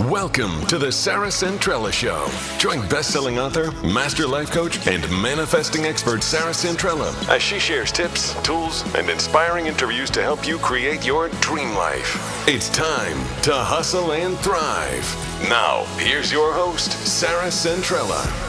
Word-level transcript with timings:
Welcome 0.00 0.66
to 0.66 0.76
the 0.76 0.92
Sarah 0.92 1.28
Centrella 1.28 1.90
Show. 1.90 2.28
Join 2.58 2.86
best-selling 2.86 3.38
author, 3.38 3.70
master 3.80 4.26
life 4.26 4.50
coach, 4.50 4.86
and 4.86 5.02
manifesting 5.22 5.86
expert 5.86 6.22
Sarah 6.22 6.52
Centrella 6.52 7.14
as 7.30 7.40
she 7.40 7.58
shares 7.58 7.90
tips, 7.92 8.34
tools, 8.42 8.84
and 8.94 9.08
inspiring 9.08 9.68
interviews 9.68 10.10
to 10.10 10.22
help 10.22 10.46
you 10.46 10.58
create 10.58 11.06
your 11.06 11.30
dream 11.40 11.74
life. 11.74 12.46
It's 12.46 12.68
time 12.68 13.16
to 13.40 13.54
hustle 13.54 14.12
and 14.12 14.36
thrive. 14.40 15.48
Now, 15.48 15.84
here's 15.96 16.30
your 16.30 16.52
host, 16.52 16.92
Sarah 17.06 17.48
Centrella. 17.48 18.45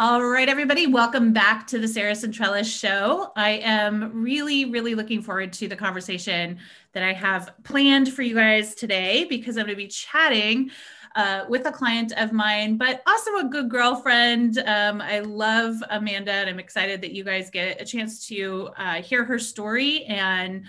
All 0.00 0.22
right, 0.22 0.48
everybody, 0.48 0.86
welcome 0.86 1.32
back 1.32 1.66
to 1.66 1.80
the 1.80 1.88
Sarah 1.88 2.12
Centrella 2.12 2.64
Show. 2.64 3.32
I 3.34 3.54
am 3.64 4.22
really, 4.22 4.66
really 4.66 4.94
looking 4.94 5.22
forward 5.22 5.52
to 5.54 5.66
the 5.66 5.74
conversation 5.74 6.58
that 6.92 7.02
I 7.02 7.12
have 7.12 7.52
planned 7.64 8.12
for 8.12 8.22
you 8.22 8.36
guys 8.36 8.76
today 8.76 9.24
because 9.24 9.56
I'm 9.56 9.64
going 9.64 9.74
to 9.74 9.76
be 9.76 9.88
chatting 9.88 10.70
uh, 11.16 11.46
with 11.48 11.66
a 11.66 11.72
client 11.72 12.12
of 12.16 12.30
mine, 12.30 12.76
but 12.76 13.02
also 13.08 13.38
a 13.38 13.44
good 13.48 13.68
girlfriend. 13.68 14.58
Um, 14.58 15.00
I 15.00 15.18
love 15.18 15.82
Amanda, 15.90 16.30
and 16.30 16.48
I'm 16.48 16.60
excited 16.60 17.00
that 17.00 17.10
you 17.10 17.24
guys 17.24 17.50
get 17.50 17.82
a 17.82 17.84
chance 17.84 18.24
to 18.28 18.68
uh, 18.76 19.02
hear 19.02 19.24
her 19.24 19.40
story 19.40 20.04
and 20.04 20.62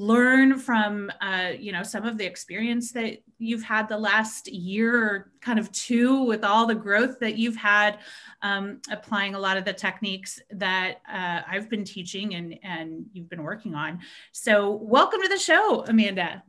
learn 0.00 0.58
from 0.58 1.12
uh, 1.20 1.50
you 1.58 1.72
know 1.72 1.82
some 1.82 2.06
of 2.06 2.16
the 2.16 2.24
experience 2.24 2.90
that 2.90 3.18
you've 3.38 3.62
had 3.62 3.86
the 3.86 3.98
last 3.98 4.48
year 4.48 5.04
or 5.04 5.32
kind 5.42 5.58
of 5.58 5.70
two 5.72 6.24
with 6.24 6.42
all 6.42 6.66
the 6.66 6.74
growth 6.74 7.20
that 7.20 7.36
you've 7.36 7.56
had 7.56 7.98
um, 8.40 8.80
applying 8.90 9.34
a 9.34 9.38
lot 9.38 9.58
of 9.58 9.66
the 9.66 9.72
techniques 9.74 10.40
that 10.52 11.02
uh, 11.12 11.42
i've 11.46 11.68
been 11.68 11.84
teaching 11.84 12.34
and 12.34 12.58
and 12.62 13.04
you've 13.12 13.28
been 13.28 13.42
working 13.42 13.74
on. 13.74 14.00
So 14.32 14.70
welcome 14.70 15.20
to 15.20 15.28
the 15.28 15.38
show 15.38 15.84
amanda 15.86 16.42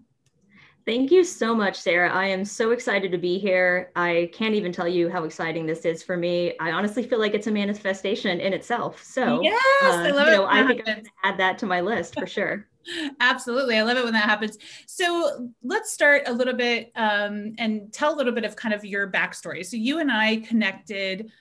Thank 0.85 1.11
you 1.11 1.23
so 1.23 1.53
much, 1.53 1.79
Sarah. 1.79 2.11
I 2.11 2.25
am 2.25 2.43
so 2.43 2.71
excited 2.71 3.11
to 3.11 3.17
be 3.17 3.37
here. 3.37 3.91
I 3.95 4.31
can't 4.33 4.55
even 4.55 4.71
tell 4.71 4.87
you 4.87 5.09
how 5.09 5.23
exciting 5.25 5.65
this 5.65 5.85
is 5.85 6.01
for 6.01 6.17
me. 6.17 6.53
I 6.59 6.71
honestly 6.71 7.03
feel 7.03 7.19
like 7.19 7.35
it's 7.35 7.47
a 7.47 7.51
manifestation 7.51 8.39
in 8.39 8.51
itself. 8.53 9.03
So, 9.03 9.41
yes, 9.41 9.63
uh, 9.83 9.87
I 9.87 10.09
love 10.09 10.27
you 10.27 10.33
know, 10.33 10.43
it. 10.45 10.49
I 10.49 10.67
think 10.67 10.81
I'm 10.87 11.03
add 11.23 11.37
that 11.39 11.59
to 11.59 11.65
my 11.67 11.81
list 11.81 12.15
for 12.19 12.25
sure. 12.25 12.67
Absolutely. 13.19 13.77
I 13.77 13.83
love 13.83 13.97
it 13.97 14.03
when 14.03 14.13
that 14.13 14.25
happens. 14.25 14.57
So 14.87 15.51
let's 15.63 15.91
start 15.91 16.23
a 16.25 16.33
little 16.33 16.53
bit 16.53 16.91
um, 16.95 17.53
and 17.57 17.91
tell 17.93 18.15
a 18.15 18.17
little 18.17 18.33
bit 18.33 18.43
of 18.43 18.55
kind 18.55 18.73
of 18.73 18.83
your 18.85 19.11
backstory. 19.11 19.65
So 19.65 19.77
you 19.77 19.99
and 19.99 20.11
I 20.11 20.37
connected, 20.37 21.31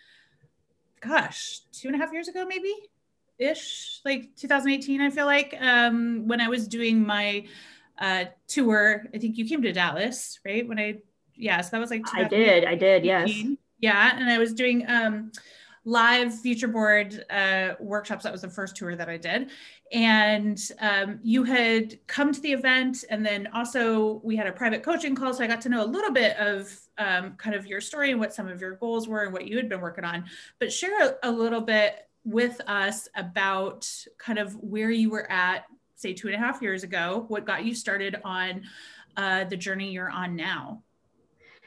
gosh, 1.00 1.60
two 1.72 1.88
and 1.88 1.96
a 1.96 1.98
half 1.98 2.12
years 2.12 2.28
ago, 2.28 2.44
maybe 2.46 2.74
ish, 3.38 4.00
like 4.04 4.36
2018, 4.36 5.00
I 5.00 5.10
feel 5.10 5.24
like, 5.24 5.56
um, 5.60 6.26
when 6.28 6.42
I 6.42 6.48
was 6.48 6.68
doing 6.68 7.06
my 7.06 7.46
uh, 8.00 8.24
tour. 8.48 9.04
I 9.14 9.18
think 9.18 9.36
you 9.38 9.46
came 9.48 9.62
to 9.62 9.72
Dallas, 9.72 10.40
right? 10.44 10.66
When 10.66 10.78
I, 10.78 10.98
yeah, 11.34 11.60
so 11.60 11.70
that 11.72 11.80
was 11.80 11.90
like, 11.90 12.02
I 12.12 12.24
did, 12.24 12.64
I 12.64 12.74
did, 12.74 13.04
yes. 13.04 13.30
Yeah. 13.78 14.18
And 14.18 14.28
I 14.28 14.38
was 14.38 14.52
doing, 14.52 14.84
um, 14.88 15.32
live 15.86 16.38
future 16.38 16.68
board 16.68 17.24
uh, 17.30 17.72
workshops. 17.80 18.24
That 18.24 18.32
was 18.32 18.42
the 18.42 18.50
first 18.50 18.76
tour 18.76 18.94
that 18.96 19.08
I 19.08 19.16
did. 19.16 19.50
And 19.92 20.60
um, 20.78 21.18
you 21.22 21.42
had 21.42 21.98
come 22.06 22.32
to 22.32 22.40
the 22.40 22.52
event, 22.52 23.04
and 23.08 23.24
then 23.24 23.48
also 23.54 24.20
we 24.22 24.36
had 24.36 24.46
a 24.46 24.52
private 24.52 24.82
coaching 24.82 25.14
call. 25.14 25.32
So 25.32 25.42
I 25.42 25.46
got 25.46 25.62
to 25.62 25.70
know 25.70 25.82
a 25.82 25.86
little 25.86 26.12
bit 26.12 26.36
of 26.36 26.70
um, 26.98 27.32
kind 27.38 27.56
of 27.56 27.66
your 27.66 27.80
story 27.80 28.10
and 28.10 28.20
what 28.20 28.34
some 28.34 28.46
of 28.46 28.60
your 28.60 28.74
goals 28.76 29.08
were 29.08 29.24
and 29.24 29.32
what 29.32 29.48
you 29.48 29.56
had 29.56 29.70
been 29.70 29.80
working 29.80 30.04
on. 30.04 30.26
But 30.58 30.70
share 30.70 31.02
a, 31.02 31.14
a 31.22 31.30
little 31.30 31.62
bit 31.62 31.96
with 32.24 32.60
us 32.66 33.08
about 33.16 33.90
kind 34.18 34.38
of 34.38 34.54
where 34.56 34.90
you 34.90 35.08
were 35.08 35.28
at, 35.32 35.64
say, 36.00 36.14
two 36.14 36.28
and 36.28 36.34
a 36.34 36.38
half 36.38 36.62
years 36.62 36.82
ago, 36.82 37.24
what 37.28 37.44
got 37.44 37.64
you 37.64 37.74
started 37.74 38.16
on 38.24 38.62
uh, 39.16 39.44
the 39.44 39.56
journey 39.56 39.90
you're 39.90 40.10
on 40.10 40.34
now. 40.34 40.82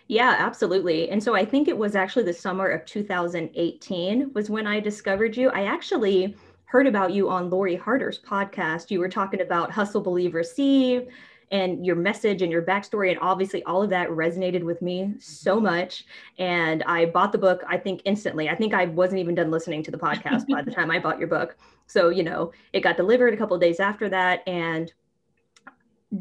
Yeah, 0.07 0.35
absolutely. 0.37 1.09
And 1.09 1.23
so 1.23 1.35
I 1.35 1.45
think 1.45 1.67
it 1.67 1.77
was 1.77 1.95
actually 1.95 2.23
the 2.23 2.33
summer 2.33 2.67
of 2.67 2.85
2018 2.85 4.31
was 4.33 4.49
when 4.49 4.67
I 4.67 4.79
discovered 4.79 5.37
you. 5.37 5.49
I 5.49 5.63
actually 5.65 6.35
heard 6.65 6.87
about 6.87 7.13
you 7.13 7.29
on 7.29 7.49
Lori 7.49 7.75
Harder's 7.75 8.19
podcast. 8.19 8.91
You 8.91 8.99
were 8.99 9.09
talking 9.09 9.41
about 9.41 9.71
hustle, 9.71 10.01
believe, 10.01 10.33
receive, 10.33 11.07
and 11.51 11.85
your 11.85 11.95
message 11.95 12.41
and 12.41 12.51
your 12.51 12.63
backstory. 12.63 13.11
And 13.11 13.19
obviously, 13.21 13.63
all 13.63 13.83
of 13.83 13.91
that 13.91 14.09
resonated 14.09 14.63
with 14.63 14.81
me 14.81 15.13
so 15.19 15.59
much. 15.59 16.05
And 16.39 16.83
I 16.83 17.05
bought 17.05 17.31
the 17.31 17.37
book, 17.37 17.63
I 17.67 17.77
think, 17.77 18.01
instantly. 18.05 18.49
I 18.49 18.55
think 18.55 18.73
I 18.73 18.85
wasn't 18.85 19.19
even 19.19 19.35
done 19.35 19.51
listening 19.51 19.83
to 19.83 19.91
the 19.91 19.97
podcast 19.97 20.47
by 20.47 20.63
the 20.63 20.71
time 20.75 20.89
I 20.89 20.97
bought 20.99 21.19
your 21.19 21.27
book. 21.27 21.55
So, 21.87 22.09
you 22.09 22.23
know, 22.23 22.51
it 22.71 22.81
got 22.81 22.97
delivered 22.97 23.33
a 23.33 23.37
couple 23.37 23.57
days 23.57 23.79
after 23.79 24.09
that. 24.09 24.47
And 24.47 24.91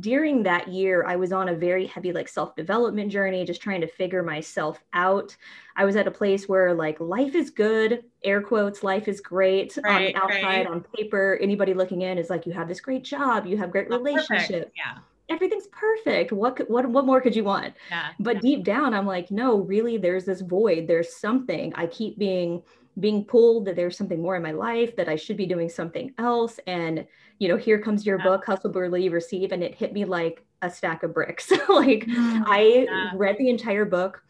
during 0.00 0.42
that 0.42 0.68
year 0.68 1.04
i 1.06 1.16
was 1.16 1.32
on 1.32 1.50
a 1.50 1.54
very 1.54 1.86
heavy 1.86 2.12
like 2.12 2.26
self-development 2.26 3.12
journey 3.12 3.44
just 3.44 3.60
trying 3.60 3.80
to 3.80 3.86
figure 3.86 4.22
myself 4.22 4.82
out. 4.94 5.36
I 5.76 5.84
was 5.84 5.96
at 5.96 6.06
a 6.06 6.10
place 6.10 6.48
where 6.48 6.72
like 6.72 6.98
life 6.98 7.34
is 7.34 7.50
good 7.50 8.04
air 8.24 8.40
quotes 8.40 8.82
life 8.82 9.06
is 9.06 9.20
great 9.20 9.76
right, 9.84 9.94
on 9.94 10.02
the 10.02 10.14
outside 10.16 10.44
right. 10.44 10.66
on 10.66 10.84
paper. 10.96 11.38
Anybody 11.42 11.74
looking 11.74 12.02
in 12.02 12.18
is 12.18 12.30
like 12.30 12.46
you 12.46 12.52
have 12.52 12.68
this 12.68 12.80
great 12.80 13.04
job 13.04 13.46
you 13.46 13.56
have 13.58 13.70
great 13.70 13.90
relationship 13.90 14.72
yeah. 14.76 14.98
Everything's 15.28 15.68
perfect. 15.68 16.30
What 16.32 16.68
what 16.70 16.86
what 16.86 17.06
more 17.06 17.20
could 17.20 17.34
you 17.34 17.44
want? 17.44 17.74
Yeah 17.90 18.08
but 18.18 18.36
yeah. 18.36 18.40
deep 18.40 18.64
down 18.64 18.92
i'm 18.92 19.06
like 19.06 19.30
no 19.30 19.58
really 19.58 19.96
there's 19.96 20.24
this 20.24 20.40
void. 20.40 20.86
There's 20.86 21.14
something. 21.14 21.72
I 21.74 21.86
keep 21.86 22.18
being 22.18 22.62
being 23.00 23.24
pulled 23.24 23.64
that 23.64 23.76
there's 23.76 23.96
something 23.96 24.20
more 24.20 24.36
in 24.36 24.42
my 24.42 24.52
life 24.52 24.94
that 24.96 25.08
i 25.08 25.16
should 25.16 25.36
be 25.36 25.46
doing 25.46 25.68
something 25.68 26.12
else 26.18 26.60
and 26.66 27.06
you 27.42 27.48
know, 27.48 27.56
here 27.56 27.80
comes 27.80 28.06
your 28.06 28.18
yeah. 28.18 28.24
book, 28.24 28.44
Hustle, 28.46 28.70
Believe, 28.70 29.12
Receive. 29.12 29.50
And 29.50 29.64
it 29.64 29.74
hit 29.74 29.92
me 29.92 30.04
like 30.04 30.44
a 30.62 30.70
stack 30.70 31.02
of 31.02 31.12
bricks. 31.12 31.50
like 31.68 32.06
mm, 32.06 32.44
I 32.46 32.86
yeah. 32.88 33.10
read 33.16 33.36
the 33.36 33.48
entire 33.48 33.84
book 33.84 34.22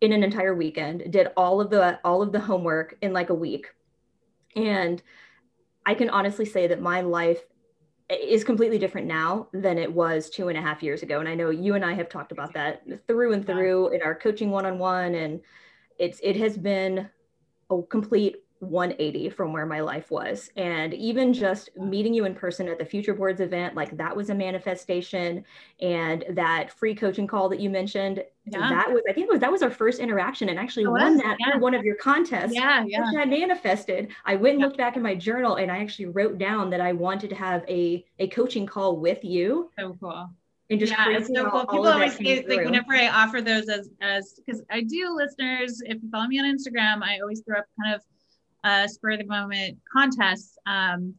in 0.00 0.12
an 0.12 0.24
entire 0.24 0.56
weekend, 0.56 1.12
did 1.12 1.28
all 1.36 1.60
of 1.60 1.70
the 1.70 2.00
all 2.04 2.20
of 2.20 2.32
the 2.32 2.40
homework 2.40 2.96
in 3.00 3.12
like 3.12 3.30
a 3.30 3.34
week. 3.34 3.68
And 4.56 5.00
I 5.86 5.94
can 5.94 6.10
honestly 6.10 6.44
say 6.44 6.66
that 6.66 6.82
my 6.82 7.00
life 7.00 7.44
is 8.10 8.42
completely 8.42 8.78
different 8.78 9.06
now 9.06 9.46
than 9.52 9.78
it 9.78 9.92
was 9.92 10.28
two 10.28 10.48
and 10.48 10.58
a 10.58 10.60
half 10.60 10.82
years 10.82 11.04
ago. 11.04 11.20
And 11.20 11.28
I 11.28 11.36
know 11.36 11.50
you 11.50 11.76
and 11.76 11.84
I 11.84 11.92
have 11.92 12.08
talked 12.08 12.32
about 12.32 12.54
that 12.54 12.82
through 13.06 13.34
and 13.34 13.46
through 13.46 13.90
in 13.90 14.02
our 14.02 14.16
coaching 14.16 14.50
one-on-one. 14.50 15.14
And 15.14 15.40
it's 15.96 16.18
it 16.24 16.34
has 16.38 16.56
been 16.56 17.08
a 17.70 17.82
complete 17.82 18.36
180 18.60 19.30
from 19.30 19.52
where 19.52 19.66
my 19.66 19.80
life 19.80 20.10
was. 20.10 20.50
And 20.56 20.92
even 20.94 21.32
just 21.32 21.70
meeting 21.76 22.12
you 22.12 22.24
in 22.24 22.34
person 22.34 22.68
at 22.68 22.78
the 22.78 22.84
Future 22.84 23.14
Boards 23.14 23.40
event, 23.40 23.74
like 23.74 23.96
that 23.96 24.16
was 24.16 24.30
a 24.30 24.34
manifestation. 24.34 25.44
And 25.80 26.24
that 26.30 26.72
free 26.72 26.94
coaching 26.94 27.26
call 27.26 27.48
that 27.50 27.60
you 27.60 27.70
mentioned, 27.70 28.24
yeah. 28.46 28.68
that 28.68 28.90
was, 28.90 29.02
I 29.08 29.12
think 29.12 29.26
it 29.26 29.30
was, 29.30 29.40
that 29.40 29.52
was 29.52 29.62
our 29.62 29.70
first 29.70 30.00
interaction 30.00 30.48
and 30.48 30.58
actually 30.58 30.86
won 30.86 31.16
that 31.18 31.36
yeah. 31.38 31.52
through 31.52 31.62
one 31.62 31.74
of 31.74 31.84
your 31.84 31.96
contests, 31.96 32.54
yeah, 32.54 32.84
yeah. 32.86 33.00
which 33.00 33.20
I 33.20 33.24
manifested. 33.24 34.08
I 34.24 34.36
went 34.36 34.54
and 34.54 34.62
looked 34.62 34.78
back 34.78 34.96
in 34.96 35.02
my 35.02 35.14
journal 35.14 35.56
and 35.56 35.70
I 35.70 35.78
actually 35.78 36.06
wrote 36.06 36.38
down 36.38 36.70
that 36.70 36.80
I 36.80 36.92
wanted 36.92 37.30
to 37.30 37.36
have 37.36 37.64
a, 37.68 38.04
a 38.18 38.28
coaching 38.28 38.66
call 38.66 38.96
with 38.96 39.24
you. 39.24 39.70
So 39.78 39.96
cool 40.00 40.30
and 40.70 40.78
just 40.78 40.92
yeah, 40.92 41.16
it's 41.16 41.28
so 41.28 41.50
cool. 41.50 41.60
People 41.60 41.88
always 41.88 42.16
say 42.16 42.44
like 42.46 42.64
whenever 42.64 42.94
I 42.94 43.08
offer 43.08 43.40
those 43.40 43.68
as 43.68 43.88
as 44.02 44.34
because 44.34 44.62
I 44.70 44.82
do 44.82 45.14
listeners, 45.16 45.80
if 45.84 46.02
you 46.02 46.10
follow 46.10 46.26
me 46.26 46.38
on 46.38 46.44
Instagram, 46.44 47.02
I 47.02 47.20
always 47.20 47.40
throw 47.40 47.58
up 47.58 47.64
kind 47.82 47.94
of 47.94 48.02
uh, 48.64 48.86
spur 48.86 49.12
of 49.12 49.20
the 49.20 49.26
moment 49.26 49.78
contests. 49.90 50.58
Um, 50.66 51.14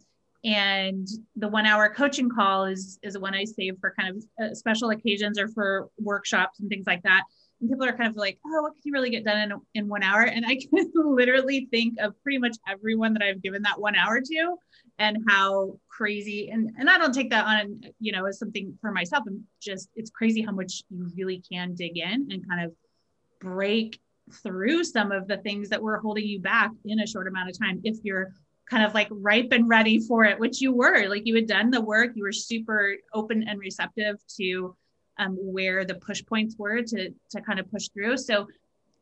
and 0.45 1.07
the 1.35 1.47
one 1.47 1.65
hour 1.65 1.89
coaching 1.89 2.29
call 2.29 2.65
is 2.65 2.99
is 3.01 3.17
one 3.17 3.33
I 3.33 3.43
save 3.43 3.77
for 3.81 3.93
kind 3.99 4.15
of 4.15 4.23
uh, 4.41 4.53
special 4.53 4.91
occasions 4.91 5.39
or 5.39 5.47
for 5.47 5.89
workshops 5.97 6.59
and 6.59 6.69
things 6.69 6.85
like 6.85 7.03
that. 7.03 7.23
And 7.59 7.69
people 7.69 7.85
are 7.85 7.97
kind 7.97 8.09
of 8.09 8.15
like, 8.15 8.37
oh, 8.45 8.61
what 8.61 8.73
can 8.73 8.81
you 8.85 8.93
really 8.93 9.09
get 9.09 9.25
done 9.25 9.51
in, 9.51 9.59
in 9.73 9.87
one 9.89 10.03
hour? 10.03 10.21
And 10.21 10.45
I 10.45 10.55
can 10.73 10.91
literally 10.95 11.67
think 11.71 11.95
of 11.99 12.13
pretty 12.23 12.37
much 12.37 12.55
everyone 12.69 13.13
that 13.13 13.23
I've 13.23 13.41
given 13.41 13.63
that 13.63 13.81
one 13.81 13.95
hour 13.95 14.21
to 14.21 14.57
and 14.99 15.17
how 15.27 15.79
crazy 15.87 16.49
and, 16.49 16.71
and 16.77 16.89
I 16.89 16.97
don't 16.97 17.13
take 17.13 17.29
that 17.29 17.45
on, 17.45 17.81
you 17.99 18.11
know, 18.11 18.25
as 18.25 18.37
something 18.37 18.77
for 18.81 18.91
myself. 18.91 19.23
I'm 19.25 19.45
just, 19.61 19.89
it's 19.95 20.09
crazy 20.09 20.41
how 20.41 20.51
much 20.51 20.83
you 20.89 21.09
really 21.15 21.41
can 21.51 21.73
dig 21.73 21.97
in 21.97 22.27
and 22.29 22.47
kind 22.47 22.65
of 22.65 22.73
break 23.39 23.99
through 24.43 24.83
some 24.83 25.11
of 25.11 25.27
the 25.27 25.37
things 25.37 25.69
that 25.69 25.81
were 25.81 25.97
holding 25.97 26.25
you 26.25 26.39
back 26.39 26.71
in 26.85 26.99
a 26.99 27.07
short 27.07 27.27
amount 27.27 27.49
of 27.49 27.57
time 27.57 27.79
if 27.83 27.97
you're 28.03 28.33
kind 28.69 28.83
of 28.83 28.93
like 28.93 29.07
ripe 29.09 29.47
and 29.51 29.67
ready 29.67 29.99
for 29.99 30.25
it 30.25 30.37
which 30.37 30.61
you 30.61 30.73
were. 30.73 31.07
Like 31.07 31.25
you 31.25 31.33
had 31.33 31.47
done 31.47 31.71
the 31.71 31.81
work. 31.81 32.11
You 32.15 32.23
were 32.23 32.31
super 32.33 32.95
open 33.13 33.47
and 33.47 33.59
receptive 33.59 34.17
to 34.37 34.75
um, 35.17 35.35
where 35.39 35.85
the 35.85 35.95
push 35.95 36.23
points 36.25 36.55
were 36.57 36.81
to 36.83 37.09
to 37.31 37.41
kind 37.41 37.59
of 37.59 37.71
push 37.71 37.87
through. 37.89 38.17
So 38.17 38.47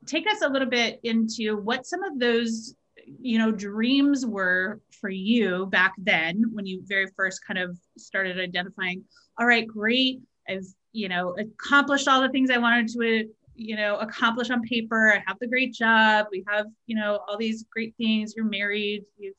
take 0.06 0.26
us 0.28 0.42
a 0.42 0.48
little 0.48 0.70
bit 0.70 1.00
into 1.04 1.58
what 1.58 1.86
some 1.86 2.04
of 2.04 2.20
those 2.20 2.76
you 3.20 3.38
know 3.38 3.52
dreams 3.52 4.26
were 4.26 4.82
for 5.00 5.10
you 5.10 5.66
back 5.68 5.94
then 5.98 6.44
when 6.54 6.66
you 6.66 6.82
very 6.86 7.08
first 7.16 7.46
kind 7.46 7.60
of 7.60 7.78
started 7.98 8.40
identifying 8.40 9.04
all 9.40 9.46
right 9.46 9.68
great. 9.68 10.20
I've 10.50 10.66
you 10.94 11.10
know 11.10 11.36
accomplished 11.38 12.08
all 12.08 12.22
the 12.22 12.30
things 12.30 12.50
i 12.50 12.58
wanted 12.58 12.88
to 12.88 13.28
you 13.58 13.76
know 13.76 13.98
accomplish 13.98 14.50
on 14.50 14.62
paper. 14.62 15.12
I 15.14 15.24
have 15.28 15.38
the 15.40 15.48
great 15.48 15.74
job. 15.74 16.28
We 16.32 16.46
have 16.48 16.68
you 16.86 16.96
know 16.96 17.20
all 17.28 17.38
these 17.38 17.66
great 17.72 17.96
things. 17.98 18.34
You're 18.36 18.46
married. 18.46 19.04
You 19.18 19.34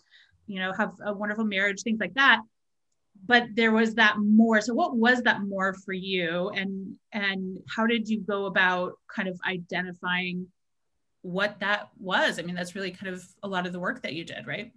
you 0.47 0.61
know 0.61 0.73
have 0.73 0.93
a 1.05 1.13
wonderful 1.13 1.45
marriage 1.45 1.83
things 1.83 2.01
like 2.01 2.15
that. 2.15 2.41
But 3.27 3.47
there 3.55 3.73
was 3.73 3.95
that 3.95 4.17
more. 4.19 4.61
So 4.61 4.75
what 4.75 4.97
was 4.97 5.23
that 5.23 5.43
more 5.43 5.75
for 5.75 5.93
you? 5.93 6.51
And 6.51 6.97
and 7.13 7.59
how 7.75 7.87
did 7.87 8.09
you 8.09 8.21
go 8.21 8.47
about 8.47 8.93
kind 9.15 9.29
of 9.29 9.39
identifying 9.47 10.47
what 11.23 11.61
that 11.61 11.91
was. 11.99 12.39
I 12.39 12.43
mean 12.43 12.55
that's 12.55 12.75
really 12.75 12.91
kind 12.91 13.13
of 13.13 13.25
a 13.43 13.49
lot 13.49 13.67
of 13.67 13.73
the 13.73 13.81
work 13.81 14.03
that 14.03 14.15
you 14.15 14.25
did 14.25 14.47
right? 14.47 14.73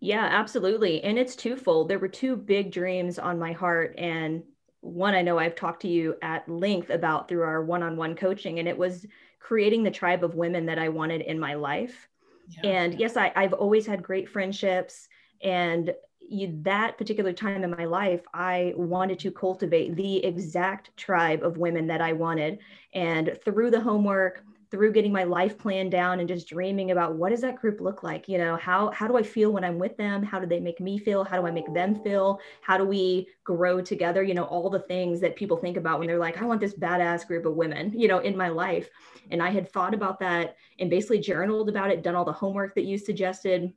Yeah 0.00 0.28
absolutely. 0.30 1.02
And 1.02 1.18
it's 1.18 1.36
twofold. 1.36 1.88
There 1.88 1.98
were 1.98 2.08
two 2.08 2.36
big 2.36 2.70
dreams 2.72 3.18
on 3.18 3.38
my 3.38 3.52
heart 3.52 3.94
and 3.98 4.42
one 4.80 5.12
i 5.12 5.20
know 5.20 5.38
i've 5.38 5.56
talked 5.56 5.82
to 5.82 5.88
you 5.88 6.14
at 6.22 6.48
length 6.48 6.90
about 6.90 7.28
through 7.28 7.42
our 7.42 7.64
one-on-one 7.64 8.14
coaching 8.14 8.60
and 8.60 8.68
it 8.68 8.78
was 8.78 9.04
creating 9.40 9.82
the 9.82 9.90
tribe 9.90 10.22
of 10.22 10.36
women 10.36 10.66
that 10.66 10.78
i 10.78 10.88
wanted 10.88 11.20
in 11.22 11.38
my 11.38 11.54
life. 11.54 12.08
Yeah. 12.48 12.70
and 12.70 12.94
yes 12.98 13.16
I, 13.16 13.32
i've 13.34 13.52
always 13.52 13.86
had 13.86 14.02
great 14.02 14.28
friendships 14.28 15.08
and 15.42 15.92
you, 16.30 16.58
that 16.62 16.98
particular 16.98 17.32
time 17.32 17.64
in 17.64 17.70
my 17.70 17.86
life, 17.86 18.20
I 18.34 18.74
wanted 18.76 19.18
to 19.20 19.30
cultivate 19.30 19.96
the 19.96 20.22
exact 20.24 20.94
tribe 20.96 21.42
of 21.42 21.56
women 21.56 21.86
that 21.86 22.00
I 22.00 22.12
wanted. 22.12 22.58
And 22.92 23.38
through 23.44 23.70
the 23.70 23.80
homework, 23.80 24.44
through 24.70 24.92
getting 24.92 25.12
my 25.12 25.24
life 25.24 25.56
plan 25.58 25.88
down 25.88 26.20
and 26.20 26.28
just 26.28 26.48
dreaming 26.48 26.90
about 26.90 27.14
what 27.14 27.30
does 27.30 27.40
that 27.40 27.56
group 27.56 27.80
look 27.80 28.02
like? 28.02 28.28
You 28.28 28.38
know 28.38 28.56
how 28.56 28.90
how 28.90 29.08
do 29.08 29.16
i 29.16 29.22
feel 29.22 29.52
when 29.52 29.64
i'm 29.64 29.78
with 29.78 29.96
them? 29.96 30.22
How 30.22 30.38
do 30.38 30.46
they 30.46 30.60
make 30.60 30.80
me 30.80 30.98
feel? 30.98 31.24
How 31.24 31.40
do 31.40 31.46
i 31.46 31.50
make 31.50 31.72
them 31.72 31.94
feel? 32.02 32.40
How 32.60 32.76
do 32.76 32.84
we 32.84 33.28
grow 33.44 33.80
together? 33.80 34.22
You 34.22 34.34
know 34.34 34.44
all 34.44 34.70
the 34.70 34.80
things 34.80 35.20
that 35.20 35.36
people 35.36 35.56
think 35.56 35.76
about 35.76 35.98
when 35.98 36.08
they're 36.08 36.18
like 36.18 36.40
i 36.40 36.44
want 36.44 36.60
this 36.60 36.74
badass 36.74 37.26
group 37.26 37.46
of 37.46 37.54
women 37.54 37.92
you 37.96 38.08
know 38.08 38.18
in 38.18 38.36
my 38.36 38.48
life. 38.48 38.88
And 39.30 39.42
i 39.42 39.50
had 39.50 39.70
thought 39.70 39.94
about 39.94 40.20
that 40.20 40.56
and 40.78 40.90
basically 40.90 41.20
journaled 41.20 41.68
about 41.68 41.90
it 41.90 42.02
done 42.02 42.14
all 42.14 42.24
the 42.24 42.32
homework 42.32 42.74
that 42.74 42.84
you 42.84 42.98
suggested 42.98 43.72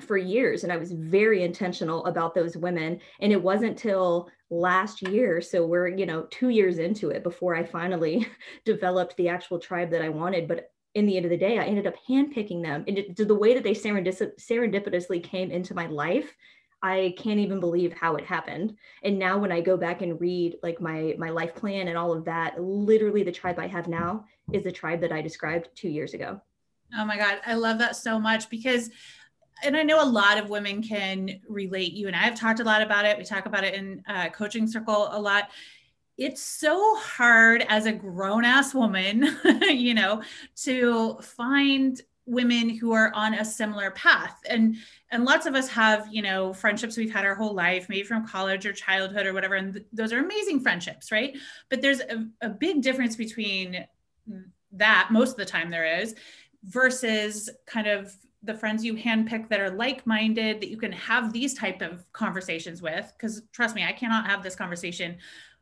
for 0.00 0.16
years 0.16 0.62
and 0.62 0.72
I 0.72 0.76
was 0.76 0.92
very 0.92 1.42
intentional 1.42 2.06
about 2.06 2.34
those 2.34 2.56
women 2.56 3.00
and 3.20 3.32
it 3.32 3.42
wasn't 3.42 3.76
till 3.76 4.30
last 4.50 5.02
year 5.02 5.40
so 5.40 5.66
we're 5.66 5.88
you 5.88 6.06
know 6.06 6.26
2 6.30 6.50
years 6.50 6.78
into 6.78 7.10
it 7.10 7.22
before 7.22 7.54
I 7.54 7.64
finally 7.64 8.26
developed 8.64 9.16
the 9.16 9.28
actual 9.28 9.58
tribe 9.58 9.90
that 9.90 10.02
I 10.02 10.08
wanted 10.08 10.46
but 10.46 10.70
in 10.94 11.06
the 11.06 11.16
end 11.16 11.26
of 11.26 11.30
the 11.30 11.36
day 11.36 11.58
I 11.58 11.64
ended 11.64 11.86
up 11.86 11.94
handpicking 12.08 12.62
them 12.62 12.84
and 12.86 12.98
it, 12.98 13.16
the 13.16 13.34
way 13.34 13.54
that 13.54 13.64
they 13.64 13.74
serendipitously 13.74 15.22
came 15.22 15.50
into 15.50 15.74
my 15.74 15.86
life 15.86 16.32
I 16.80 17.14
can't 17.18 17.40
even 17.40 17.58
believe 17.58 17.92
how 17.92 18.14
it 18.14 18.24
happened. 18.24 18.76
And 19.02 19.18
now 19.18 19.36
when 19.38 19.50
I 19.50 19.60
go 19.60 19.76
back 19.76 20.00
and 20.00 20.20
read 20.20 20.58
like 20.62 20.80
my 20.80 21.14
my 21.18 21.30
life 21.30 21.54
plan 21.54 21.88
and 21.88 21.98
all 21.98 22.12
of 22.12 22.24
that, 22.26 22.62
literally 22.62 23.24
the 23.24 23.32
tribe 23.32 23.58
I 23.58 23.66
have 23.66 23.88
now 23.88 24.26
is 24.52 24.62
the 24.62 24.70
tribe 24.70 25.00
that 25.00 25.10
I 25.10 25.20
described 25.20 25.70
2 25.74 25.88
years 25.88 26.14
ago. 26.14 26.40
Oh 26.96 27.04
my 27.04 27.16
god, 27.16 27.40
I 27.44 27.54
love 27.54 27.78
that 27.78 27.96
so 27.96 28.18
much 28.18 28.48
because 28.48 28.90
and 29.62 29.76
I 29.76 29.82
know 29.82 30.02
a 30.02 30.06
lot 30.06 30.38
of 30.38 30.50
women 30.50 30.82
can 30.82 31.40
relate. 31.48 31.92
You 31.92 32.06
and 32.06 32.16
I 32.16 32.20
have 32.20 32.34
talked 32.34 32.60
a 32.60 32.64
lot 32.64 32.82
about 32.82 33.04
it. 33.04 33.18
We 33.18 33.24
talk 33.24 33.46
about 33.46 33.64
it 33.64 33.74
in 33.74 34.02
uh, 34.08 34.28
coaching 34.30 34.66
circle 34.66 35.08
a 35.10 35.20
lot. 35.20 35.50
It's 36.16 36.42
so 36.42 36.96
hard 36.96 37.64
as 37.68 37.86
a 37.86 37.92
grown 37.92 38.44
ass 38.44 38.74
woman, 38.74 39.36
you 39.68 39.94
know, 39.94 40.22
to 40.64 41.18
find 41.22 42.00
women 42.28 42.68
who 42.68 42.92
are 42.92 43.10
on 43.14 43.34
a 43.34 43.44
similar 43.44 43.90
path 43.92 44.38
and 44.50 44.76
and 45.10 45.24
lots 45.24 45.46
of 45.46 45.54
us 45.54 45.66
have 45.66 46.06
you 46.12 46.20
know 46.20 46.52
friendships 46.52 46.94
we've 46.94 47.10
had 47.10 47.24
our 47.24 47.34
whole 47.34 47.54
life 47.54 47.88
maybe 47.88 48.02
from 48.02 48.26
college 48.26 48.66
or 48.66 48.72
childhood 48.74 49.26
or 49.26 49.32
whatever 49.32 49.54
and 49.54 49.72
th- 49.72 49.86
those 49.94 50.12
are 50.12 50.18
amazing 50.18 50.60
friendships 50.60 51.10
right 51.10 51.38
but 51.70 51.80
there's 51.80 52.00
a, 52.00 52.26
a 52.42 52.50
big 52.50 52.82
difference 52.82 53.16
between 53.16 53.82
that 54.72 55.08
most 55.10 55.30
of 55.30 55.36
the 55.38 55.44
time 55.46 55.70
there 55.70 56.00
is 56.00 56.14
versus 56.64 57.48
kind 57.66 57.86
of 57.86 58.14
the 58.42 58.54
friends 58.54 58.84
you 58.84 58.94
handpick 58.94 59.48
that 59.48 59.60
are 59.60 59.70
like-minded 59.70 60.60
that 60.60 60.68
you 60.70 60.76
can 60.76 60.92
have 60.92 61.32
these 61.32 61.54
type 61.54 61.82
of 61.82 62.10
conversations 62.12 62.80
with 62.80 63.12
because 63.16 63.42
trust 63.52 63.74
me 63.74 63.84
i 63.84 63.92
cannot 63.92 64.26
have 64.26 64.42
this 64.42 64.54
conversation 64.54 65.16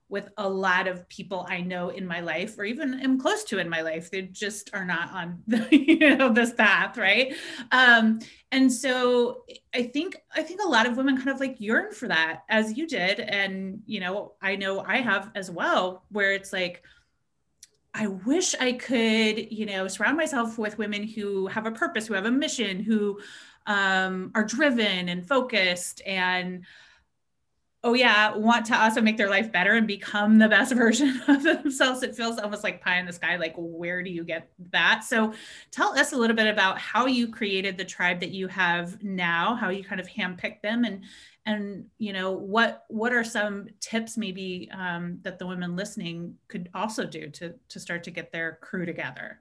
with 0.08 0.28
a 0.37 0.49
lot 0.49 0.87
of 0.87 1.08
people 1.08 1.46
i 1.49 1.61
know 1.61 1.88
in 1.88 2.06
my 2.06 2.20
life 2.20 2.58
or 2.58 2.64
even 2.64 3.00
am 3.00 3.19
close 3.19 3.43
to 3.44 3.58
in 3.58 3.69
my 3.69 3.81
life. 3.81 4.11
They 4.11 4.23
just 4.23 4.70
are 4.73 4.84
not 4.84 5.11
on 5.11 5.43
the, 5.46 5.67
you 5.70 6.17
know 6.17 6.32
this 6.32 6.52
path 6.52 6.96
right? 6.96 7.34
Um 7.73 8.20
and 8.52 8.73
so 8.73 9.44
i 9.75 9.82
think 9.82 10.17
i 10.34 10.43
think 10.43 10.61
a 10.62 10.69
lot 10.69 10.87
of 10.87 10.96
women 10.96 11.17
kind 11.17 11.31
of 11.31 11.40
like 11.40 11.61
yearn 11.61 11.93
for 11.93 12.08
that 12.08 12.43
as 12.49 12.76
you 12.76 12.87
did. 12.87 13.20
And 13.20 13.82
you 13.87 14.00
know 14.00 14.34
i 14.40 14.55
know 14.55 14.84
i 14.87 14.99
have 14.99 15.31
as 15.34 15.50
well 15.50 16.05
where 16.11 16.32
it's 16.32 16.52
like 16.52 16.82
I 17.99 18.09
wish 18.09 18.55
I 18.61 18.73
could, 18.73 19.51
you 19.51 19.65
know, 19.65 19.89
surround 19.89 20.19
myself 20.19 20.59
with 20.59 20.77
women 20.77 21.03
who 21.03 21.47
have 21.47 21.65
a 21.65 21.71
purpose, 21.71 22.07
who 22.07 22.15
have 22.15 22.27
a 22.27 22.31
mission, 22.31 22.81
who 22.81 23.19
um, 23.67 24.33
are 24.35 24.45
driven 24.45 25.09
and 25.09 25.27
focused 25.27 26.03
and 26.07 26.65
oh 27.85 27.95
yeah 27.95 28.35
want 28.35 28.67
to 28.67 28.77
also 28.77 29.01
make 29.01 29.17
their 29.17 29.29
life 29.31 29.53
better 29.53 29.75
and 29.75 29.87
become 29.87 30.39
the 30.39 30.49
best 30.49 30.73
version 30.75 31.21
of 31.27 31.43
themselves. 31.43 32.03
It 32.03 32.15
feels 32.15 32.39
almost 32.39 32.63
like 32.63 32.83
pie 32.83 32.99
in 32.99 33.07
the 33.07 33.13
sky. 33.13 33.37
Like 33.37 33.55
where 33.57 34.03
do 34.03 34.11
you 34.11 34.25
get 34.25 34.51
that? 34.73 35.03
So 35.05 35.33
tell 35.71 35.99
us 35.99 36.13
a 36.13 36.17
little 36.17 36.37
bit 36.37 36.49
about 36.49 36.79
how 36.79 37.07
you 37.07 37.29
created 37.29 37.77
the 37.79 37.85
tribe 37.85 38.21
that 38.21 38.31
you 38.31 38.47
have 38.49 39.03
now 39.03 39.55
how 39.55 39.71
you 39.71 39.83
kind 39.83 40.01
of 40.01 40.07
handpicked 40.07 40.61
them 40.61 40.85
and 40.85 41.05
and 41.47 41.87
you 41.99 42.13
know 42.13 42.33
what 42.33 42.85
what 42.89 43.13
are 43.13 43.25
some 43.25 43.69
tips 43.81 44.17
maybe 44.17 44.69
um, 44.77 45.19
that 45.23 45.39
the 45.39 45.47
women 45.47 45.77
listening 45.77 46.35
could 46.49 46.69
also 46.75 47.07
do 47.07 47.31
to 47.31 47.55
to 47.69 47.81
start 47.81 48.05
to 48.05 48.11
get 48.11 48.33
their 48.33 48.59
crew 48.61 48.85
together? 48.85 49.41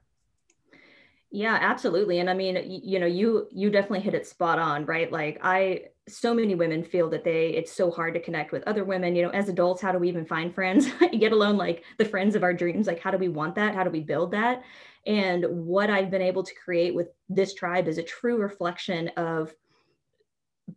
Yeah 1.32 1.58
absolutely 1.60 2.20
and 2.20 2.30
i 2.30 2.34
mean 2.34 2.80
you 2.84 3.00
know 3.00 3.06
you 3.06 3.48
you 3.50 3.68
definitely 3.68 4.00
hit 4.00 4.14
it 4.14 4.26
spot 4.26 4.58
on 4.58 4.86
right? 4.86 5.10
Like 5.10 5.38
i 5.42 5.82
so 6.08 6.32
many 6.32 6.54
women 6.54 6.84
feel 6.84 7.10
that 7.10 7.24
they 7.24 7.48
it's 7.48 7.72
so 7.72 7.90
hard 7.90 8.14
to 8.14 8.20
connect 8.20 8.52
with 8.52 8.62
other 8.68 8.84
women 8.84 9.16
you 9.16 9.22
know 9.22 9.30
as 9.30 9.48
adults 9.48 9.82
how 9.82 9.90
do 9.90 9.98
we 9.98 10.08
even 10.08 10.24
find 10.24 10.54
friends? 10.54 10.88
Get 11.18 11.32
alone 11.32 11.56
like 11.56 11.82
the 11.98 12.04
friends 12.04 12.36
of 12.36 12.44
our 12.44 12.54
dreams 12.54 12.86
like 12.86 13.00
how 13.00 13.10
do 13.10 13.18
we 13.18 13.28
want 13.28 13.56
that? 13.56 13.74
How 13.74 13.82
do 13.82 13.90
we 13.90 14.00
build 14.00 14.30
that? 14.30 14.62
And 15.04 15.44
what 15.50 15.90
i've 15.90 16.10
been 16.10 16.22
able 16.22 16.44
to 16.44 16.54
create 16.54 16.94
with 16.94 17.08
this 17.28 17.54
tribe 17.54 17.88
is 17.88 17.98
a 17.98 18.04
true 18.04 18.38
reflection 18.38 19.08
of 19.16 19.52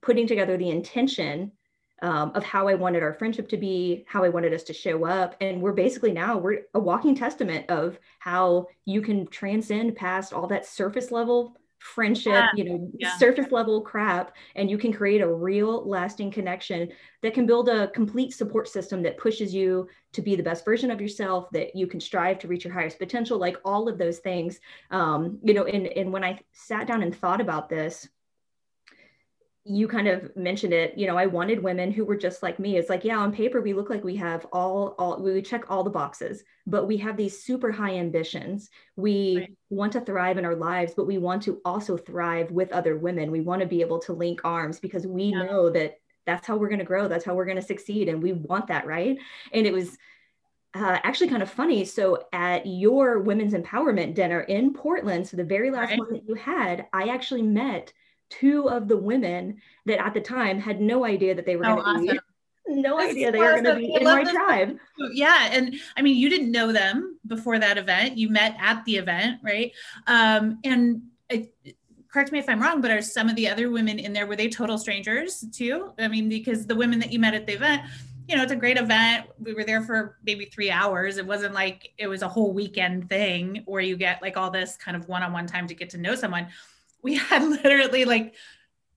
putting 0.01 0.27
together 0.27 0.57
the 0.57 0.69
intention 0.69 1.51
um, 2.01 2.31
of 2.33 2.43
how 2.43 2.67
I 2.67 2.75
wanted 2.75 3.03
our 3.03 3.13
friendship 3.13 3.49
to 3.49 3.57
be, 3.57 4.05
how 4.07 4.23
I 4.23 4.29
wanted 4.29 4.53
us 4.53 4.63
to 4.63 4.73
show 4.73 5.05
up. 5.05 5.35
And 5.41 5.61
we're 5.61 5.73
basically 5.73 6.11
now 6.11 6.37
we're 6.37 6.61
a 6.73 6.79
walking 6.79 7.15
testament 7.15 7.69
of 7.69 7.99
how 8.19 8.67
you 8.85 9.01
can 9.01 9.27
transcend 9.27 9.95
past 9.95 10.31
all 10.31 10.47
that 10.47 10.65
surface 10.65 11.11
level 11.11 11.57
friendship, 11.79 12.33
yeah. 12.33 12.49
you 12.55 12.63
know, 12.65 12.91
yeah. 12.97 13.17
surface 13.17 13.51
level 13.51 13.81
crap, 13.81 14.35
and 14.55 14.69
you 14.69 14.77
can 14.77 14.91
create 14.91 15.21
a 15.21 15.33
real 15.33 15.87
lasting 15.87 16.29
connection 16.29 16.89
that 17.21 17.33
can 17.33 17.45
build 17.45 17.69
a 17.69 17.87
complete 17.91 18.33
support 18.33 18.67
system 18.67 19.01
that 19.01 19.17
pushes 19.17 19.53
you 19.53 19.87
to 20.11 20.21
be 20.21 20.35
the 20.35 20.43
best 20.43 20.65
version 20.65 20.91
of 20.91 20.99
yourself, 20.99 21.49
that 21.51 21.75
you 21.75 21.87
can 21.87 21.99
strive 21.99 22.37
to 22.39 22.47
reach 22.47 22.65
your 22.65 22.73
highest 22.73 22.99
potential, 22.99 23.37
like 23.37 23.57
all 23.63 23.87
of 23.87 23.97
those 23.97 24.19
things. 24.19 24.59
Um, 24.91 25.39
you 25.41 25.53
know, 25.53 25.65
and, 25.65 25.87
and 25.87 26.11
when 26.11 26.23
I 26.23 26.39
sat 26.51 26.85
down 26.85 27.01
and 27.01 27.15
thought 27.15 27.41
about 27.41 27.69
this, 27.69 28.07
you 29.69 29.87
kind 29.87 30.07
of 30.07 30.35
mentioned 30.35 30.73
it 30.73 30.97
you 30.97 31.05
know 31.05 31.15
i 31.15 31.27
wanted 31.27 31.61
women 31.61 31.91
who 31.91 32.03
were 32.03 32.17
just 32.17 32.41
like 32.41 32.57
me 32.59 32.77
it's 32.77 32.89
like 32.89 33.03
yeah 33.03 33.17
on 33.17 33.31
paper 33.31 33.61
we 33.61 33.73
look 33.73 33.89
like 33.89 34.03
we 34.03 34.15
have 34.15 34.45
all 34.51 34.95
all 34.97 35.21
we 35.21 35.41
check 35.43 35.69
all 35.69 35.83
the 35.83 35.89
boxes 35.89 36.43
but 36.65 36.87
we 36.87 36.97
have 36.97 37.15
these 37.15 37.43
super 37.43 37.71
high 37.71 37.95
ambitions 37.95 38.71
we 38.95 39.37
right. 39.37 39.57
want 39.69 39.93
to 39.93 40.01
thrive 40.01 40.39
in 40.39 40.45
our 40.45 40.55
lives 40.55 40.93
but 40.95 41.05
we 41.05 41.19
want 41.19 41.43
to 41.43 41.61
also 41.63 41.95
thrive 41.95 42.49
with 42.49 42.71
other 42.71 42.97
women 42.97 43.31
we 43.31 43.41
want 43.41 43.61
to 43.61 43.67
be 43.67 43.81
able 43.81 43.99
to 43.99 44.11
link 44.11 44.41
arms 44.43 44.79
because 44.79 45.05
we 45.05 45.25
yeah. 45.25 45.43
know 45.43 45.69
that 45.69 45.99
that's 46.25 46.47
how 46.47 46.57
we're 46.57 46.69
going 46.69 46.79
to 46.79 46.85
grow 46.85 47.07
that's 47.07 47.25
how 47.25 47.35
we're 47.35 47.45
going 47.45 47.55
to 47.55 47.61
succeed 47.61 48.09
and 48.09 48.23
we 48.23 48.33
want 48.33 48.67
that 48.67 48.87
right 48.87 49.19
and 49.53 49.67
it 49.67 49.73
was 49.73 49.97
uh, 50.75 50.99
actually 51.03 51.27
kind 51.27 51.41
of 51.41 51.49
funny. 51.49 51.83
So 51.83 52.25
at 52.31 52.67
your 52.67 53.21
women's 53.21 53.53
empowerment 53.53 54.13
dinner 54.13 54.41
in 54.41 54.71
Portland, 54.71 55.27
so 55.27 55.35
the 55.35 55.43
very 55.43 55.71
last 55.71 55.89
right. 55.89 55.97
one 55.97 56.13
that 56.13 56.27
you 56.27 56.35
had, 56.35 56.85
I 56.93 57.07
actually 57.07 57.41
met 57.41 57.91
two 58.29 58.69
of 58.69 58.87
the 58.87 58.97
women 58.97 59.61
that 59.85 59.99
at 59.99 60.13
the 60.13 60.21
time 60.21 60.59
had 60.59 60.81
no 60.81 61.05
idea 61.05 61.35
that 61.35 61.45
they 61.45 61.55
were 61.55 61.65
oh, 61.65 61.75
going 61.75 61.83
to 61.83 61.89
awesome. 61.89 62.05
be 62.07 62.19
no 62.81 62.97
That's 62.97 63.11
idea 63.11 63.31
they 63.31 63.39
awesome. 63.39 63.55
were 63.55 63.61
going 63.61 63.75
to 63.75 63.87
be 63.87 63.93
in 63.95 64.03
my 64.03 64.23
tribe. 64.23 64.77
Yeah, 65.13 65.49
and 65.51 65.75
I 65.97 66.01
mean, 66.01 66.17
you 66.17 66.29
didn't 66.29 66.51
know 66.51 66.71
them 66.71 67.17
before 67.25 67.57
that 67.59 67.77
event. 67.77 68.17
You 68.17 68.29
met 68.29 68.55
at 68.59 68.85
the 68.85 68.97
event, 68.97 69.39
right? 69.43 69.71
Um, 70.05 70.59
and 70.63 71.01
it, 71.29 71.53
correct 72.11 72.31
me 72.31 72.39
if 72.39 72.49
I'm 72.49 72.61
wrong, 72.61 72.81
but 72.81 72.91
are 72.91 73.01
some 73.01 73.29
of 73.29 73.35
the 73.35 73.47
other 73.47 73.69
women 73.69 73.99
in 73.99 74.13
there 74.13 74.27
were 74.27 74.35
they 74.35 74.49
total 74.49 74.77
strangers 74.77 75.45
too? 75.51 75.93
I 75.97 76.07
mean, 76.07 76.29
because 76.29 76.65
the 76.65 76.75
women 76.75 76.99
that 76.99 77.11
you 77.11 77.19
met 77.19 77.33
at 77.33 77.47
the 77.47 77.53
event, 77.53 77.83
you 78.27 78.35
know, 78.35 78.43
it's 78.43 78.51
a 78.51 78.55
great 78.55 78.77
event. 78.77 79.27
We 79.39 79.53
were 79.53 79.63
there 79.63 79.81
for 79.81 80.17
maybe 80.23 80.45
three 80.45 80.69
hours. 80.69 81.17
It 81.17 81.25
wasn't 81.25 81.53
like 81.53 81.93
it 81.97 82.07
was 82.07 82.21
a 82.21 82.27
whole 82.27 82.53
weekend 82.53 83.09
thing 83.09 83.63
where 83.65 83.81
you 83.81 83.95
get 83.95 84.21
like 84.21 84.37
all 84.37 84.51
this 84.51 84.77
kind 84.77 84.95
of 84.95 85.07
one-on-one 85.07 85.47
time 85.47 85.67
to 85.67 85.73
get 85.73 85.89
to 85.91 85.97
know 85.97 86.13
someone 86.13 86.47
we 87.03 87.15
had 87.15 87.43
literally 87.43 88.05
like 88.05 88.35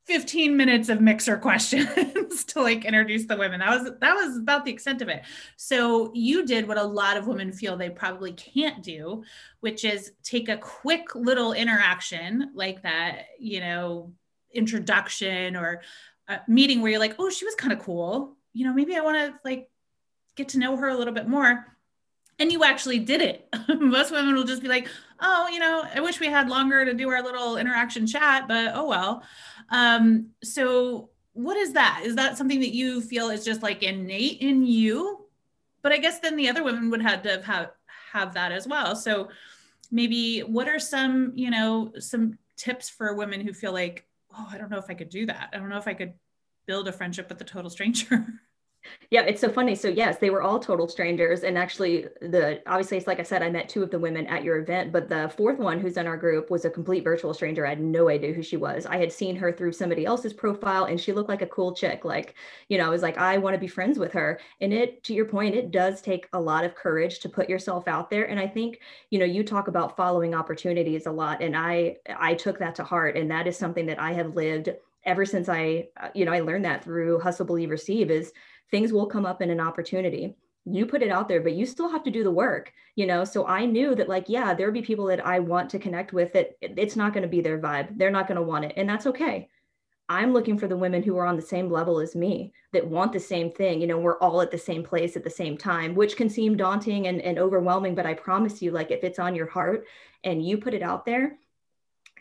15 0.06 0.56
minutes 0.56 0.88
of 0.88 1.00
mixer 1.00 1.36
questions 1.36 2.44
to 2.46 2.60
like 2.60 2.84
introduce 2.84 3.26
the 3.26 3.36
women. 3.36 3.60
That 3.60 3.70
was 3.70 3.92
that 4.00 4.14
was 4.14 4.36
about 4.36 4.64
the 4.64 4.72
extent 4.72 5.00
of 5.00 5.08
it. 5.08 5.22
So 5.56 6.10
you 6.14 6.44
did 6.44 6.66
what 6.66 6.78
a 6.78 6.82
lot 6.82 7.16
of 7.16 7.26
women 7.26 7.52
feel 7.52 7.76
they 7.76 7.90
probably 7.90 8.32
can't 8.32 8.82
do, 8.82 9.22
which 9.60 9.84
is 9.84 10.12
take 10.22 10.48
a 10.48 10.56
quick 10.56 11.14
little 11.14 11.52
interaction 11.52 12.50
like 12.54 12.82
that, 12.82 13.26
you 13.38 13.60
know, 13.60 14.12
introduction 14.52 15.56
or 15.56 15.82
a 16.28 16.40
meeting 16.48 16.80
where 16.80 16.90
you're 16.90 17.00
like, 17.00 17.16
"Oh, 17.18 17.30
she 17.30 17.44
was 17.44 17.54
kind 17.54 17.72
of 17.72 17.78
cool." 17.78 18.36
you 18.52 18.66
know, 18.66 18.74
maybe 18.74 18.96
I 18.96 19.00
want 19.00 19.16
to 19.16 19.38
like 19.44 19.68
get 20.36 20.50
to 20.50 20.58
know 20.58 20.76
her 20.76 20.88
a 20.88 20.96
little 20.96 21.14
bit 21.14 21.28
more. 21.28 21.71
And 22.38 22.50
you 22.50 22.64
actually 22.64 22.98
did 22.98 23.20
it. 23.20 23.48
Most 23.68 24.10
women 24.10 24.34
will 24.34 24.44
just 24.44 24.62
be 24.62 24.68
like, 24.68 24.88
oh, 25.20 25.48
you 25.48 25.58
know, 25.58 25.84
I 25.94 26.00
wish 26.00 26.18
we 26.18 26.26
had 26.26 26.48
longer 26.48 26.84
to 26.84 26.94
do 26.94 27.08
our 27.10 27.22
little 27.22 27.56
interaction 27.56 28.06
chat, 28.06 28.48
but 28.48 28.72
oh 28.74 28.88
well. 28.88 29.22
Um, 29.70 30.30
so 30.42 31.10
what 31.34 31.56
is 31.56 31.72
that? 31.74 32.02
Is 32.04 32.16
that 32.16 32.36
something 32.36 32.60
that 32.60 32.74
you 32.74 33.00
feel 33.00 33.30
is 33.30 33.44
just 33.44 33.62
like 33.62 33.82
innate 33.82 34.40
in 34.40 34.66
you? 34.66 35.26
But 35.82 35.92
I 35.92 35.98
guess 35.98 36.20
then 36.20 36.36
the 36.36 36.48
other 36.48 36.62
women 36.62 36.90
would 36.90 37.02
have 37.02 37.22
to 37.22 37.42
have 37.42 37.70
have 38.12 38.34
that 38.34 38.52
as 38.52 38.66
well. 38.66 38.94
So 38.94 39.28
maybe 39.90 40.40
what 40.40 40.68
are 40.68 40.78
some, 40.78 41.32
you 41.34 41.50
know, 41.50 41.92
some 41.98 42.38
tips 42.56 42.88
for 42.88 43.14
women 43.14 43.40
who 43.40 43.52
feel 43.52 43.72
like, 43.72 44.06
oh, 44.36 44.48
I 44.50 44.58
don't 44.58 44.70
know 44.70 44.78
if 44.78 44.90
I 44.90 44.94
could 44.94 45.08
do 45.08 45.26
that. 45.26 45.50
I 45.52 45.58
don't 45.58 45.68
know 45.68 45.78
if 45.78 45.88
I 45.88 45.94
could 45.94 46.14
build 46.66 46.88
a 46.88 46.92
friendship 46.92 47.28
with 47.28 47.40
a 47.40 47.44
total 47.44 47.70
stranger. 47.70 48.26
Yeah, 49.10 49.22
it's 49.22 49.40
so 49.40 49.50
funny. 49.50 49.74
So 49.74 49.88
yes, 49.88 50.18
they 50.18 50.30
were 50.30 50.42
all 50.42 50.58
total 50.58 50.88
strangers, 50.88 51.44
and 51.44 51.58
actually, 51.58 52.06
the 52.20 52.62
obviously, 52.66 52.96
it's 52.96 53.06
like 53.06 53.20
I 53.20 53.22
said, 53.22 53.42
I 53.42 53.50
met 53.50 53.68
two 53.68 53.82
of 53.82 53.90
the 53.90 53.98
women 53.98 54.26
at 54.26 54.42
your 54.42 54.58
event, 54.58 54.90
but 54.90 55.08
the 55.08 55.30
fourth 55.36 55.58
one, 55.58 55.78
who's 55.80 55.96
in 55.96 56.06
our 56.06 56.16
group, 56.16 56.50
was 56.50 56.64
a 56.64 56.70
complete 56.70 57.04
virtual 57.04 57.34
stranger. 57.34 57.66
I 57.66 57.70
had 57.70 57.80
no 57.80 58.08
idea 58.08 58.32
who 58.32 58.42
she 58.42 58.56
was. 58.56 58.86
I 58.86 58.96
had 58.96 59.12
seen 59.12 59.36
her 59.36 59.52
through 59.52 59.72
somebody 59.72 60.06
else's 60.06 60.32
profile, 60.32 60.84
and 60.84 61.00
she 61.00 61.12
looked 61.12 61.28
like 61.28 61.42
a 61.42 61.46
cool 61.46 61.74
chick. 61.74 62.04
Like, 62.04 62.34
you 62.68 62.78
know, 62.78 62.86
I 62.86 62.90
was 62.90 63.02
like, 63.02 63.18
I 63.18 63.38
want 63.38 63.54
to 63.54 63.60
be 63.60 63.68
friends 63.68 63.98
with 63.98 64.12
her. 64.14 64.40
And 64.60 64.72
it, 64.72 65.04
to 65.04 65.14
your 65.14 65.26
point, 65.26 65.54
it 65.54 65.70
does 65.70 66.00
take 66.00 66.28
a 66.32 66.40
lot 66.40 66.64
of 66.64 66.74
courage 66.74 67.20
to 67.20 67.28
put 67.28 67.48
yourself 67.48 67.86
out 67.86 68.10
there. 68.10 68.24
And 68.24 68.40
I 68.40 68.48
think, 68.48 68.80
you 69.10 69.18
know, 69.18 69.24
you 69.26 69.44
talk 69.44 69.68
about 69.68 69.96
following 69.96 70.34
opportunities 70.34 71.06
a 71.06 71.12
lot, 71.12 71.42
and 71.42 71.56
I, 71.56 71.96
I 72.16 72.34
took 72.34 72.58
that 72.60 72.74
to 72.76 72.84
heart, 72.84 73.16
and 73.16 73.30
that 73.30 73.46
is 73.46 73.56
something 73.56 73.86
that 73.86 74.00
I 74.00 74.12
have 74.14 74.34
lived 74.34 74.70
ever 75.04 75.24
since 75.26 75.48
I, 75.48 75.88
uh, 76.00 76.08
you 76.14 76.24
know, 76.24 76.32
I 76.32 76.40
learned 76.40 76.64
that 76.64 76.84
through 76.84 77.18
Hustle 77.18 77.44
Believe 77.44 77.70
Receive 77.70 78.10
is 78.10 78.32
things 78.72 78.92
will 78.92 79.06
come 79.06 79.24
up 79.24 79.40
in 79.40 79.50
an 79.50 79.60
opportunity. 79.60 80.34
You 80.64 80.86
put 80.86 81.02
it 81.02 81.10
out 81.10 81.28
there 81.28 81.40
but 81.40 81.54
you 81.54 81.66
still 81.66 81.88
have 81.88 82.02
to 82.04 82.10
do 82.10 82.24
the 82.24 82.30
work 82.30 82.72
you 82.94 83.06
know? 83.06 83.24
So 83.24 83.46
i 83.46 83.64
knew 83.64 83.94
that 83.94 84.08
like 84.08 84.26
yeah 84.28 84.54
there'll 84.54 84.72
be 84.72 84.82
people 84.82 85.06
that 85.06 85.24
i 85.24 85.38
want 85.38 85.70
to 85.70 85.78
connect 85.78 86.12
with 86.12 86.32
that 86.32 86.56
it's 86.60 86.96
not 86.96 87.12
going 87.12 87.22
to 87.22 87.28
be 87.28 87.40
their 87.40 87.58
vibe. 87.58 87.96
They're 87.96 88.10
not 88.10 88.26
going 88.26 88.36
to 88.36 88.42
want 88.42 88.64
it 88.64 88.74
and 88.76 88.88
that's 88.88 89.06
okay. 89.06 89.48
I'm 90.08 90.32
looking 90.32 90.58
for 90.58 90.68
the 90.68 90.76
women 90.76 91.02
who 91.02 91.16
are 91.16 91.26
on 91.26 91.36
the 91.36 91.42
same 91.42 91.70
level 91.70 91.98
as 91.98 92.14
me 92.14 92.52
that 92.72 92.86
want 92.86 93.12
the 93.12 93.20
same 93.20 93.50
thing 93.50 93.80
you 93.80 93.86
know? 93.86 93.98
We're 93.98 94.18
all 94.18 94.40
at 94.40 94.50
the 94.50 94.58
same 94.58 94.82
place 94.84 95.16
at 95.16 95.24
the 95.24 95.30
same 95.30 95.56
time 95.56 95.94
which 95.94 96.16
can 96.16 96.28
seem 96.28 96.56
daunting 96.56 97.06
and, 97.06 97.20
and 97.22 97.38
overwhelming 97.38 97.94
but 97.94 98.06
i 98.06 98.14
promise 98.14 98.62
you 98.62 98.70
like 98.70 98.90
if 98.90 99.04
it's 99.04 99.18
on 99.18 99.34
your 99.34 99.46
heart 99.46 99.86
and 100.24 100.46
you 100.46 100.58
put 100.58 100.74
it 100.74 100.82
out 100.82 101.04
there 101.04 101.38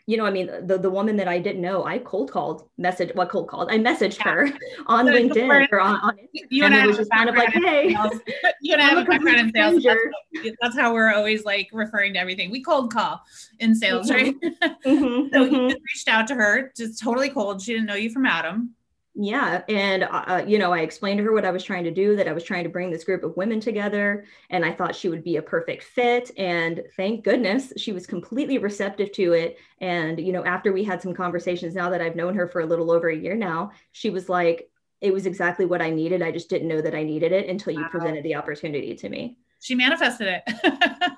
you 0.06 0.16
know, 0.16 0.26
I 0.26 0.30
mean, 0.30 0.50
the, 0.66 0.78
the 0.78 0.90
woman 0.90 1.16
that 1.16 1.28
I 1.28 1.38
didn't 1.38 1.62
know, 1.62 1.84
I 1.84 1.98
cold 1.98 2.32
called, 2.32 2.68
message, 2.76 3.14
what 3.14 3.28
cold 3.28 3.48
called? 3.48 3.70
I 3.70 3.78
messaged 3.78 4.18
yeah. 4.18 4.32
her 4.32 4.48
on 4.86 5.06
so 5.06 5.12
LinkedIn 5.12 5.70
or 5.70 5.80
on, 5.80 5.96
on 6.00 6.16
Instagram. 6.16 6.46
You 6.50 6.64
and, 6.64 6.74
I 6.74 6.86
was 6.86 6.96
just 6.96 7.10
kind 7.10 7.28
of 7.28 7.36
like, 7.36 7.50
hey, 7.50 7.88
you 8.60 8.72
and 8.72 8.82
I 8.82 8.88
have 8.88 8.98
a 8.98 9.04
background 9.04 9.38
in 9.38 9.52
sales. 9.52 9.82
That's, 9.84 10.56
that's, 10.60 10.76
how 10.76 10.92
we're 10.92 11.12
always 11.14 11.44
like 11.44 11.68
referring 11.72 12.14
to 12.14 12.18
everything. 12.18 12.50
We 12.50 12.62
cold 12.62 12.92
call 12.92 13.22
in 13.60 13.74
sales, 13.74 14.10
mm-hmm. 14.10 14.38
right? 14.42 14.76
Mm-hmm. 14.82 15.32
so 15.32 15.44
mm-hmm. 15.44 15.54
you 15.54 15.68
just 15.68 15.82
reached 15.94 16.08
out 16.08 16.26
to 16.28 16.34
her, 16.34 16.72
just 16.76 17.00
totally 17.00 17.30
cold. 17.30 17.62
She 17.62 17.72
didn't 17.72 17.86
know 17.86 17.94
you 17.94 18.10
from 18.10 18.26
Adam 18.26 18.74
yeah 19.14 19.62
and 19.68 20.04
uh, 20.04 20.42
you 20.46 20.58
know 20.58 20.72
i 20.72 20.80
explained 20.80 21.18
to 21.18 21.24
her 21.24 21.32
what 21.32 21.44
i 21.44 21.50
was 21.50 21.62
trying 21.62 21.84
to 21.84 21.90
do 21.90 22.16
that 22.16 22.26
i 22.26 22.32
was 22.32 22.42
trying 22.42 22.64
to 22.64 22.70
bring 22.70 22.90
this 22.90 23.04
group 23.04 23.22
of 23.22 23.36
women 23.36 23.60
together 23.60 24.24
and 24.48 24.64
i 24.64 24.72
thought 24.72 24.96
she 24.96 25.10
would 25.10 25.22
be 25.22 25.36
a 25.36 25.42
perfect 25.42 25.82
fit 25.82 26.30
and 26.38 26.82
thank 26.96 27.22
goodness 27.22 27.74
she 27.76 27.92
was 27.92 28.06
completely 28.06 28.56
receptive 28.56 29.12
to 29.12 29.34
it 29.34 29.58
and 29.80 30.18
you 30.18 30.32
know 30.32 30.44
after 30.46 30.72
we 30.72 30.82
had 30.82 31.02
some 31.02 31.12
conversations 31.12 31.74
now 31.74 31.90
that 31.90 32.00
i've 32.00 32.16
known 32.16 32.34
her 32.34 32.48
for 32.48 32.62
a 32.62 32.66
little 32.66 32.90
over 32.90 33.10
a 33.10 33.16
year 33.16 33.36
now 33.36 33.70
she 33.92 34.08
was 34.08 34.30
like 34.30 34.70
it 35.02 35.12
was 35.12 35.26
exactly 35.26 35.66
what 35.66 35.82
i 35.82 35.90
needed 35.90 36.22
i 36.22 36.32
just 36.32 36.48
didn't 36.48 36.68
know 36.68 36.80
that 36.80 36.94
i 36.94 37.02
needed 37.02 37.32
it 37.32 37.50
until 37.50 37.74
you 37.74 37.82
wow. 37.82 37.88
presented 37.88 38.24
the 38.24 38.34
opportunity 38.34 38.94
to 38.94 39.08
me. 39.10 39.36
She 39.60 39.74
manifested 39.74 40.42
it. 40.44 41.02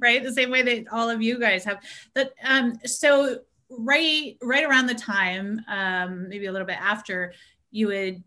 Right? 0.00 0.24
The 0.24 0.32
same 0.32 0.50
way 0.50 0.62
that 0.62 0.86
all 0.90 1.10
of 1.10 1.20
you 1.20 1.38
guys 1.38 1.62
have. 1.64 1.82
That 2.14 2.32
um 2.42 2.78
so 2.86 3.40
right 3.70 4.36
right 4.42 4.64
around 4.64 4.86
the 4.86 4.94
time 4.94 5.60
um, 5.68 6.28
maybe 6.28 6.46
a 6.46 6.52
little 6.52 6.66
bit 6.66 6.78
after 6.80 7.32
you 7.70 7.88
had 7.88 8.22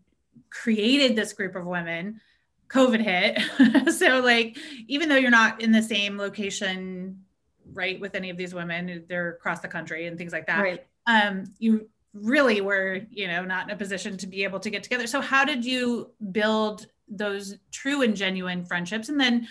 created 0.50 1.16
this 1.16 1.32
group 1.32 1.54
of 1.56 1.66
women 1.66 2.20
covid 2.68 3.00
hit. 3.00 3.92
So 3.92 4.20
like 4.20 4.56
even 4.86 5.08
though 5.08 5.16
you're 5.16 5.30
not 5.30 5.60
in 5.60 5.72
the 5.72 5.82
same 5.82 6.16
location 6.16 7.24
right 7.72 8.00
with 8.00 8.14
any 8.14 8.30
of 8.30 8.36
these 8.36 8.54
women 8.54 9.04
they're 9.08 9.30
across 9.30 9.60
the 9.60 9.68
country 9.68 10.06
and 10.06 10.18
things 10.18 10.32
like 10.32 10.46
that 10.46 10.60
right. 10.60 10.86
um, 11.06 11.44
you 11.58 11.88
really 12.12 12.60
were 12.60 13.00
you 13.10 13.26
know 13.28 13.44
not 13.44 13.68
in 13.68 13.74
a 13.74 13.76
position 13.76 14.16
to 14.16 14.26
be 14.26 14.44
able 14.44 14.60
to 14.60 14.70
get 14.70 14.82
together. 14.82 15.06
So 15.06 15.20
how 15.20 15.44
did 15.44 15.64
you 15.64 16.10
build 16.32 16.86
those 17.08 17.56
true 17.70 18.02
and 18.02 18.16
genuine 18.16 18.64
friendships? 18.64 19.08
And 19.08 19.20
then 19.20 19.48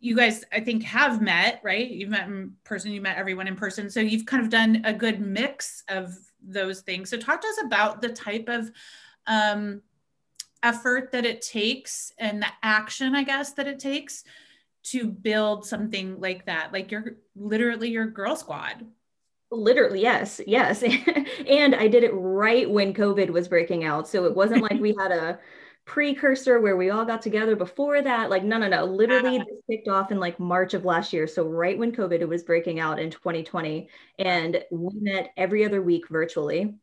you 0.00 0.16
guys 0.16 0.44
i 0.52 0.60
think 0.60 0.82
have 0.82 1.20
met 1.20 1.60
right? 1.64 1.90
You've 1.90 2.10
met 2.10 2.28
in 2.28 2.52
person 2.64 2.92
you 2.92 3.00
met 3.00 3.16
everyone 3.16 3.48
in 3.48 3.56
person. 3.56 3.90
So 3.90 4.00
you've 4.00 4.26
kind 4.26 4.42
of 4.42 4.50
done 4.50 4.82
a 4.84 4.92
good 4.92 5.20
mix 5.20 5.82
of 5.88 6.14
those 6.42 6.80
things. 6.82 7.10
So 7.10 7.16
talk 7.16 7.40
to 7.40 7.48
us 7.48 7.60
about 7.64 8.00
the 8.00 8.10
type 8.10 8.48
of 8.48 8.70
um, 9.26 9.82
effort 10.62 11.12
that 11.12 11.24
it 11.24 11.42
takes 11.42 12.12
and 12.18 12.42
the 12.42 12.48
action 12.62 13.14
i 13.14 13.22
guess 13.22 13.52
that 13.52 13.68
it 13.68 13.78
takes 13.78 14.24
to 14.82 15.06
build 15.06 15.64
something 15.64 16.18
like 16.20 16.46
that 16.46 16.72
like 16.72 16.90
you're 16.90 17.16
literally 17.36 17.90
your 17.90 18.06
girl 18.06 18.34
squad. 18.34 18.86
Literally 19.50 20.02
yes 20.02 20.40
yes. 20.46 20.82
And 21.48 21.74
i 21.74 21.88
did 21.88 22.04
it 22.04 22.12
right 22.12 22.68
when 22.68 22.92
covid 22.92 23.30
was 23.30 23.48
breaking 23.48 23.84
out. 23.84 24.08
So 24.08 24.24
it 24.24 24.34
wasn't 24.34 24.62
like 24.62 24.80
we 24.80 24.94
had 24.98 25.12
a 25.12 25.38
precursor 25.88 26.60
where 26.60 26.76
we 26.76 26.90
all 26.90 27.04
got 27.04 27.22
together 27.22 27.56
before 27.56 28.02
that. 28.02 28.28
Like, 28.28 28.44
no, 28.44 28.58
no, 28.58 28.68
no. 28.68 28.84
Literally, 28.84 29.38
this 29.38 29.60
kicked 29.68 29.88
off 29.88 30.12
in 30.12 30.20
like 30.20 30.38
March 30.38 30.74
of 30.74 30.84
last 30.84 31.12
year. 31.12 31.26
So, 31.26 31.44
right 31.44 31.76
when 31.76 31.92
COVID 31.92 32.26
was 32.28 32.44
breaking 32.44 32.78
out 32.78 33.00
in 33.00 33.10
2020. 33.10 33.88
And 34.18 34.62
we 34.70 34.90
met 35.00 35.32
every 35.36 35.64
other 35.64 35.82
week 35.82 36.08
virtually. 36.08 36.74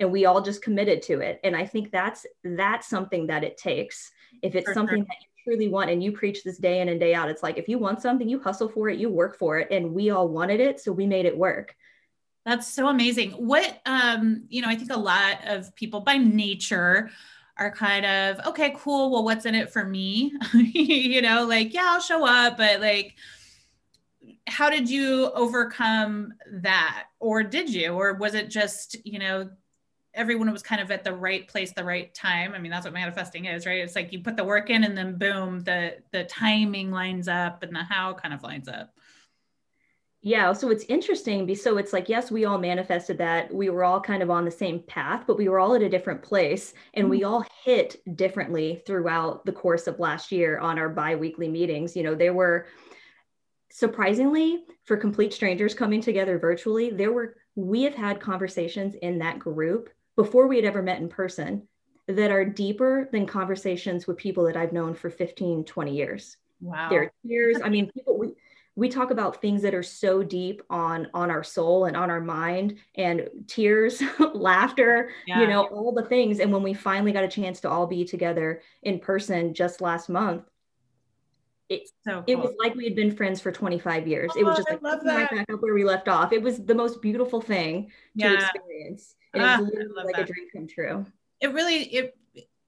And 0.00 0.10
we 0.10 0.26
all 0.26 0.42
just 0.42 0.62
committed 0.62 1.02
to 1.02 1.20
it. 1.20 1.40
And 1.44 1.54
I 1.54 1.64
think 1.64 1.92
that's 1.92 2.26
that's 2.42 2.88
something 2.88 3.28
that 3.28 3.44
it 3.44 3.56
takes. 3.56 4.10
If 4.42 4.56
it's 4.56 4.74
something 4.74 5.04
that 5.04 5.16
you 5.20 5.44
truly 5.44 5.68
want 5.68 5.90
and 5.90 6.02
you 6.02 6.10
preach 6.10 6.42
this 6.42 6.58
day 6.58 6.80
in 6.80 6.88
and 6.88 6.98
day 6.98 7.14
out, 7.14 7.30
it's 7.30 7.44
like 7.44 7.56
if 7.56 7.68
you 7.68 7.78
want 7.78 8.02
something, 8.02 8.28
you 8.28 8.40
hustle 8.40 8.68
for 8.68 8.88
it, 8.88 8.98
you 8.98 9.08
work 9.08 9.38
for 9.38 9.58
it. 9.58 9.68
And 9.70 9.94
we 9.94 10.10
all 10.10 10.28
wanted 10.28 10.58
it. 10.58 10.80
So 10.80 10.90
we 10.90 11.06
made 11.06 11.26
it 11.26 11.38
work. 11.38 11.76
That's 12.44 12.66
so 12.66 12.88
amazing. 12.88 13.30
What 13.32 13.80
um, 13.86 14.46
you 14.48 14.62
know, 14.62 14.68
I 14.68 14.74
think 14.74 14.90
a 14.90 14.98
lot 14.98 15.46
of 15.46 15.72
people 15.76 16.00
by 16.00 16.16
nature 16.16 17.10
are 17.58 17.70
kind 17.70 18.06
of 18.06 18.46
okay 18.46 18.74
cool 18.76 19.10
well 19.10 19.24
what's 19.24 19.46
in 19.46 19.54
it 19.54 19.70
for 19.70 19.84
me? 19.84 20.32
You 20.54 21.22
know 21.22 21.44
like 21.44 21.74
yeah 21.74 21.86
i'll 21.90 22.00
show 22.00 22.26
up 22.26 22.56
but 22.56 22.80
like 22.80 23.14
how 24.46 24.70
did 24.70 24.88
you 24.88 25.30
overcome 25.34 26.34
that? 26.50 27.04
Or 27.20 27.42
did 27.42 27.72
you? 27.72 27.92
Or 27.92 28.14
was 28.14 28.34
it 28.34 28.50
just 28.50 28.96
you 29.04 29.18
know 29.18 29.50
everyone 30.14 30.52
was 30.52 30.62
kind 30.62 30.80
of 30.80 30.90
at 30.90 31.04
the 31.04 31.14
right 31.14 31.46
place 31.48 31.72
the 31.72 31.84
right 31.84 32.12
time? 32.14 32.52
I 32.54 32.58
mean 32.58 32.70
that's 32.70 32.84
what 32.84 32.94
manifesting 32.94 33.46
is 33.46 33.66
right? 33.66 33.80
It's 33.80 33.96
like 33.96 34.12
you 34.12 34.20
put 34.20 34.36
the 34.36 34.44
work 34.44 34.70
in 34.70 34.84
and 34.84 34.96
then 34.96 35.18
boom 35.18 35.60
the 35.60 35.96
the 36.10 36.24
timing 36.24 36.90
lines 36.90 37.28
up 37.28 37.62
and 37.62 37.74
the 37.74 37.82
how 37.82 38.14
kind 38.14 38.34
of 38.34 38.42
lines 38.42 38.68
up 38.68 38.94
yeah, 40.22 40.52
so 40.52 40.70
it's 40.70 40.84
interesting. 40.84 41.52
So 41.56 41.78
it's 41.78 41.92
like, 41.92 42.08
yes, 42.08 42.30
we 42.30 42.44
all 42.44 42.58
manifested 42.58 43.18
that. 43.18 43.52
We 43.52 43.70
were 43.70 43.82
all 43.82 44.00
kind 44.00 44.22
of 44.22 44.30
on 44.30 44.44
the 44.44 44.52
same 44.52 44.80
path, 44.80 45.24
but 45.26 45.36
we 45.36 45.48
were 45.48 45.58
all 45.58 45.74
at 45.74 45.82
a 45.82 45.88
different 45.88 46.22
place 46.22 46.74
and 46.94 47.04
mm-hmm. 47.04 47.10
we 47.10 47.24
all 47.24 47.44
hit 47.64 48.00
differently 48.16 48.82
throughout 48.86 49.44
the 49.44 49.52
course 49.52 49.88
of 49.88 49.98
last 49.98 50.30
year 50.30 50.60
on 50.60 50.78
our 50.78 50.88
bi 50.88 51.16
weekly 51.16 51.48
meetings. 51.48 51.96
You 51.96 52.04
know, 52.04 52.14
there 52.14 52.34
were 52.34 52.66
surprisingly 53.72 54.62
for 54.84 54.96
complete 54.96 55.32
strangers 55.32 55.74
coming 55.74 56.00
together 56.00 56.38
virtually, 56.38 56.90
there 56.90 57.12
were, 57.12 57.36
we 57.56 57.82
have 57.82 57.94
had 57.94 58.20
conversations 58.20 58.94
in 59.02 59.18
that 59.18 59.38
group 59.38 59.88
before 60.14 60.46
we 60.46 60.56
had 60.56 60.64
ever 60.64 60.82
met 60.82 61.00
in 61.00 61.08
person 61.08 61.66
that 62.06 62.30
are 62.30 62.44
deeper 62.44 63.08
than 63.12 63.26
conversations 63.26 64.06
with 64.06 64.18
people 64.18 64.44
that 64.44 64.56
I've 64.56 64.72
known 64.72 64.94
for 64.94 65.08
15, 65.08 65.64
20 65.64 65.96
years. 65.96 66.36
Wow. 66.60 66.90
There 66.90 67.02
are 67.02 67.12
tears. 67.26 67.58
I 67.64 67.70
mean, 67.70 67.90
people, 67.90 68.18
we, 68.18 68.32
we 68.74 68.88
talk 68.88 69.10
about 69.10 69.40
things 69.40 69.62
that 69.62 69.74
are 69.74 69.82
so 69.82 70.22
deep 70.22 70.62
on 70.70 71.08
on 71.12 71.30
our 71.30 71.44
soul 71.44 71.84
and 71.84 71.96
on 71.96 72.10
our 72.10 72.20
mind 72.20 72.76
and 72.94 73.28
tears 73.46 74.02
laughter 74.34 75.10
yeah. 75.26 75.40
you 75.40 75.46
know 75.46 75.64
all 75.64 75.92
the 75.92 76.04
things 76.04 76.40
and 76.40 76.52
when 76.52 76.62
we 76.62 76.74
finally 76.74 77.12
got 77.12 77.24
a 77.24 77.28
chance 77.28 77.60
to 77.60 77.68
all 77.68 77.86
be 77.86 78.04
together 78.04 78.62
in 78.82 78.98
person 78.98 79.52
just 79.54 79.80
last 79.80 80.08
month 80.08 80.44
it, 81.68 81.88
so 82.04 82.16
cool. 82.16 82.24
it 82.26 82.38
was 82.38 82.54
like 82.58 82.74
we 82.74 82.84
had 82.84 82.94
been 82.94 83.14
friends 83.14 83.40
for 83.40 83.50
25 83.50 84.06
years 84.06 84.30
oh, 84.34 84.40
it 84.40 84.44
was 84.44 84.54
oh, 84.54 84.56
just 84.58 84.82
like 84.82 84.82
right 84.82 85.30
back 85.30 85.50
up 85.50 85.60
where 85.62 85.74
we 85.74 85.84
left 85.84 86.08
off 86.08 86.32
it 86.32 86.42
was 86.42 86.64
the 86.64 86.74
most 86.74 87.00
beautiful 87.00 87.40
thing 87.40 87.86
to 87.86 87.90
yeah. 88.14 88.34
experience 88.34 89.14
and 89.32 89.42
ah, 89.42 89.54
it 89.54 89.60
was 89.62 89.70
literally 89.70 90.04
like 90.04 90.16
that. 90.16 90.28
a 90.28 90.32
dream 90.32 90.46
come 90.54 90.66
true 90.66 91.06
it 91.40 91.52
really 91.52 91.84
it 91.84 92.16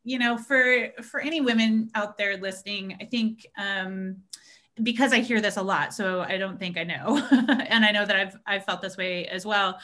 you 0.05 0.19
know 0.19 0.39
for 0.39 0.89
for 1.03 1.21
any 1.21 1.41
women 1.41 1.91
out 1.95 2.17
there 2.17 2.37
listening 2.37 2.97
i 3.01 3.05
think 3.05 3.47
um 3.59 4.17
because 4.83 5.13
I 5.13 5.21
hear 5.21 5.41
this 5.41 5.57
a 5.57 5.63
lot, 5.63 5.95
so 5.95 6.21
I 6.21 6.37
don't 6.37 6.59
think 6.59 6.77
I 6.77 6.85
know, 6.85 7.23
and 7.69 7.85
I 7.85 7.93
know 7.93 8.05
that 8.05 8.17
I've 8.17 8.37
I've 8.47 8.65
felt 8.65 8.83
this 8.83 8.97
way 8.97 9.27
as 9.29 9.47
well. 9.47 9.79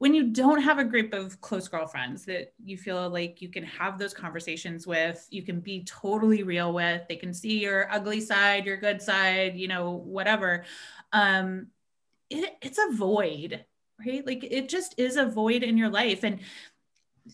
when 0.00 0.14
you 0.14 0.28
don't 0.32 0.62
have 0.62 0.78
a 0.78 0.84
group 0.84 1.12
of 1.12 1.38
close 1.42 1.68
girlfriends 1.68 2.24
that 2.24 2.54
you 2.64 2.78
feel 2.78 3.10
like 3.10 3.42
you 3.42 3.50
can 3.50 3.62
have 3.64 3.98
those 3.98 4.14
conversations 4.14 4.86
with, 4.86 5.26
you 5.30 5.42
can 5.42 5.60
be 5.60 5.84
totally 5.84 6.42
real 6.42 6.72
with, 6.72 7.02
they 7.06 7.16
can 7.16 7.34
see 7.34 7.58
your 7.60 7.86
ugly 7.92 8.18
side, 8.18 8.64
your 8.64 8.78
good 8.78 9.02
side, 9.02 9.56
you 9.56 9.68
know, 9.68 9.90
whatever. 9.90 10.64
Um, 11.12 11.66
it, 12.30 12.56
it's 12.62 12.78
a 12.78 12.96
void, 12.96 13.62
right? 14.06 14.26
Like 14.26 14.42
it 14.42 14.70
just 14.70 14.94
is 14.98 15.16
a 15.16 15.26
void 15.26 15.62
in 15.62 15.76
your 15.76 15.90
life. 15.90 16.24
And 16.24 16.40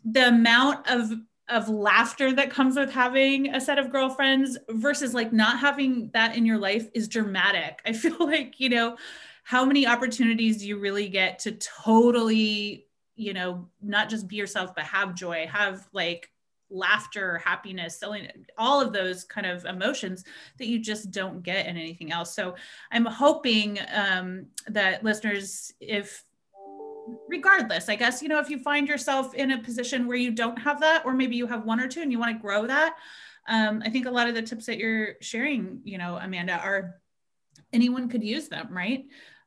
the 0.05 0.26
amount 0.26 0.91
of 0.91 1.12
of 1.49 1.69
laughter 1.69 2.33
that 2.33 2.50
comes 2.50 2.76
with 2.76 2.93
having 2.93 3.55
a 3.55 3.61
set 3.61 3.79
of 3.79 3.93
girlfriends 3.93 4.59
versus 4.69 5.15
like 5.15 5.33
not 5.33 5.61
having 5.61 6.11
that 6.12 6.37
in 6.37 6.45
your 6.45 6.59
life 6.59 6.88
is 6.95 7.09
dramatic. 7.09 7.81
I 7.87 7.93
feel 7.95 8.17
like, 8.19 8.59
you 8.59 8.69
know, 8.69 8.97
how 9.45 9.65
many 9.65 9.87
opportunities 9.87 10.59
do 10.59 10.67
you 10.67 10.79
really 10.79 11.09
get 11.09 11.38
to 11.41 11.53
totally 11.53 12.87
you 13.17 13.33
know 13.33 13.67
not 13.83 14.09
just 14.09 14.29
be 14.29 14.37
yourself 14.37 14.75
but 14.75 14.85
have 14.85 15.15
joy 15.15 15.47
have 15.50 15.88
like 15.93 16.31
laughter 16.69 17.38
happiness 17.38 18.03
all 18.59 18.81
of 18.81 18.93
those 18.93 19.25
kind 19.25 19.47
of 19.47 19.65
emotions 19.65 20.25
that 20.59 20.67
you 20.67 20.79
just 20.79 21.11
don't 21.11 21.43
get 21.43 21.67
in 21.67 21.76
anything 21.76 22.12
else 22.12 22.35
so 22.35 22.55
i'm 22.91 23.05
hoping 23.05 23.79
um, 23.95 24.47
that 24.69 25.03
listeners 25.03 25.73
if 25.81 26.25
regardless 27.29 27.89
i 27.89 27.97
guess 27.97 28.23
you 28.23 28.29
know 28.29 28.39
if 28.39 28.51
you 28.51 28.59
find 28.59 28.89
yourself 28.89 29.35
in 29.35 29.53
a 29.53 29.63
position 29.63 30.07
where 30.07 30.17
you 30.17 30.31
don't 30.31 30.57
have 30.57 30.81
that 30.81 31.05
or 31.05 31.13
maybe 31.13 31.37
you 31.37 31.47
have 31.47 31.65
one 31.65 31.81
or 31.81 31.89
two 31.89 32.03
and 32.03 32.13
you 32.13 32.19
want 32.19 32.35
to 32.35 32.41
grow 32.41 32.67
that 32.67 32.95
um, 33.49 33.83
i 33.85 33.91
think 33.91 34.07
a 34.07 34.11
lot 34.11 34.29
of 34.29 34.35
the 34.35 34.43
tips 34.43 34.67
that 34.67 34.79
you're 34.79 35.15
sharing 35.21 35.81
you 35.85 35.99
know 35.99 36.17
amanda 36.17 36.59
are 36.59 36.97
anyone 37.73 38.09
could 38.09 38.25
use 38.25 38.49
them 38.49 38.69
right 38.71 39.07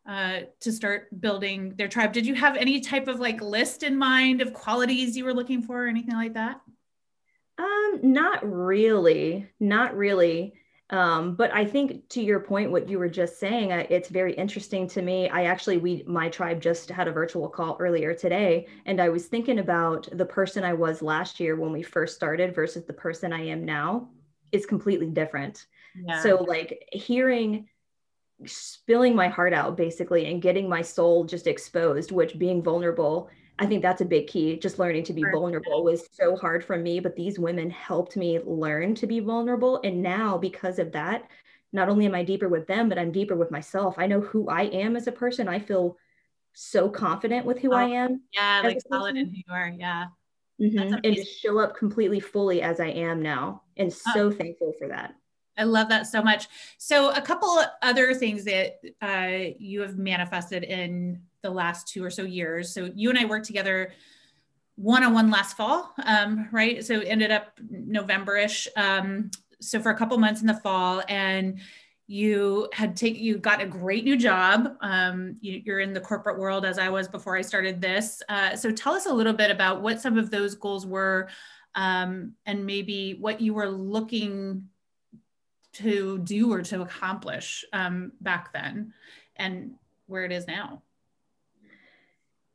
uh, 0.09 0.39
to 0.59 0.71
start 0.71 1.07
building 1.21 1.75
their 1.75 1.87
tribe. 1.87 2.11
Did 2.11 2.25
you 2.25 2.33
have 2.33 2.55
any 2.55 2.79
type 2.79 3.07
of 3.07 3.19
like 3.19 3.41
list 3.41 3.83
in 3.83 3.95
mind 3.95 4.41
of 4.41 4.53
qualities 4.53 5.15
you 5.15 5.23
were 5.23 5.35
looking 5.35 5.61
for 5.61 5.85
or 5.85 5.87
anything 5.87 6.15
like 6.15 6.33
that? 6.33 6.59
Um, 7.59 7.99
not 8.01 8.39
really, 8.43 9.49
not 9.59 9.95
really. 9.95 10.53
Um, 10.91 11.35
but 11.35 11.53
I 11.53 11.65
think 11.65 12.09
to 12.09 12.21
your 12.21 12.39
point, 12.39 12.71
what 12.71 12.89
you 12.89 12.97
were 12.97 13.09
just 13.09 13.39
saying, 13.39 13.71
uh, 13.71 13.85
it's 13.89 14.09
very 14.09 14.33
interesting 14.33 14.87
to 14.87 15.01
me. 15.03 15.29
I 15.29 15.43
actually, 15.43 15.77
we, 15.77 16.03
my 16.07 16.29
tribe 16.29 16.61
just 16.61 16.89
had 16.89 17.07
a 17.07 17.11
virtual 17.11 17.47
call 17.47 17.77
earlier 17.79 18.15
today, 18.15 18.65
and 18.85 18.99
I 18.99 19.09
was 19.09 19.27
thinking 19.27 19.59
about 19.59 20.07
the 20.11 20.25
person 20.25 20.63
I 20.63 20.73
was 20.73 21.01
last 21.01 21.39
year 21.39 21.55
when 21.55 21.71
we 21.71 21.83
first 21.83 22.15
started 22.15 22.55
versus 22.55 22.85
the 22.85 22.93
person 22.93 23.31
I 23.31 23.45
am 23.45 23.65
now 23.65 24.09
is 24.51 24.65
completely 24.65 25.09
different. 25.11 25.67
Yeah. 25.95 26.23
So, 26.23 26.43
like, 26.43 26.83
hearing 26.91 27.67
spilling 28.45 29.15
my 29.15 29.27
heart 29.27 29.53
out 29.53 29.75
basically 29.75 30.25
and 30.27 30.41
getting 30.41 30.69
my 30.69 30.81
soul 30.81 31.25
just 31.25 31.45
exposed 31.45 32.11
which 32.11 32.39
being 32.39 32.63
vulnerable 32.63 33.29
i 33.59 33.65
think 33.65 33.81
that's 33.81 34.01
a 34.01 34.05
big 34.05 34.27
key. 34.27 34.57
Just 34.57 34.79
learning 34.79 35.03
to 35.03 35.13
be 35.13 35.23
vulnerable 35.23 35.83
was 35.83 36.07
so 36.11 36.35
hard 36.35 36.63
for 36.63 36.77
me 36.77 36.99
but 36.99 37.15
these 37.15 37.37
women 37.37 37.69
helped 37.69 38.17
me 38.17 38.39
learn 38.39 38.95
to 38.95 39.07
be 39.07 39.19
vulnerable. 39.19 39.79
And 39.83 40.01
now 40.01 40.37
because 40.37 40.79
of 40.79 40.91
that 40.93 41.29
not 41.71 41.89
only 41.89 42.05
am 42.05 42.15
i 42.15 42.23
deeper 42.23 42.49
with 42.49 42.65
them 42.67 42.89
but 42.89 42.97
i'm 42.97 43.11
deeper 43.11 43.35
with 43.35 43.51
myself. 43.51 43.95
I 43.97 44.07
know 44.07 44.21
who 44.21 44.49
i 44.49 44.63
am 44.63 44.95
as 44.95 45.07
a 45.07 45.11
person. 45.11 45.47
I 45.47 45.59
feel 45.59 45.97
so 46.53 46.89
confident 46.89 47.45
with 47.45 47.59
who 47.59 47.71
oh, 47.73 47.77
i 47.77 47.85
am 47.85 48.21
yeah 48.33 48.61
like 48.63 48.79
solid 48.89 49.15
in 49.15 49.27
who 49.27 49.35
you 49.35 49.43
are. 49.49 49.69
Yeah. 49.77 50.07
Mm-hmm. 50.59 50.95
and 51.05 51.15
just 51.15 51.39
show 51.39 51.57
up 51.57 51.77
completely 51.77 52.19
fully 52.19 52.61
as 52.61 52.81
i 52.81 52.87
am 52.87 53.21
now 53.21 53.61
and 53.77 53.93
oh. 53.93 54.11
so 54.13 54.25
oh. 54.25 54.31
thankful 54.31 54.73
for 54.77 54.89
that 54.89 55.15
I 55.59 55.63
love 55.63 55.89
that 55.89 56.07
so 56.07 56.21
much. 56.21 56.47
So, 56.77 57.11
a 57.11 57.21
couple 57.21 57.61
other 57.81 58.13
things 58.13 58.45
that 58.45 58.79
uh, 59.01 59.53
you 59.59 59.81
have 59.81 59.97
manifested 59.97 60.63
in 60.63 61.21
the 61.41 61.49
last 61.49 61.87
two 61.87 62.03
or 62.03 62.09
so 62.09 62.23
years. 62.23 62.73
So, 62.73 62.89
you 62.95 63.09
and 63.09 63.19
I 63.19 63.25
worked 63.25 63.45
together 63.45 63.91
one 64.75 65.03
on 65.03 65.13
one 65.13 65.29
last 65.29 65.57
fall, 65.57 65.93
um, 66.05 66.47
right? 66.51 66.83
So, 66.83 67.01
ended 67.01 67.31
up 67.31 67.59
November 67.69 68.37
ish. 68.37 68.67
Um, 68.75 69.29
so, 69.59 69.79
for 69.79 69.91
a 69.91 69.97
couple 69.97 70.17
months 70.17 70.41
in 70.41 70.47
the 70.47 70.53
fall, 70.53 71.03
and 71.09 71.59
you 72.07 72.67
had 72.73 72.95
taken 72.95 73.21
you 73.21 73.37
got 73.37 73.61
a 73.61 73.67
great 73.67 74.03
new 74.03 74.17
job 74.17 74.75
um, 74.81 75.37
you, 75.41 75.61
are 75.71 75.79
in 75.79 75.93
the 75.93 75.99
corporate 75.99 76.39
world 76.39 76.65
as 76.65 76.79
i 76.79 76.89
was 76.89 77.07
before 77.07 77.37
i 77.37 77.41
started 77.41 77.79
this 77.79 78.23
uh, 78.29 78.55
so 78.55 78.71
tell 78.71 78.93
us 78.93 79.05
a 79.05 79.13
little 79.13 79.31
bit 79.31 79.51
about 79.51 79.83
what 79.83 80.01
some 80.01 80.17
of 80.17 80.31
those 80.31 80.55
goals 80.55 80.87
were 80.87 81.29
um, 81.75 82.33
and 82.47 82.65
maybe 82.65 83.15
what 83.19 83.39
you 83.39 83.53
were 83.53 83.69
looking 83.69 84.67
to 85.73 86.17
do 86.19 86.51
or 86.51 86.61
to 86.63 86.81
accomplish 86.81 87.65
um, 87.73 88.11
back 88.21 88.51
then 88.53 88.93
and 89.35 89.75
where 90.07 90.25
it 90.25 90.31
is 90.31 90.47
now? 90.47 90.81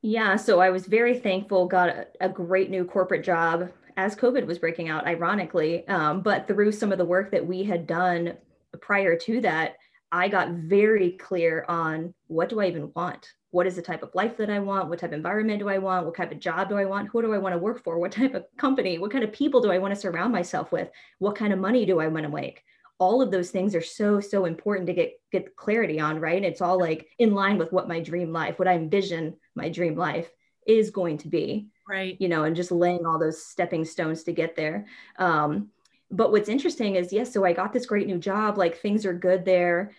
Yeah, 0.02 0.36
so 0.36 0.60
I 0.60 0.70
was 0.70 0.86
very 0.86 1.18
thankful, 1.18 1.66
got 1.66 1.88
a, 1.88 2.06
a 2.20 2.28
great 2.28 2.70
new 2.70 2.84
corporate 2.84 3.24
job 3.24 3.70
as 3.96 4.16
COVID 4.16 4.46
was 4.46 4.58
breaking 4.58 4.88
out, 4.88 5.06
ironically. 5.06 5.86
Um, 5.88 6.20
but 6.20 6.46
through 6.46 6.72
some 6.72 6.92
of 6.92 6.98
the 6.98 7.04
work 7.04 7.30
that 7.30 7.46
we 7.46 7.64
had 7.64 7.86
done 7.86 8.34
prior 8.80 9.16
to 9.16 9.40
that, 9.42 9.76
I 10.12 10.28
got 10.28 10.50
very 10.50 11.12
clear 11.12 11.64
on 11.68 12.14
what 12.26 12.48
do 12.48 12.60
I 12.60 12.66
even 12.66 12.92
want? 12.94 13.28
What 13.50 13.66
is 13.66 13.76
the 13.76 13.82
type 13.82 14.02
of 14.02 14.14
life 14.14 14.36
that 14.36 14.50
I 14.50 14.58
want? 14.58 14.88
What 14.88 14.98
type 14.98 15.10
of 15.10 15.14
environment 15.14 15.60
do 15.60 15.68
I 15.68 15.78
want? 15.78 16.06
What 16.06 16.16
type 16.16 16.32
of 16.32 16.38
job 16.38 16.68
do 16.68 16.76
I 16.76 16.84
want? 16.84 17.08
Who 17.08 17.22
do 17.22 17.32
I 17.32 17.38
want 17.38 17.54
to 17.54 17.58
work 17.58 17.82
for? 17.82 17.98
What 17.98 18.12
type 18.12 18.34
of 18.34 18.44
company? 18.56 18.98
What 18.98 19.10
kind 19.10 19.24
of 19.24 19.32
people 19.32 19.60
do 19.60 19.70
I 19.70 19.78
want 19.78 19.94
to 19.94 20.00
surround 20.00 20.32
myself 20.32 20.70
with? 20.70 20.90
What 21.18 21.36
kind 21.36 21.52
of 21.52 21.58
money 21.58 21.86
do 21.86 21.98
I 22.00 22.08
want 22.08 22.24
to 22.24 22.28
make? 22.28 22.62
All 22.98 23.20
of 23.20 23.30
those 23.30 23.50
things 23.50 23.74
are 23.74 23.82
so 23.82 24.20
so 24.20 24.44
important 24.44 24.86
to 24.86 24.94
get 24.94 25.12
get 25.32 25.56
clarity 25.56 26.00
on 26.00 26.20
right? 26.20 26.44
It's 26.44 26.60
all 26.60 26.78
like 26.78 27.08
in 27.18 27.34
line 27.34 27.58
with 27.58 27.72
what 27.72 27.88
my 27.88 28.00
dream 28.00 28.32
life 28.32 28.58
what 28.58 28.68
i 28.68 28.74
envision 28.74 29.36
my 29.54 29.68
dream 29.68 29.96
life 29.96 30.30
is 30.66 30.90
going 30.90 31.18
to 31.18 31.28
be 31.28 31.68
right. 31.88 32.16
you 32.20 32.28
know 32.28 32.44
and 32.44 32.56
just 32.56 32.70
laying 32.70 33.04
all 33.04 33.18
those 33.18 33.44
stepping 33.44 33.84
stones 33.84 34.24
to 34.24 34.32
get 34.32 34.56
there. 34.56 34.86
Um 35.18 35.70
but 36.10 36.30
what's 36.30 36.48
interesting 36.48 36.94
is 36.94 37.12
yes 37.12 37.32
so 37.32 37.44
i 37.44 37.52
got 37.52 37.72
this 37.72 37.86
great 37.86 38.06
new 38.06 38.18
job 38.18 38.58
like 38.58 38.78
things 38.78 39.04
are 39.04 39.14
good 39.14 39.44
there 39.44 39.92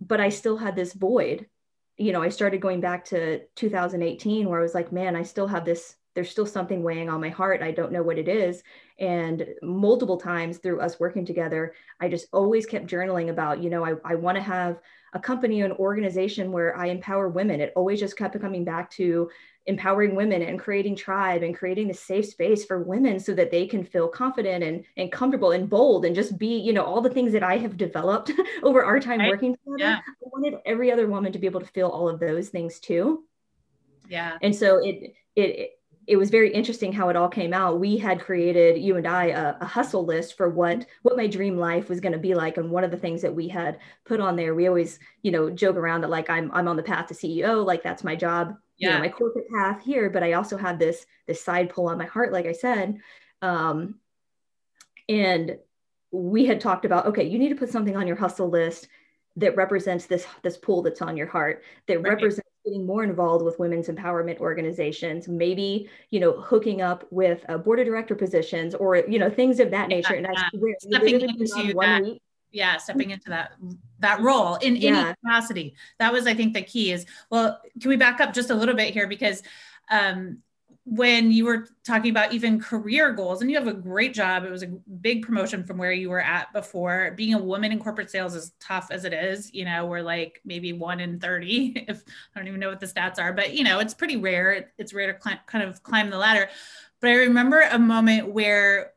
but 0.00 0.20
i 0.20 0.28
still 0.28 0.56
had 0.56 0.76
this 0.76 0.92
void. 0.92 1.46
You 1.96 2.12
know 2.12 2.22
i 2.22 2.28
started 2.30 2.60
going 2.60 2.80
back 2.80 3.06
to 3.06 3.40
2018 3.56 4.48
where 4.48 4.60
i 4.60 4.62
was 4.62 4.74
like 4.74 4.92
man 4.92 5.16
i 5.16 5.22
still 5.22 5.48
have 5.48 5.64
this 5.64 5.96
there's 6.14 6.30
still 6.30 6.46
something 6.46 6.82
weighing 6.82 7.08
on 7.08 7.20
my 7.20 7.28
heart. 7.28 7.62
I 7.62 7.70
don't 7.70 7.92
know 7.92 8.02
what 8.02 8.18
it 8.18 8.28
is. 8.28 8.62
And 8.98 9.46
multiple 9.62 10.16
times 10.16 10.58
through 10.58 10.80
us 10.80 11.00
working 11.00 11.24
together, 11.24 11.74
I 12.00 12.08
just 12.08 12.26
always 12.32 12.66
kept 12.66 12.86
journaling 12.86 13.30
about, 13.30 13.62
you 13.62 13.70
know, 13.70 13.84
I, 13.84 13.94
I 14.04 14.14
want 14.16 14.36
to 14.36 14.42
have 14.42 14.80
a 15.12 15.18
company, 15.18 15.62
an 15.62 15.72
organization 15.72 16.52
where 16.52 16.76
I 16.76 16.86
empower 16.86 17.28
women. 17.28 17.60
It 17.60 17.72
always 17.74 18.00
just 18.00 18.16
kept 18.16 18.40
coming 18.40 18.64
back 18.64 18.90
to 18.92 19.30
empowering 19.66 20.14
women 20.14 20.42
and 20.42 20.58
creating 20.58 20.96
tribe 20.96 21.42
and 21.42 21.56
creating 21.56 21.90
a 21.90 21.94
safe 21.94 22.26
space 22.26 22.64
for 22.64 22.82
women 22.82 23.20
so 23.20 23.34
that 23.34 23.50
they 23.50 23.66
can 23.66 23.84
feel 23.84 24.08
confident 24.08 24.64
and, 24.64 24.84
and 24.96 25.12
comfortable 25.12 25.52
and 25.52 25.68
bold 25.68 26.04
and 26.04 26.14
just 26.14 26.38
be, 26.38 26.58
you 26.58 26.72
know, 26.72 26.84
all 26.84 27.00
the 27.00 27.10
things 27.10 27.32
that 27.32 27.42
I 27.42 27.58
have 27.58 27.76
developed 27.76 28.32
over 28.62 28.84
our 28.84 29.00
time 29.00 29.20
right. 29.20 29.30
working 29.30 29.54
together. 29.54 29.76
Yeah. 29.78 29.98
I 29.98 30.28
wanted 30.32 30.60
every 30.64 30.90
other 30.90 31.06
woman 31.06 31.32
to 31.32 31.38
be 31.38 31.46
able 31.46 31.60
to 31.60 31.66
feel 31.66 31.88
all 31.88 32.08
of 32.08 32.20
those 32.20 32.48
things 32.48 32.80
too. 32.80 33.24
Yeah. 34.08 34.38
And 34.42 34.54
so 34.54 34.78
it, 34.78 35.14
it, 35.36 35.40
it 35.42 35.79
was 36.16 36.30
very 36.30 36.52
interesting 36.52 36.92
how 36.92 37.08
it 37.08 37.16
all 37.16 37.28
came 37.28 37.52
out. 37.52 37.78
We 37.78 37.96
had 37.96 38.20
created 38.20 38.82
you 38.82 38.96
and 38.96 39.06
I 39.06 39.26
a, 39.26 39.56
a 39.60 39.64
hustle 39.64 40.04
list 40.04 40.36
for 40.36 40.48
what 40.48 40.86
what 41.02 41.16
my 41.16 41.26
dream 41.26 41.56
life 41.56 41.88
was 41.88 42.00
going 42.00 42.12
to 42.12 42.18
be 42.18 42.34
like, 42.34 42.56
and 42.56 42.70
one 42.70 42.84
of 42.84 42.90
the 42.90 42.96
things 42.96 43.22
that 43.22 43.34
we 43.34 43.48
had 43.48 43.78
put 44.04 44.20
on 44.20 44.34
there, 44.36 44.54
we 44.54 44.66
always 44.66 44.98
you 45.22 45.30
know 45.30 45.50
joke 45.50 45.76
around 45.76 46.00
that 46.00 46.10
like 46.10 46.28
I'm 46.28 46.50
I'm 46.52 46.68
on 46.68 46.76
the 46.76 46.82
path 46.82 47.06
to 47.08 47.14
CEO, 47.14 47.64
like 47.64 47.82
that's 47.82 48.02
my 48.02 48.16
job, 48.16 48.56
yeah. 48.76 48.88
you 48.88 48.94
know, 48.94 49.00
my 49.00 49.08
corporate 49.08 49.48
path 49.50 49.82
here, 49.82 50.10
but 50.10 50.22
I 50.22 50.32
also 50.32 50.56
have 50.56 50.78
this 50.78 51.06
this 51.26 51.42
side 51.42 51.70
pull 51.70 51.88
on 51.88 51.98
my 51.98 52.06
heart, 52.06 52.32
like 52.32 52.46
I 52.46 52.52
said, 52.52 52.98
um, 53.42 53.96
and 55.08 55.58
we 56.10 56.46
had 56.46 56.60
talked 56.60 56.84
about 56.84 57.06
okay, 57.06 57.24
you 57.24 57.38
need 57.38 57.50
to 57.50 57.54
put 57.54 57.70
something 57.70 57.96
on 57.96 58.06
your 58.06 58.16
hustle 58.16 58.50
list 58.50 58.88
that 59.36 59.56
represents 59.56 60.06
this 60.06 60.26
this 60.42 60.56
pull 60.56 60.82
that's 60.82 61.02
on 61.02 61.16
your 61.16 61.28
heart 61.28 61.62
that 61.86 62.02
right. 62.02 62.14
represents 62.14 62.49
getting 62.64 62.86
more 62.86 63.02
involved 63.02 63.44
with 63.44 63.58
women's 63.58 63.88
empowerment 63.88 64.38
organizations 64.38 65.28
maybe 65.28 65.88
you 66.10 66.20
know 66.20 66.32
hooking 66.40 66.82
up 66.82 67.06
with 67.10 67.44
uh, 67.48 67.58
board 67.58 67.80
of 67.80 67.86
director 67.86 68.14
positions 68.14 68.74
or 68.74 68.96
you 68.96 69.18
know 69.18 69.30
things 69.30 69.60
of 69.60 69.70
that 69.70 69.88
nature. 69.88 70.14
Yeah, 70.14 70.18
and 70.18 70.26
I 70.26 70.48
swear, 70.54 70.74
stepping 70.80 71.20
into 71.20 71.44
that, 71.74 72.18
yeah 72.52 72.76
stepping 72.76 73.10
into 73.10 73.30
that 73.30 73.52
that 74.00 74.20
role 74.20 74.56
in 74.56 74.76
yeah. 74.76 74.98
any 74.98 75.14
capacity. 75.22 75.74
That 75.98 76.12
was 76.12 76.26
i 76.26 76.34
think 76.34 76.54
the 76.54 76.62
key 76.62 76.92
is 76.92 77.06
well 77.30 77.60
can 77.80 77.88
we 77.88 77.96
back 77.96 78.20
up 78.20 78.34
just 78.34 78.50
a 78.50 78.54
little 78.54 78.74
bit 78.74 78.92
here? 78.92 79.06
Because 79.06 79.42
um 79.90 80.38
when 80.90 81.30
you 81.30 81.44
were 81.44 81.68
talking 81.84 82.10
about 82.10 82.32
even 82.32 82.58
career 82.58 83.12
goals 83.12 83.40
and 83.40 83.48
you 83.48 83.56
have 83.56 83.68
a 83.68 83.72
great 83.72 84.12
job 84.12 84.42
it 84.42 84.50
was 84.50 84.64
a 84.64 84.66
big 85.00 85.22
promotion 85.22 85.62
from 85.62 85.78
where 85.78 85.92
you 85.92 86.10
were 86.10 86.20
at 86.20 86.52
before 86.52 87.12
being 87.16 87.32
a 87.32 87.38
woman 87.38 87.70
in 87.70 87.78
corporate 87.78 88.10
sales 88.10 88.34
is 88.34 88.54
tough 88.58 88.88
as 88.90 89.04
it 89.04 89.12
is 89.12 89.54
you 89.54 89.64
know 89.64 89.86
we're 89.86 90.02
like 90.02 90.40
maybe 90.44 90.72
one 90.72 90.98
in 90.98 91.20
30 91.20 91.84
if 91.88 92.02
i 92.34 92.40
don't 92.40 92.48
even 92.48 92.58
know 92.58 92.68
what 92.68 92.80
the 92.80 92.86
stats 92.86 93.20
are 93.20 93.32
but 93.32 93.54
you 93.54 93.62
know 93.62 93.78
it's 93.78 93.94
pretty 93.94 94.16
rare 94.16 94.72
it's 94.78 94.92
rare 94.92 95.12
to 95.12 95.38
kind 95.46 95.62
of 95.62 95.80
climb 95.84 96.10
the 96.10 96.18
ladder 96.18 96.48
but 97.00 97.10
i 97.10 97.14
remember 97.14 97.60
a 97.60 97.78
moment 97.78 98.28
where 98.28 98.90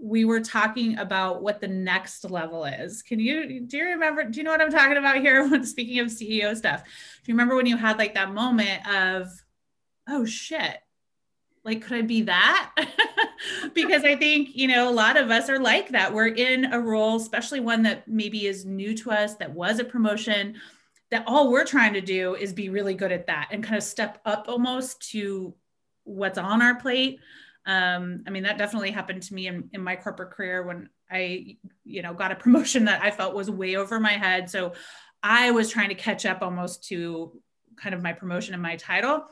we 0.00 0.24
were 0.24 0.40
talking 0.40 0.98
about 0.98 1.42
what 1.42 1.60
the 1.60 1.68
next 1.68 2.28
level 2.30 2.64
is. 2.66 3.02
Can 3.02 3.18
you 3.18 3.60
do 3.60 3.78
you 3.78 3.84
remember? 3.84 4.24
Do 4.24 4.38
you 4.38 4.44
know 4.44 4.50
what 4.50 4.60
I'm 4.60 4.70
talking 4.70 4.98
about 4.98 5.16
here? 5.18 5.48
When 5.48 5.64
speaking 5.64 6.00
of 6.00 6.08
CEO 6.08 6.54
stuff, 6.54 6.82
do 6.82 6.90
you 7.24 7.34
remember 7.34 7.56
when 7.56 7.64
you 7.64 7.78
had 7.78 7.96
like 7.96 8.12
that 8.14 8.34
moment 8.34 8.86
of 8.86 9.28
oh 10.08 10.26
shit, 10.26 10.78
like 11.64 11.82
could 11.82 11.96
I 11.96 12.02
be 12.02 12.22
that? 12.22 12.72
because 13.74 14.04
I 14.04 14.16
think, 14.16 14.54
you 14.54 14.68
know, 14.68 14.88
a 14.88 14.92
lot 14.92 15.16
of 15.16 15.30
us 15.30 15.48
are 15.48 15.58
like 15.58 15.90
that. 15.90 16.12
We're 16.12 16.28
in 16.28 16.72
a 16.72 16.80
role, 16.80 17.16
especially 17.16 17.60
one 17.60 17.82
that 17.84 18.06
maybe 18.06 18.46
is 18.46 18.64
new 18.64 18.94
to 18.98 19.10
us, 19.10 19.36
that 19.36 19.52
was 19.52 19.78
a 19.78 19.84
promotion, 19.84 20.56
that 21.10 21.24
all 21.26 21.50
we're 21.50 21.64
trying 21.64 21.94
to 21.94 22.00
do 22.00 22.34
is 22.34 22.52
be 22.52 22.68
really 22.68 22.94
good 22.94 23.12
at 23.12 23.26
that 23.26 23.48
and 23.50 23.62
kind 23.62 23.76
of 23.76 23.82
step 23.82 24.20
up 24.24 24.46
almost 24.48 25.10
to 25.10 25.54
what's 26.04 26.38
on 26.38 26.60
our 26.60 26.74
plate. 26.74 27.20
Um, 27.66 28.24
I 28.26 28.30
mean, 28.30 28.42
that 28.42 28.58
definitely 28.58 28.90
happened 28.90 29.22
to 29.22 29.34
me 29.34 29.46
in, 29.46 29.70
in 29.72 29.82
my 29.82 29.96
corporate 29.96 30.32
career 30.32 30.62
when 30.62 30.90
I, 31.10 31.56
you 31.84 32.02
know, 32.02 32.12
got 32.12 32.32
a 32.32 32.36
promotion 32.36 32.84
that 32.86 33.02
I 33.02 33.10
felt 33.10 33.34
was 33.34 33.50
way 33.50 33.76
over 33.76 33.98
my 33.98 34.12
head. 34.12 34.50
So 34.50 34.74
I 35.22 35.50
was 35.50 35.70
trying 35.70 35.88
to 35.88 35.94
catch 35.94 36.26
up 36.26 36.42
almost 36.42 36.84
to 36.88 37.40
kind 37.76 37.94
of 37.94 38.02
my 38.02 38.12
promotion 38.12 38.52
and 38.52 38.62
my 38.62 38.76
title 38.76 39.24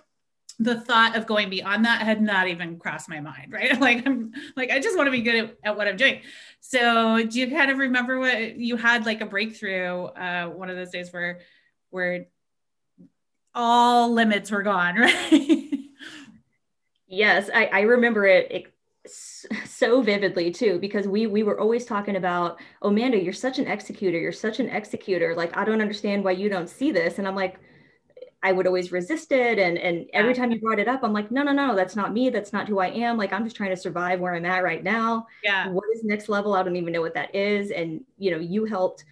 the 0.63 0.81
thought 0.81 1.17
of 1.17 1.27
going 1.27 1.51
beyond 1.51 1.85
that 1.85 2.03
had 2.03 2.23
not 2.23 2.49
even 2.49 2.79
crossed 2.79 3.09
my 3.09 3.21
mind 3.21 3.53
right? 3.53 3.81
Like 3.81 4.07
i'm 4.07 4.33
like 4.57 4.71
i 4.71 4.79
just 4.79 4.97
want 4.97 5.07
to 5.07 5.11
be 5.11 5.23
good 5.23 5.35
at, 5.37 5.57
at, 5.65 5.77
what 5.77 5.89
i'm 5.89 5.97
doing. 5.97 6.21
So 6.61 7.25
do 7.25 7.41
you 7.41 7.51
kind 7.51 7.71
of 7.71 7.79
remember 7.79 8.19
what 8.19 8.57
you 8.57 8.77
had 8.77 9.07
like 9.07 9.21
a 9.21 9.27
breakthrough 9.27 10.05
uh 10.05 10.47
one 10.47 10.71
of 10.71 10.77
those 10.77 10.91
days 10.91 11.13
where 11.13 11.41
where 11.91 12.27
all 13.55 14.13
limits 14.13 14.51
were 14.51 14.63
gone 14.63 14.97
right? 14.99 15.79
Yes 17.07 17.51
i 17.55 17.67
i 17.67 17.81
remember 17.81 18.27
it, 18.27 18.51
it 18.51 18.73
so 19.07 20.01
vividly 20.01 20.51
too 20.51 20.79
because 20.79 21.09
we 21.09 21.27
we 21.27 21.43
were 21.43 21.59
always 21.59 21.85
talking 21.85 22.15
about 22.15 22.61
oh 22.83 22.89
amanda 22.89 23.21
you're 23.21 23.33
such 23.33 23.59
an 23.59 23.67
executor 23.67 24.17
you're 24.17 24.31
such 24.31 24.61
an 24.61 24.69
executor 24.69 25.35
like 25.35 25.57
i 25.57 25.65
don't 25.65 25.81
understand 25.81 26.23
why 26.23 26.31
you 26.31 26.49
don't 26.49 26.69
see 26.69 26.93
this 26.93 27.19
and 27.19 27.27
i'm 27.27 27.35
like 27.35 27.59
I 28.43 28.51
would 28.51 28.67
always 28.67 28.91
resist 28.91 29.31
it. 29.31 29.59
And, 29.59 29.79
and 29.79 30.07
every 30.13 30.35
time 30.35 30.51
you 30.51 30.61
brought 30.61 30.81
it 30.81 30.89
up, 30.89 31.05
I'm 31.05 31.13
like, 31.13 31.31
no, 31.31 31.43
no, 31.43 31.53
no, 31.53 31.77
that's 31.77 31.95
not 31.95 32.13
me. 32.13 32.29
That's 32.29 32.53
not 32.53 32.67
who 32.67 32.81
I 32.81 32.89
am. 32.89 33.17
Like, 33.17 33.33
I'm 33.33 33.45
just 33.45 33.55
trying 33.55 33.71
to 33.71 33.77
survive 33.77 34.19
where 34.19 34.35
I'm 34.35 34.45
at 34.45 34.65
right 34.65 34.83
now. 34.83 35.29
Yeah. 35.45 35.69
What 35.69 35.85
is 35.95 36.03
next 36.03 36.29
level? 36.29 36.55
I 36.55 36.63
don't 36.65 36.75
even 36.75 36.93
know 36.93 37.01
what 37.01 37.15
that 37.15 37.33
is. 37.35 37.71
And, 37.71 38.05
you 38.19 38.33
know, 38.33 38.39
you 38.39 38.65
helped 38.65 39.05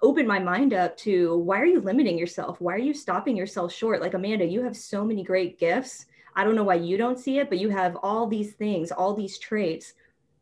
open 0.00 0.26
my 0.26 0.38
mind 0.38 0.72
up 0.72 0.96
to 0.98 1.36
why 1.38 1.60
are 1.60 1.66
you 1.66 1.80
limiting 1.80 2.16
yourself? 2.16 2.60
Why 2.60 2.74
are 2.74 2.78
you 2.78 2.94
stopping 2.94 3.36
yourself 3.36 3.72
short? 3.72 4.00
Like, 4.00 4.14
Amanda, 4.14 4.46
you 4.46 4.62
have 4.62 4.76
so 4.76 5.04
many 5.04 5.22
great 5.22 5.58
gifts. 5.58 6.06
I 6.34 6.42
don't 6.42 6.54
know 6.54 6.64
why 6.64 6.74
you 6.76 6.96
don't 6.96 7.18
see 7.18 7.38
it, 7.38 7.50
but 7.50 7.58
you 7.58 7.68
have 7.68 7.96
all 8.02 8.26
these 8.26 8.54
things, 8.54 8.90
all 8.90 9.14
these 9.14 9.38
traits 9.38 9.94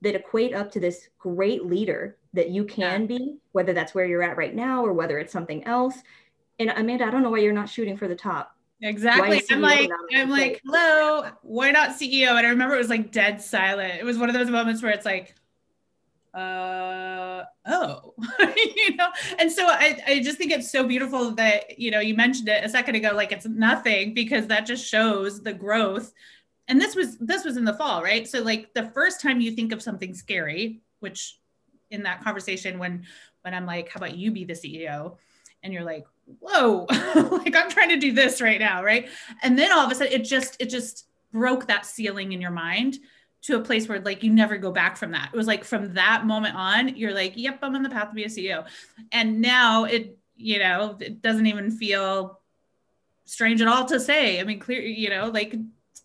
that 0.02 0.14
equate 0.14 0.54
up 0.54 0.70
to 0.72 0.80
this 0.80 1.08
great 1.18 1.66
leader 1.66 2.16
that 2.32 2.50
you 2.50 2.64
can 2.64 3.02
yeah. 3.02 3.18
be, 3.18 3.36
whether 3.52 3.72
that's 3.72 3.94
where 3.94 4.04
you're 4.04 4.22
at 4.22 4.36
right 4.36 4.54
now 4.54 4.84
or 4.84 4.92
whether 4.92 5.18
it's 5.18 5.32
something 5.32 5.64
else 5.64 6.02
and 6.58 6.70
Amanda, 6.70 7.04
I 7.04 7.10
don't 7.10 7.22
know 7.22 7.30
why 7.30 7.38
you're 7.38 7.52
not 7.52 7.68
shooting 7.68 7.96
for 7.96 8.08
the 8.08 8.14
top. 8.14 8.54
Exactly. 8.80 9.42
I'm 9.50 9.60
like, 9.60 9.90
I'm 10.14 10.30
like, 10.30 10.60
hello, 10.64 11.30
why 11.42 11.70
not 11.70 11.90
CEO? 11.90 12.36
And 12.36 12.46
I 12.46 12.50
remember 12.50 12.74
it 12.74 12.78
was 12.78 12.90
like 12.90 13.12
dead 13.12 13.40
silent. 13.40 13.94
It 13.98 14.04
was 14.04 14.18
one 14.18 14.28
of 14.28 14.34
those 14.34 14.50
moments 14.50 14.82
where 14.82 14.92
it's 14.92 15.06
like, 15.06 15.34
uh, 16.34 17.44
oh, 17.66 18.14
you 18.56 18.96
know? 18.96 19.08
And 19.38 19.50
so 19.50 19.66
I, 19.66 20.02
I 20.06 20.20
just 20.20 20.36
think 20.36 20.50
it's 20.50 20.70
so 20.70 20.86
beautiful 20.86 21.30
that, 21.32 21.78
you 21.78 21.90
know, 21.90 22.00
you 22.00 22.14
mentioned 22.14 22.48
it 22.48 22.64
a 22.64 22.68
second 22.68 22.96
ago, 22.96 23.12
like 23.14 23.32
it's 23.32 23.46
nothing 23.46 24.12
because 24.12 24.48
that 24.48 24.66
just 24.66 24.86
shows 24.86 25.42
the 25.42 25.52
growth. 25.52 26.12
And 26.66 26.80
this 26.80 26.96
was, 26.96 27.16
this 27.18 27.44
was 27.44 27.56
in 27.56 27.64
the 27.64 27.74
fall, 27.74 28.02
right? 28.02 28.26
So 28.26 28.42
like 28.42 28.74
the 28.74 28.90
first 28.90 29.20
time 29.20 29.40
you 29.40 29.52
think 29.52 29.72
of 29.72 29.82
something 29.82 30.12
scary, 30.12 30.82
which 31.00 31.38
in 31.90 32.02
that 32.02 32.22
conversation, 32.22 32.78
when, 32.78 33.04
when 33.42 33.54
I'm 33.54 33.66
like, 33.66 33.88
how 33.88 33.98
about 33.98 34.16
you 34.16 34.30
be 34.30 34.44
the 34.44 34.54
CEO? 34.54 35.16
And 35.62 35.72
you're 35.72 35.84
like, 35.84 36.04
whoa, 36.40 36.86
like 37.14 37.56
I'm 37.56 37.70
trying 37.70 37.90
to 37.90 37.98
do 37.98 38.12
this 38.12 38.40
right 38.40 38.60
now, 38.60 38.82
right? 38.82 39.08
And 39.42 39.58
then 39.58 39.72
all 39.72 39.84
of 39.84 39.90
a 39.90 39.94
sudden 39.94 40.12
it 40.12 40.24
just 40.24 40.56
it 40.60 40.70
just 40.70 41.06
broke 41.32 41.66
that 41.66 41.86
ceiling 41.86 42.32
in 42.32 42.40
your 42.40 42.50
mind 42.50 42.98
to 43.42 43.56
a 43.56 43.60
place 43.60 43.88
where 43.88 44.00
like 44.00 44.22
you 44.22 44.32
never 44.32 44.56
go 44.56 44.70
back 44.70 44.96
from 44.96 45.10
that. 45.12 45.30
It 45.32 45.36
was 45.36 45.46
like 45.46 45.64
from 45.64 45.94
that 45.94 46.24
moment 46.24 46.54
on, 46.56 46.96
you're 46.96 47.12
like, 47.12 47.34
yep, 47.36 47.58
I'm 47.62 47.74
on 47.74 47.82
the 47.82 47.90
path 47.90 48.08
to 48.08 48.14
be 48.14 48.24
a 48.24 48.28
CEO. 48.28 48.66
And 49.12 49.40
now 49.40 49.84
it, 49.84 50.16
you 50.36 50.58
know, 50.58 50.96
it 50.98 51.20
doesn't 51.20 51.46
even 51.46 51.70
feel 51.70 52.40
strange 53.26 53.60
at 53.60 53.68
all 53.68 53.84
to 53.86 54.00
say. 54.00 54.40
I 54.40 54.44
mean, 54.44 54.58
clear, 54.58 54.80
you 54.80 55.10
know, 55.10 55.28
like 55.28 55.54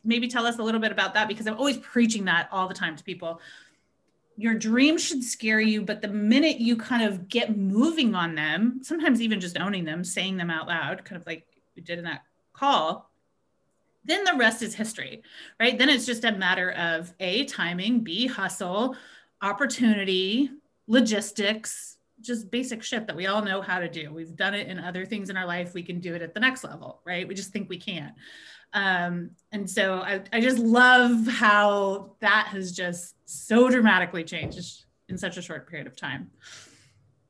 maybe 0.04 0.28
tell 0.28 0.46
us 0.46 0.60
a 0.60 0.64
little 0.64 0.82
bit 0.82 0.92
about 0.92 1.14
that 1.14 1.28
because 1.28 1.48
I'm 1.48 1.58
always 1.58 1.78
preaching 1.78 2.26
that 2.26 2.50
all 2.52 2.68
the 2.68 2.74
time 2.74 2.96
to 2.96 3.04
people 3.04 3.40
your 4.40 4.54
dreams 4.54 5.04
should 5.04 5.22
scare 5.22 5.60
you, 5.60 5.82
but 5.82 6.02
the 6.02 6.08
minute 6.08 6.60
you 6.60 6.78
kind 6.78 7.04
of 7.04 7.28
get 7.28 7.58
moving 7.58 8.16
on 8.16 8.36
them, 8.36 8.80
sometimes 8.82 9.22
even 9.22 9.42
just 9.42 9.60
owning 9.60 9.84
them, 9.84 10.02
saying 10.02 10.38
them 10.38 10.50
out 10.50 10.66
loud, 10.66 11.04
kind 11.04 11.20
of 11.20 11.28
like 11.28 11.46
we 11.76 11.82
did 11.82 11.98
in 11.98 12.06
that 12.06 12.22
call, 12.54 13.12
then 14.06 14.24
the 14.24 14.36
rest 14.38 14.62
is 14.62 14.74
history, 14.74 15.24
right? 15.60 15.78
Then 15.78 15.90
it's 15.90 16.06
just 16.06 16.24
a 16.24 16.32
matter 16.32 16.72
of 16.72 17.14
A, 17.20 17.44
timing, 17.46 18.00
B, 18.00 18.28
hustle, 18.28 18.96
opportunity, 19.42 20.50
logistics, 20.88 21.98
just 22.22 22.50
basic 22.50 22.82
shit 22.82 23.08
that 23.08 23.18
we 23.18 23.28
all 23.28 23.44
know 23.44 23.62
how 23.62 23.80
to 23.80 23.90
do. 23.90 24.14
We've 24.14 24.38
done 24.38 24.54
it 24.54 24.68
in 24.68 24.80
other 24.80 25.06
things 25.06 25.30
in 25.30 25.36
our 25.36 25.46
life. 25.46 25.74
We 25.74 25.84
can 25.84 26.00
do 26.00 26.16
it 26.16 26.22
at 26.22 26.34
the 26.34 26.40
next 26.40 26.64
level, 26.64 27.02
right? 27.06 27.28
We 27.28 27.36
just 27.36 27.52
think 27.52 27.68
we 27.68 27.78
can. 27.78 28.14
Um, 28.74 29.32
and 29.52 29.70
so 29.70 29.96
I, 29.96 30.22
I 30.32 30.40
just 30.40 30.60
love 30.60 31.28
how 31.28 32.16
that 32.22 32.48
has 32.52 32.72
just 32.72 33.16
so 33.30 33.70
dramatically 33.70 34.24
changed 34.24 34.86
in 35.08 35.18
such 35.18 35.38
a 35.38 35.42
short 35.42 35.70
period 35.70 35.88
of 35.88 35.96
time. 35.96 36.32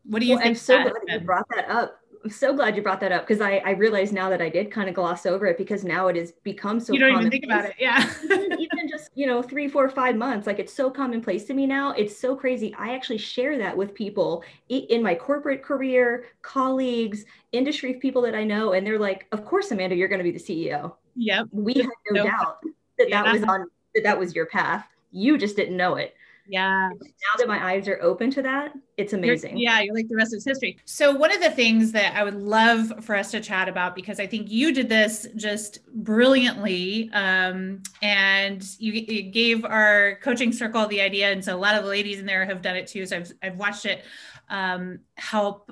What 0.05 0.19
do 0.19 0.25
you 0.25 0.35
well, 0.35 0.43
think? 0.43 0.49
I'm 0.49 0.55
so 0.55 0.81
glad 0.81 0.93
you 1.07 1.19
brought 1.19 1.45
that 1.55 1.69
up. 1.69 1.99
I'm 2.23 2.29
so 2.29 2.53
glad 2.53 2.75
you 2.75 2.81
brought 2.81 2.99
that 2.99 3.13
up 3.13 3.25
because 3.25 3.39
I, 3.39 3.57
I 3.57 3.71
realize 3.71 4.11
now 4.11 4.29
that 4.29 4.41
I 4.41 4.49
did 4.49 4.71
kind 4.71 4.89
of 4.89 4.95
gloss 4.95 5.25
over 5.25 5.45
it 5.45 5.57
because 5.57 5.85
now 5.85 6.07
it 6.07 6.17
has 6.17 6.33
become 6.43 6.79
so. 6.79 6.91
You 6.91 6.99
don't 6.99 7.17
even 7.17 7.31
think 7.31 7.45
about 7.45 7.65
it, 7.65 7.75
yeah. 7.79 8.11
even, 8.23 8.59
even 8.59 8.89
just 8.89 9.09
you 9.15 9.25
know 9.25 9.41
three, 9.41 9.67
four, 9.67 9.89
five 9.89 10.15
months, 10.15 10.47
like 10.47 10.59
it's 10.59 10.73
so 10.73 10.89
commonplace 10.89 11.45
to 11.45 11.53
me 11.53 11.65
now. 11.65 11.91
It's 11.91 12.17
so 12.17 12.35
crazy. 12.35 12.73
I 12.77 12.93
actually 12.93 13.19
share 13.19 13.57
that 13.57 13.75
with 13.75 13.93
people 13.93 14.43
in 14.69 15.01
my 15.01 15.15
corporate 15.15 15.63
career, 15.63 16.25
colleagues, 16.41 17.25
industry 17.51 17.93
people 17.95 18.21
that 18.23 18.35
I 18.35 18.43
know, 18.43 18.73
and 18.73 18.85
they're 18.85 18.99
like, 18.99 19.27
"Of 19.31 19.45
course, 19.45 19.71
Amanda, 19.71 19.95
you're 19.95 20.09
going 20.09 20.23
to 20.23 20.23
be 20.23 20.31
the 20.31 20.39
CEO." 20.39 20.93
Yep. 21.15 21.47
We 21.51 21.73
had 21.75 21.87
no, 22.11 22.23
no 22.23 22.23
doubt 22.23 22.57
that 22.97 23.09
yeah. 23.09 23.23
that 23.23 23.33
was 23.33 23.43
on 23.43 23.65
that 23.95 24.03
that 24.03 24.19
was 24.19 24.35
your 24.35 24.45
path. 24.45 24.87
You 25.11 25.37
just 25.37 25.55
didn't 25.55 25.77
know 25.77 25.95
it. 25.95 26.15
Yeah. 26.49 26.89
Now 26.89 27.37
that 27.37 27.47
my 27.47 27.63
eyes 27.63 27.87
are 27.87 28.01
open 28.01 28.31
to 28.31 28.41
that, 28.41 28.73
it's 28.97 29.13
amazing. 29.13 29.59
You're, 29.59 29.71
yeah, 29.71 29.81
you're 29.81 29.93
like 29.93 30.07
the 30.07 30.15
rest 30.15 30.33
is 30.33 30.43
history. 30.43 30.79
So 30.83 31.15
one 31.15 31.31
of 31.31 31.41
the 31.41 31.51
things 31.51 31.91
that 31.91 32.15
I 32.15 32.23
would 32.23 32.33
love 32.33 33.05
for 33.05 33.15
us 33.15 33.29
to 33.31 33.39
chat 33.39 33.69
about 33.69 33.95
because 33.95 34.19
I 34.19 34.25
think 34.25 34.49
you 34.49 34.73
did 34.73 34.89
this 34.89 35.27
just 35.35 35.85
brilliantly, 35.93 37.11
um, 37.13 37.83
and 38.01 38.67
you, 38.79 38.93
you, 38.93 39.21
gave 39.21 39.63
our 39.63 40.17
coaching 40.23 40.51
circle 40.51 40.87
the 40.87 41.01
idea, 41.01 41.31
and 41.31 41.45
so 41.45 41.55
a 41.55 41.59
lot 41.59 41.75
of 41.75 41.83
the 41.83 41.89
ladies 41.89 42.19
in 42.19 42.25
there 42.25 42.43
have 42.45 42.63
done 42.63 42.75
it 42.75 42.87
too. 42.87 43.05
So 43.05 43.17
I've 43.17 43.31
I've 43.43 43.57
watched 43.57 43.85
it 43.85 44.03
um, 44.49 45.01
help 45.17 45.71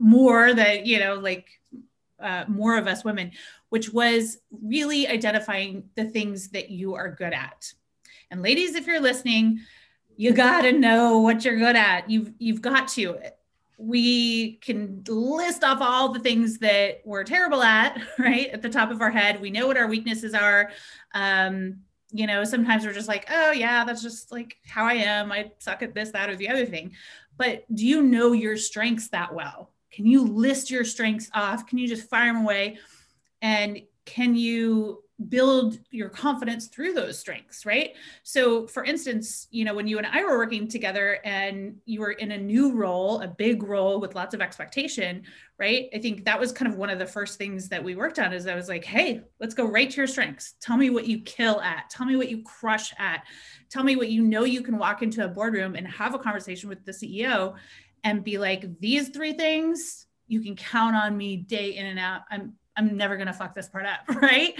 more 0.00 0.52
that 0.52 0.86
you 0.86 0.98
know 0.98 1.14
like 1.14 1.46
uh, 2.18 2.44
more 2.48 2.76
of 2.76 2.88
us 2.88 3.04
women, 3.04 3.30
which 3.68 3.92
was 3.92 4.38
really 4.50 5.06
identifying 5.06 5.84
the 5.94 6.04
things 6.04 6.48
that 6.48 6.68
you 6.68 6.94
are 6.94 7.10
good 7.12 7.32
at. 7.32 7.72
And 8.30 8.42
ladies, 8.42 8.74
if 8.74 8.86
you're 8.86 9.00
listening, 9.00 9.60
you 10.16 10.32
got 10.32 10.62
to 10.62 10.72
know 10.72 11.18
what 11.18 11.44
you're 11.44 11.56
good 11.56 11.76
at. 11.76 12.10
You've 12.10 12.32
you've 12.38 12.62
got 12.62 12.88
to. 12.88 13.18
We 13.78 14.54
can 14.54 15.04
list 15.06 15.62
off 15.62 15.78
all 15.82 16.12
the 16.12 16.20
things 16.20 16.58
that 16.58 17.02
we're 17.04 17.24
terrible 17.24 17.62
at, 17.62 18.00
right? 18.18 18.48
At 18.48 18.62
the 18.62 18.70
top 18.70 18.90
of 18.90 19.00
our 19.00 19.10
head, 19.10 19.40
we 19.40 19.50
know 19.50 19.66
what 19.66 19.76
our 19.76 19.86
weaknesses 19.86 20.34
are. 20.34 20.70
Um, 21.14 21.80
you 22.12 22.26
know, 22.26 22.44
sometimes 22.44 22.86
we're 22.86 22.94
just 22.94 23.08
like, 23.08 23.26
oh 23.30 23.52
yeah, 23.52 23.84
that's 23.84 24.02
just 24.02 24.32
like 24.32 24.56
how 24.66 24.86
I 24.86 24.94
am. 24.94 25.30
I 25.30 25.52
suck 25.58 25.82
at 25.82 25.94
this, 25.94 26.10
that, 26.12 26.30
or 26.30 26.36
the 26.36 26.48
other 26.48 26.64
thing. 26.64 26.92
But 27.36 27.64
do 27.74 27.86
you 27.86 28.02
know 28.02 28.32
your 28.32 28.56
strengths 28.56 29.08
that 29.08 29.34
well? 29.34 29.70
Can 29.92 30.06
you 30.06 30.24
list 30.24 30.70
your 30.70 30.84
strengths 30.84 31.30
off? 31.34 31.66
Can 31.66 31.78
you 31.78 31.88
just 31.88 32.08
fire 32.08 32.32
them 32.32 32.42
away? 32.42 32.78
And 33.42 33.82
can 34.04 34.34
you 34.34 35.02
build 35.28 35.78
your 35.90 36.08
confidence 36.08 36.66
through 36.66 36.92
those 36.92 37.18
strengths 37.18 37.64
right? 37.64 37.94
So 38.22 38.66
for 38.66 38.84
instance 38.84 39.48
you 39.50 39.64
know 39.64 39.74
when 39.74 39.86
you 39.86 39.98
and 39.98 40.06
i 40.06 40.22
were 40.22 40.36
working 40.36 40.68
together 40.68 41.18
and 41.24 41.76
you 41.86 42.00
were 42.00 42.12
in 42.12 42.32
a 42.32 42.38
new 42.38 42.72
role 42.72 43.20
a 43.22 43.28
big 43.28 43.62
role 43.62 44.00
with 44.00 44.14
lots 44.14 44.34
of 44.34 44.40
expectation 44.40 45.22
right? 45.58 45.88
I 45.94 45.98
think 45.98 46.26
that 46.26 46.38
was 46.38 46.52
kind 46.52 46.70
of 46.70 46.76
one 46.76 46.90
of 46.90 46.98
the 46.98 47.06
first 47.06 47.38
things 47.38 47.70
that 47.70 47.82
we 47.82 47.94
worked 47.94 48.18
on 48.18 48.32
is 48.32 48.46
i 48.46 48.54
was 48.54 48.68
like 48.68 48.84
hey 48.84 49.22
let's 49.40 49.54
go 49.54 49.64
right 49.64 49.90
to 49.90 49.96
your 49.96 50.06
strengths. 50.06 50.54
Tell 50.60 50.76
me 50.76 50.90
what 50.90 51.06
you 51.06 51.20
kill 51.20 51.60
at. 51.60 51.88
Tell 51.90 52.06
me 52.06 52.16
what 52.16 52.28
you 52.28 52.42
crush 52.42 52.92
at. 52.98 53.24
Tell 53.70 53.84
me 53.84 53.96
what 53.96 54.10
you 54.10 54.22
know 54.22 54.44
you 54.44 54.62
can 54.62 54.78
walk 54.78 55.02
into 55.02 55.24
a 55.24 55.28
boardroom 55.28 55.74
and 55.74 55.86
have 55.88 56.14
a 56.14 56.18
conversation 56.18 56.68
with 56.68 56.84
the 56.84 56.92
ceo 56.92 57.54
and 58.04 58.22
be 58.22 58.38
like 58.38 58.78
these 58.80 59.08
three 59.08 59.32
things 59.32 60.06
you 60.28 60.40
can 60.40 60.56
count 60.56 60.94
on 60.94 61.16
me 61.16 61.36
day 61.36 61.76
in 61.76 61.86
and 61.86 61.98
out 61.98 62.22
i'm 62.30 62.54
I'm 62.76 62.96
never 62.96 63.16
gonna 63.16 63.32
fuck 63.32 63.54
this 63.54 63.68
part 63.68 63.86
up, 63.86 64.00
right? 64.22 64.54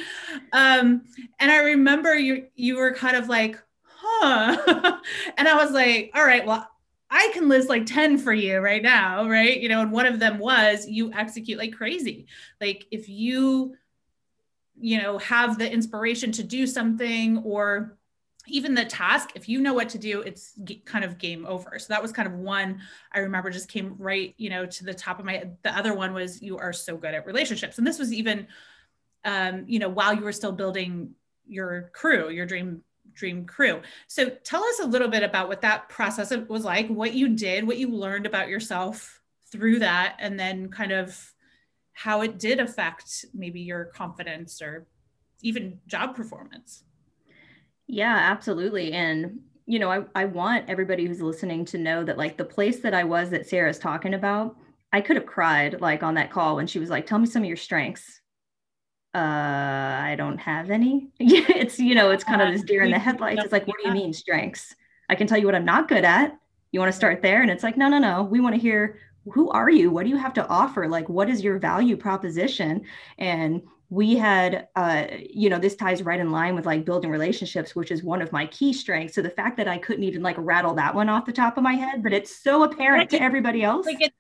Um, 0.53 1.03
and 1.39 1.51
I 1.51 1.59
remember 1.59 2.15
you 2.15 2.47
you 2.55 2.77
were 2.77 2.95
kind 2.95 3.17
of 3.17 3.29
like, 3.29 3.59
huh, 3.85 4.99
and 5.37 5.49
I 5.49 5.57
was 5.57 5.73
like, 5.73 6.11
all 6.15 6.25
right, 6.25 6.47
well, 6.47 6.69
I 7.11 7.31
can 7.33 7.49
list 7.49 7.69
like 7.69 7.87
10 7.87 8.19
for 8.19 8.33
you 8.33 8.59
right 8.59 8.83
now, 8.83 9.29
right? 9.29 9.61
You 9.61 9.69
know, 9.69 9.81
and 9.81 9.93
one 9.93 10.07
of 10.07 10.19
them 10.19 10.39
was 10.39 10.87
you 10.89 11.13
execute 11.13 11.59
like 11.59 11.73
crazy. 11.73 12.27
Like 12.61 12.87
if 12.91 13.09
you 13.09 13.75
you 14.79 15.01
know 15.01 15.19
have 15.19 15.59
the 15.59 15.71
inspiration 15.71 16.33
to 16.33 16.43
do 16.43 16.67
something 16.67 17.39
or 17.39 17.96
even 18.49 18.75
the 18.75 18.85
task 18.85 19.31
if 19.35 19.49
you 19.49 19.61
know 19.61 19.75
what 19.75 19.89
to 19.89 19.99
do 19.99 20.21
it's 20.23 20.59
kind 20.85 21.05
of 21.05 21.19
game 21.19 21.47
over. 21.47 21.79
So 21.79 21.87
that 21.89 22.03
was 22.03 22.13
kind 22.13 22.29
of 22.29 22.35
one 22.35 22.81
i 23.13 23.19
remember 23.21 23.51
just 23.51 23.69
came 23.69 23.95
right 23.99 24.35
you 24.37 24.51
know 24.51 24.67
to 24.67 24.85
the 24.85 24.95
top 24.95 25.19
of 25.19 25.25
my 25.25 25.49
the 25.63 25.77
other 25.77 25.95
one 25.95 26.13
was 26.13 26.43
you 26.43 26.59
are 26.59 26.73
so 26.73 26.97
good 26.97 27.15
at 27.15 27.27
relationships. 27.27 27.79
And 27.79 27.87
this 27.87 27.99
was 27.99 28.13
even 28.13 28.47
um, 29.25 29.65
you 29.67 29.79
know 29.79 29.89
while 29.89 30.15
you 30.15 30.23
were 30.23 30.33
still 30.33 30.53
building 30.53 31.15
your 31.47 31.91
crew 31.93 32.31
your 32.31 32.47
dream 32.47 32.83
dream 33.15 33.47
crew. 33.47 33.81
So 34.09 34.29
tell 34.29 34.63
us 34.63 34.81
a 34.81 34.87
little 34.87 35.09
bit 35.09 35.23
about 35.23 35.49
what 35.49 35.63
that 35.63 35.89
process 35.89 36.35
was 36.49 36.65
like 36.65 36.89
what 36.89 37.15
you 37.15 37.29
did 37.29 37.67
what 37.67 37.79
you 37.79 37.91
learned 37.91 38.27
about 38.27 38.49
yourself 38.49 39.21
through 39.51 39.79
that 39.79 40.17
and 40.19 40.39
then 40.39 40.69
kind 40.69 40.93
of 40.93 41.33
how 41.93 42.21
it 42.21 42.39
did 42.39 42.61
affect 42.61 43.25
maybe 43.33 43.61
your 43.61 43.87
confidence 43.87 44.61
or 44.61 44.87
even 45.43 45.79
job 45.87 46.15
performance 46.15 46.85
yeah, 47.87 48.15
absolutely. 48.15 48.93
And, 48.93 49.41
you 49.67 49.79
know, 49.79 49.91
I, 49.91 50.05
I 50.15 50.25
want 50.25 50.69
everybody 50.69 51.07
who's 51.07 51.21
listening 51.21 51.65
to 51.67 51.79
know 51.79 52.05
that, 52.05 52.19
like, 52.19 52.37
the 52.37 52.45
place 52.45 52.81
that 52.81 52.95
I 52.95 53.05
was 53.05 53.31
that 53.31 53.49
Sarah's 53.49 53.79
talking 53.79 54.15
about, 54.15 54.57
I 54.93 55.01
could 55.01 55.17
have 55.17 55.27
cried 55.27 55.81
like 55.81 56.03
on 56.03 56.15
that 56.15 56.31
call 56.31 56.57
when 56.57 56.67
she 56.67 56.79
was 56.79 56.91
like, 56.91 57.07
tell 57.07 57.19
me 57.19 57.27
some 57.27 57.43
of 57.43 57.49
your 57.49 57.57
strengths. 57.57 58.21
Uh, 59.15 59.19
I 59.19 60.15
don't 60.17 60.39
have 60.39 60.71
any. 60.71 61.09
it's, 61.19 61.79
you 61.79 61.95
know, 61.95 62.11
it's 62.11 62.25
kind 62.25 62.43
of 62.43 62.53
this 62.53 62.63
deer 62.63 62.83
in 62.83 62.91
the 62.91 62.99
headlights. 62.99 63.45
It's 63.45 63.53
like, 63.53 63.67
what 63.67 63.77
do 63.83 63.89
you 63.89 63.95
mean 63.95 64.13
strengths? 64.13 64.75
I 65.09 65.15
can 65.15 65.27
tell 65.27 65.39
you 65.39 65.47
what 65.47 65.55
I'm 65.55 65.65
not 65.65 65.89
good 65.89 66.05
at. 66.05 66.39
You 66.73 66.81
want 66.81 66.93
to 66.93 66.97
start 66.97 67.23
there? 67.23 67.43
And 67.43 67.51
it's 67.51 67.63
like, 67.63 67.77
no, 67.77 67.89
no, 67.89 67.99
no. 67.99 68.23
We 68.25 68.41
want 68.41 68.55
to 68.55 68.61
hear 68.61 68.99
who 69.33 69.51
are 69.51 69.71
you? 69.71 69.91
What 69.91 70.05
do 70.05 70.11
you 70.11 70.17
have 70.17 70.35
to 70.35 70.47
offer? 70.49 70.89
Like, 70.89 71.09
what 71.09 71.29
is 71.29 71.43
your 71.43 71.59
value 71.59 71.97
proposition? 71.97 72.83
And 73.19 73.63
we 73.89 74.17
had 74.17 74.69
uh, 74.75 75.07
you 75.29 75.49
know 75.49 75.59
this 75.59 75.77
ties 75.77 76.03
right 76.03 76.21
in 76.21 76.31
line 76.31 76.55
with 76.55 76.67
like 76.67 76.85
building 76.85 77.11
relationships 77.11 77.75
which 77.75 77.91
is 77.91 78.03
one 78.03 78.21
of 78.21 78.33
my 78.33 78.47
key 78.47 78.73
strengths. 78.73 79.15
So 79.15 79.23
the 79.23 79.31
fact 79.31 79.57
that 79.59 79.69
i 79.69 79.79
couldn't 79.79 80.05
even 80.05 80.23
like 80.23 80.37
rattle 80.39 80.75
that 80.75 80.95
one 80.95 81.09
off 81.09 81.27
the 81.27 81.33
top 81.33 81.57
of 81.57 81.63
my 81.63 81.75
head 81.75 82.03
but 82.03 82.13
it's 82.13 82.43
so 82.43 82.65
apparent 82.65 83.11
to 83.11 83.23
everybody 83.23 83.63
else. 83.63 83.87
Like 83.87 84.01
it, 84.01 84.13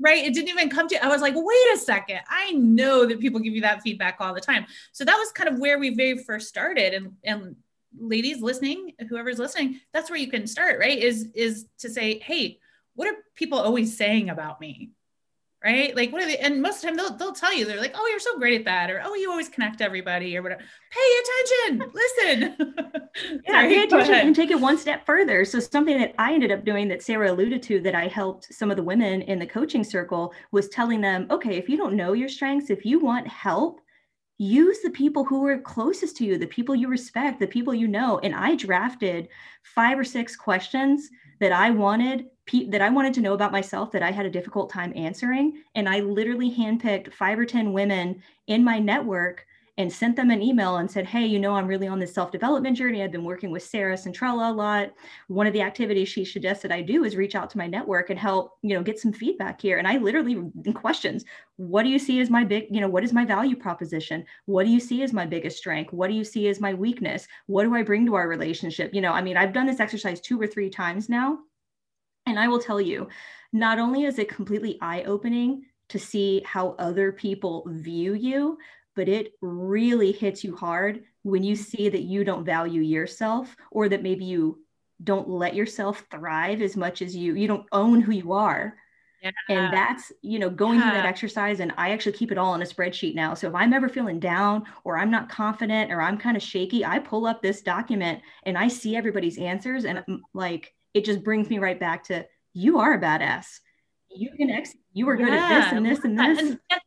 right 0.00 0.24
it 0.24 0.32
didn't 0.32 0.48
even 0.48 0.70
come 0.70 0.86
to 0.88 1.04
i 1.04 1.08
was 1.08 1.20
like 1.20 1.34
wait 1.36 1.74
a 1.74 1.76
second 1.76 2.20
i 2.30 2.52
know 2.52 3.04
that 3.04 3.18
people 3.18 3.40
give 3.40 3.54
you 3.54 3.62
that 3.62 3.82
feedback 3.82 4.16
all 4.20 4.34
the 4.34 4.40
time. 4.40 4.66
So 4.92 5.04
that 5.04 5.16
was 5.16 5.32
kind 5.32 5.48
of 5.48 5.58
where 5.58 5.78
we 5.78 5.94
very 5.94 6.18
first 6.18 6.48
started 6.48 6.94
and 6.94 7.12
and 7.24 7.56
ladies 7.98 8.40
listening 8.40 8.92
whoever's 9.08 9.38
listening 9.38 9.80
that's 9.92 10.10
where 10.10 10.18
you 10.18 10.30
can 10.30 10.46
start 10.46 10.78
right 10.78 10.98
is 10.98 11.30
is 11.34 11.66
to 11.78 11.88
say 11.88 12.18
hey 12.20 12.58
what 12.94 13.08
are 13.08 13.16
people 13.34 13.58
always 13.58 13.96
saying 13.96 14.28
about 14.28 14.60
me 14.60 14.90
right? 15.64 15.94
Like 15.96 16.12
what 16.12 16.22
are 16.22 16.26
they? 16.26 16.38
And 16.38 16.62
most 16.62 16.76
of 16.76 16.82
the 16.82 16.86
time 16.88 16.96
they'll, 16.96 17.16
they'll 17.16 17.32
tell 17.32 17.52
you, 17.52 17.64
they're 17.64 17.80
like, 17.80 17.94
oh, 17.94 18.06
you're 18.10 18.20
so 18.20 18.38
great 18.38 18.60
at 18.60 18.64
that. 18.66 18.90
Or, 18.90 19.00
oh, 19.04 19.14
you 19.14 19.30
always 19.30 19.48
connect 19.48 19.80
everybody 19.80 20.36
or 20.36 20.42
whatever. 20.42 20.62
Pay 20.90 21.68
attention, 21.68 21.92
listen. 21.94 22.56
yeah, 23.46 23.52
Sorry, 23.52 23.68
pay 23.68 23.82
attention 23.84 24.14
and 24.14 24.36
take 24.36 24.50
it 24.50 24.60
one 24.60 24.78
step 24.78 25.04
further. 25.04 25.44
So 25.44 25.58
something 25.58 25.98
that 25.98 26.14
I 26.18 26.32
ended 26.32 26.52
up 26.52 26.64
doing 26.64 26.88
that 26.88 27.02
Sarah 27.02 27.32
alluded 27.32 27.62
to 27.64 27.80
that 27.80 27.94
I 27.94 28.06
helped 28.06 28.52
some 28.54 28.70
of 28.70 28.76
the 28.76 28.82
women 28.82 29.22
in 29.22 29.38
the 29.38 29.46
coaching 29.46 29.84
circle 29.84 30.32
was 30.52 30.68
telling 30.68 31.00
them, 31.00 31.26
okay, 31.30 31.56
if 31.56 31.68
you 31.68 31.76
don't 31.76 31.96
know 31.96 32.12
your 32.12 32.28
strengths, 32.28 32.70
if 32.70 32.84
you 32.84 33.00
want 33.00 33.26
help, 33.26 33.80
use 34.38 34.78
the 34.82 34.90
people 34.90 35.24
who 35.24 35.44
are 35.46 35.58
closest 35.58 36.16
to 36.16 36.24
you, 36.24 36.38
the 36.38 36.46
people 36.46 36.74
you 36.74 36.88
respect, 36.88 37.40
the 37.40 37.46
people 37.46 37.74
you 37.74 37.88
know. 37.88 38.20
And 38.20 38.34
I 38.34 38.54
drafted 38.54 39.28
five 39.64 39.98
or 39.98 40.04
six 40.04 40.36
questions 40.36 41.10
that 41.40 41.52
I 41.52 41.70
wanted 41.70 42.26
that 42.68 42.82
I 42.82 42.88
wanted 42.90 43.14
to 43.14 43.20
know 43.20 43.34
about 43.34 43.52
myself 43.52 43.92
that 43.92 44.02
I 44.02 44.10
had 44.10 44.26
a 44.26 44.30
difficult 44.30 44.70
time 44.70 44.92
answering. 44.96 45.62
And 45.74 45.88
I 45.88 46.00
literally 46.00 46.50
handpicked 46.50 47.12
five 47.12 47.38
or 47.38 47.44
10 47.44 47.72
women 47.72 48.22
in 48.46 48.64
my 48.64 48.78
network 48.78 49.46
and 49.78 49.92
sent 49.92 50.16
them 50.16 50.30
an 50.30 50.42
email 50.42 50.78
and 50.78 50.90
said, 50.90 51.06
Hey, 51.06 51.24
you 51.24 51.38
know, 51.38 51.54
I'm 51.54 51.68
really 51.68 51.86
on 51.86 52.00
this 52.00 52.12
self 52.12 52.32
development 52.32 52.76
journey. 52.76 53.02
I've 53.02 53.12
been 53.12 53.24
working 53.24 53.52
with 53.52 53.62
Sarah 53.62 53.94
Centrella 53.94 54.50
a 54.50 54.52
lot. 54.52 54.92
One 55.28 55.46
of 55.46 55.52
the 55.52 55.62
activities 55.62 56.08
she 56.08 56.24
suggested 56.24 56.72
I 56.72 56.82
do 56.82 57.04
is 57.04 57.14
reach 57.14 57.36
out 57.36 57.48
to 57.50 57.58
my 57.58 57.68
network 57.68 58.10
and 58.10 58.18
help, 58.18 58.58
you 58.62 58.74
know, 58.74 58.82
get 58.82 58.98
some 58.98 59.12
feedback 59.12 59.60
here. 59.60 59.78
And 59.78 59.86
I 59.86 59.98
literally, 59.98 60.32
in 60.32 60.72
questions, 60.74 61.24
what 61.56 61.84
do 61.84 61.90
you 61.90 61.98
see 61.98 62.20
as 62.20 62.28
my 62.28 62.42
big, 62.42 62.66
you 62.70 62.80
know, 62.80 62.88
what 62.88 63.04
is 63.04 63.12
my 63.12 63.24
value 63.24 63.54
proposition? 63.54 64.24
What 64.46 64.64
do 64.64 64.70
you 64.70 64.80
see 64.80 65.02
as 65.04 65.12
my 65.12 65.26
biggest 65.26 65.58
strength? 65.58 65.92
What 65.92 66.08
do 66.08 66.14
you 66.14 66.24
see 66.24 66.48
as 66.48 66.60
my 66.60 66.74
weakness? 66.74 67.28
What 67.46 67.62
do 67.62 67.74
I 67.74 67.82
bring 67.82 68.04
to 68.06 68.16
our 68.16 68.26
relationship? 68.26 68.92
You 68.92 69.00
know, 69.00 69.12
I 69.12 69.22
mean, 69.22 69.36
I've 69.36 69.52
done 69.52 69.66
this 69.66 69.80
exercise 69.80 70.20
two 70.20 70.40
or 70.40 70.48
three 70.48 70.70
times 70.70 71.08
now 71.08 71.38
and 72.28 72.38
I 72.38 72.48
will 72.48 72.60
tell 72.60 72.80
you, 72.80 73.08
not 73.52 73.78
only 73.78 74.04
is 74.04 74.18
it 74.18 74.28
completely 74.28 74.78
eye 74.80 75.02
opening 75.04 75.64
to 75.88 75.98
see 75.98 76.42
how 76.44 76.76
other 76.78 77.12
people 77.12 77.64
view 77.66 78.14
you, 78.14 78.58
but 78.94 79.08
it 79.08 79.32
really 79.40 80.12
hits 80.12 80.42
you 80.44 80.56
hard 80.56 81.04
when 81.22 81.42
you 81.42 81.54
see 81.54 81.88
that 81.88 82.02
you 82.02 82.24
don't 82.24 82.44
value 82.44 82.82
yourself 82.82 83.54
or 83.70 83.88
that 83.88 84.02
maybe 84.02 84.24
you 84.24 84.58
don't 85.02 85.28
let 85.28 85.54
yourself 85.54 86.04
thrive 86.10 86.60
as 86.60 86.76
much 86.76 87.02
as 87.02 87.14
you 87.14 87.34
you 87.34 87.46
don't 87.46 87.66
own 87.70 88.00
who 88.00 88.10
you 88.10 88.32
are 88.32 88.76
yeah. 89.22 89.30
and 89.48 89.72
that's 89.72 90.12
you 90.22 90.38
know 90.38 90.50
going 90.50 90.78
yeah. 90.78 90.84
through 90.90 90.92
that 90.92 91.06
exercise 91.06 91.60
and 91.60 91.72
i 91.76 91.90
actually 91.90 92.12
keep 92.12 92.32
it 92.32 92.38
all 92.38 92.54
in 92.54 92.62
a 92.62 92.66
spreadsheet 92.66 93.14
now 93.14 93.34
so 93.34 93.46
if 93.46 93.54
i'm 93.54 93.72
ever 93.72 93.88
feeling 93.88 94.18
down 94.18 94.64
or 94.82 94.98
i'm 94.98 95.10
not 95.10 95.28
confident 95.28 95.92
or 95.92 96.00
i'm 96.02 96.18
kind 96.18 96.36
of 96.36 96.42
shaky 96.42 96.84
i 96.84 96.98
pull 96.98 97.26
up 97.26 97.40
this 97.40 97.62
document 97.62 98.20
and 98.42 98.58
i 98.58 98.66
see 98.66 98.96
everybody's 98.96 99.38
answers 99.38 99.84
and 99.84 100.02
I'm 100.08 100.22
like 100.34 100.74
it 100.94 101.04
just 101.04 101.22
brings 101.22 101.48
me 101.48 101.58
right 101.58 101.78
back 101.78 102.04
to 102.04 102.26
you 102.54 102.78
are 102.78 102.94
a 102.94 103.00
badass. 103.00 103.46
You 104.10 104.30
can 104.36 104.50
ex 104.50 104.74
you 104.92 105.08
are 105.08 105.16
good 105.16 105.28
yeah. 105.28 105.36
at 105.36 105.64
this 105.64 105.72
and 105.72 105.86
this 105.86 106.04
and 106.04 106.18
this. 106.18 106.38
And, 106.38 106.48
and 106.70 106.80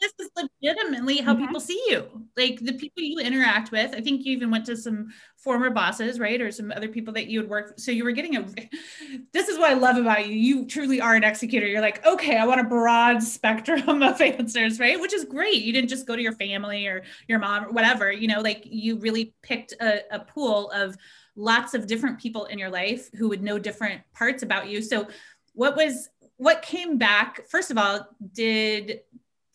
this 0.00 0.12
is 0.18 0.30
legitimately 0.36 1.18
how 1.18 1.32
mm-hmm. 1.32 1.46
people 1.46 1.60
see 1.60 1.82
you. 1.88 2.26
Like 2.36 2.58
the 2.60 2.72
people 2.72 3.02
you 3.02 3.20
interact 3.20 3.70
with. 3.70 3.94
I 3.94 4.00
think 4.00 4.24
you 4.24 4.32
even 4.32 4.50
went 4.50 4.66
to 4.66 4.76
some 4.76 5.08
former 5.36 5.70
bosses, 5.70 6.18
right? 6.18 6.40
Or 6.40 6.50
some 6.50 6.72
other 6.72 6.88
people 6.88 7.14
that 7.14 7.28
you 7.28 7.40
would 7.40 7.48
work. 7.48 7.74
So 7.76 7.92
you 7.92 8.04
were 8.04 8.12
getting 8.12 8.36
a 8.36 8.44
this 9.32 9.48
is 9.48 9.58
what 9.58 9.70
I 9.70 9.74
love 9.74 9.96
about 9.96 10.26
you. 10.26 10.34
You 10.34 10.66
truly 10.66 11.00
are 11.00 11.14
an 11.14 11.24
executor. 11.24 11.66
You're 11.66 11.80
like, 11.80 12.04
okay, 12.04 12.36
I 12.36 12.46
want 12.46 12.60
a 12.60 12.64
broad 12.64 13.22
spectrum 13.22 13.88
of 14.02 14.20
answers, 14.20 14.80
right? 14.80 15.00
Which 15.00 15.14
is 15.14 15.24
great. 15.24 15.62
You 15.62 15.72
didn't 15.72 15.88
just 15.88 16.06
go 16.06 16.16
to 16.16 16.22
your 16.22 16.32
family 16.32 16.86
or 16.86 17.02
your 17.28 17.38
mom 17.38 17.66
or 17.66 17.70
whatever, 17.70 18.10
you 18.10 18.28
know, 18.28 18.40
like 18.40 18.62
you 18.64 18.98
really 18.98 19.34
picked 19.42 19.72
a, 19.80 20.00
a 20.10 20.20
pool 20.20 20.70
of 20.72 20.96
lots 21.36 21.74
of 21.74 21.86
different 21.86 22.18
people 22.18 22.46
in 22.46 22.58
your 22.58 22.70
life 22.70 23.10
who 23.14 23.28
would 23.28 23.42
know 23.42 23.58
different 23.58 24.00
parts 24.12 24.42
about 24.42 24.68
you. 24.68 24.82
So, 24.82 25.08
what 25.54 25.76
was 25.76 26.08
what 26.38 26.62
came 26.62 26.98
back? 26.98 27.48
First 27.48 27.70
of 27.70 27.78
all, 27.78 28.08
did 28.32 29.00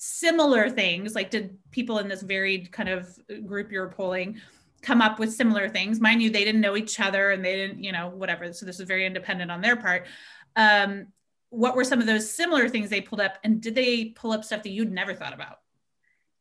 similar 0.03 0.67
things 0.67 1.13
like 1.13 1.29
did 1.29 1.55
people 1.69 1.99
in 1.99 2.07
this 2.07 2.23
varied 2.23 2.71
kind 2.71 2.89
of 2.89 3.07
group 3.45 3.71
you're 3.71 3.87
polling 3.87 4.41
come 4.81 4.99
up 4.99 5.19
with 5.19 5.31
similar 5.31 5.69
things 5.69 5.99
mind 5.99 6.23
you 6.23 6.31
they 6.31 6.43
didn't 6.43 6.59
know 6.59 6.75
each 6.75 6.99
other 6.99 7.29
and 7.29 7.45
they 7.45 7.55
didn't 7.55 7.83
you 7.83 7.91
know 7.91 8.09
whatever 8.09 8.51
so 8.51 8.65
this 8.65 8.79
is 8.79 8.87
very 8.87 9.05
independent 9.05 9.51
on 9.51 9.61
their 9.61 9.75
part 9.75 10.07
um, 10.55 11.05
what 11.51 11.75
were 11.75 11.83
some 11.83 11.99
of 11.99 12.07
those 12.07 12.31
similar 12.31 12.67
things 12.67 12.89
they 12.89 12.99
pulled 12.99 13.21
up 13.21 13.37
and 13.43 13.61
did 13.61 13.75
they 13.75 14.05
pull 14.05 14.31
up 14.31 14.43
stuff 14.43 14.63
that 14.63 14.71
you'd 14.71 14.91
never 14.91 15.13
thought 15.13 15.35
about 15.35 15.59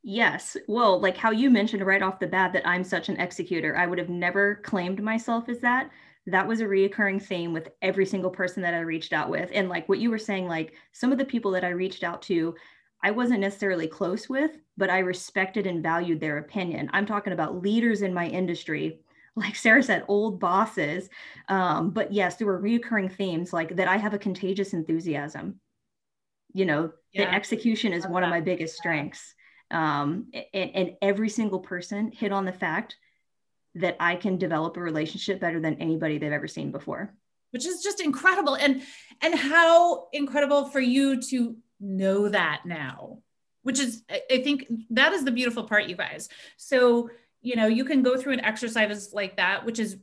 Yes. 0.02 0.56
Well, 0.66 0.98
like 0.98 1.16
how 1.16 1.30
you 1.30 1.50
mentioned 1.50 1.84
right 1.84 2.02
off 2.02 2.20
the 2.20 2.26
bat 2.26 2.52
that 2.54 2.66
I'm 2.66 2.84
such 2.84 3.08
an 3.08 3.20
executor, 3.20 3.76
I 3.76 3.86
would 3.86 3.98
have 3.98 4.08
never 4.08 4.56
claimed 4.56 5.02
myself 5.02 5.48
as 5.48 5.60
that. 5.60 5.90
That 6.26 6.46
was 6.46 6.60
a 6.60 6.66
reoccurring 6.66 7.22
theme 7.22 7.52
with 7.52 7.68
every 7.82 8.06
single 8.06 8.30
person 8.30 8.62
that 8.62 8.74
I 8.74 8.80
reached 8.80 9.12
out 9.12 9.28
with. 9.28 9.50
And 9.52 9.68
like 9.68 9.88
what 9.88 9.98
you 9.98 10.10
were 10.10 10.18
saying, 10.18 10.48
like 10.48 10.72
some 10.92 11.12
of 11.12 11.18
the 11.18 11.24
people 11.24 11.50
that 11.52 11.64
I 11.64 11.70
reached 11.70 12.02
out 12.02 12.22
to, 12.22 12.54
I 13.02 13.10
wasn't 13.10 13.40
necessarily 13.40 13.86
close 13.86 14.28
with, 14.28 14.52
but 14.76 14.90
I 14.90 14.98
respected 15.00 15.66
and 15.66 15.82
valued 15.82 16.20
their 16.20 16.38
opinion. 16.38 16.90
I'm 16.92 17.06
talking 17.06 17.32
about 17.32 17.62
leaders 17.62 18.02
in 18.02 18.14
my 18.14 18.26
industry, 18.26 19.00
like 19.36 19.56
Sarah 19.56 19.82
said, 19.82 20.04
old 20.08 20.40
bosses. 20.40 21.08
Um, 21.48 21.90
but 21.90 22.12
yes, 22.12 22.36
there 22.36 22.46
were 22.46 22.60
reoccurring 22.60 23.12
themes 23.12 23.52
like 23.52 23.76
that 23.76 23.88
I 23.88 23.98
have 23.98 24.14
a 24.14 24.18
contagious 24.18 24.72
enthusiasm. 24.72 25.60
You 26.52 26.64
know, 26.64 26.92
yeah. 27.12 27.26
the 27.26 27.34
execution 27.34 27.92
is 27.92 28.06
one 28.06 28.24
of 28.24 28.30
my 28.30 28.40
biggest 28.40 28.76
strengths 28.76 29.34
um, 29.70 30.26
and, 30.52 30.70
and 30.74 30.96
every 31.02 31.28
single 31.28 31.60
person 31.60 32.12
hit 32.12 32.32
on 32.32 32.44
the 32.44 32.52
fact 32.52 32.96
that 33.76 33.96
I 34.00 34.16
can 34.16 34.36
develop 34.36 34.76
a 34.76 34.80
relationship 34.80 35.40
better 35.40 35.60
than 35.60 35.74
anybody 35.76 36.18
they've 36.18 36.32
ever 36.32 36.48
seen 36.48 36.72
before. 36.72 37.14
Which 37.52 37.66
is 37.66 37.82
just 37.82 38.00
incredible. 38.00 38.54
And 38.54 38.82
and 39.22 39.34
how 39.34 40.08
incredible 40.12 40.66
for 40.66 40.80
you 40.80 41.20
to 41.22 41.56
know 41.80 42.28
that 42.28 42.62
now. 42.64 43.18
Which 43.62 43.78
is 43.78 44.02
I 44.08 44.42
think 44.42 44.66
that 44.90 45.12
is 45.12 45.24
the 45.24 45.30
beautiful 45.30 45.64
part, 45.64 45.88
you 45.88 45.96
guys. 45.96 46.28
So, 46.56 47.10
you 47.42 47.56
know, 47.56 47.66
you 47.66 47.84
can 47.84 48.02
go 48.02 48.16
through 48.16 48.34
an 48.34 48.44
exercise 48.44 49.10
like 49.12 49.36
that, 49.36 49.64
which 49.64 49.78
is 49.78 49.96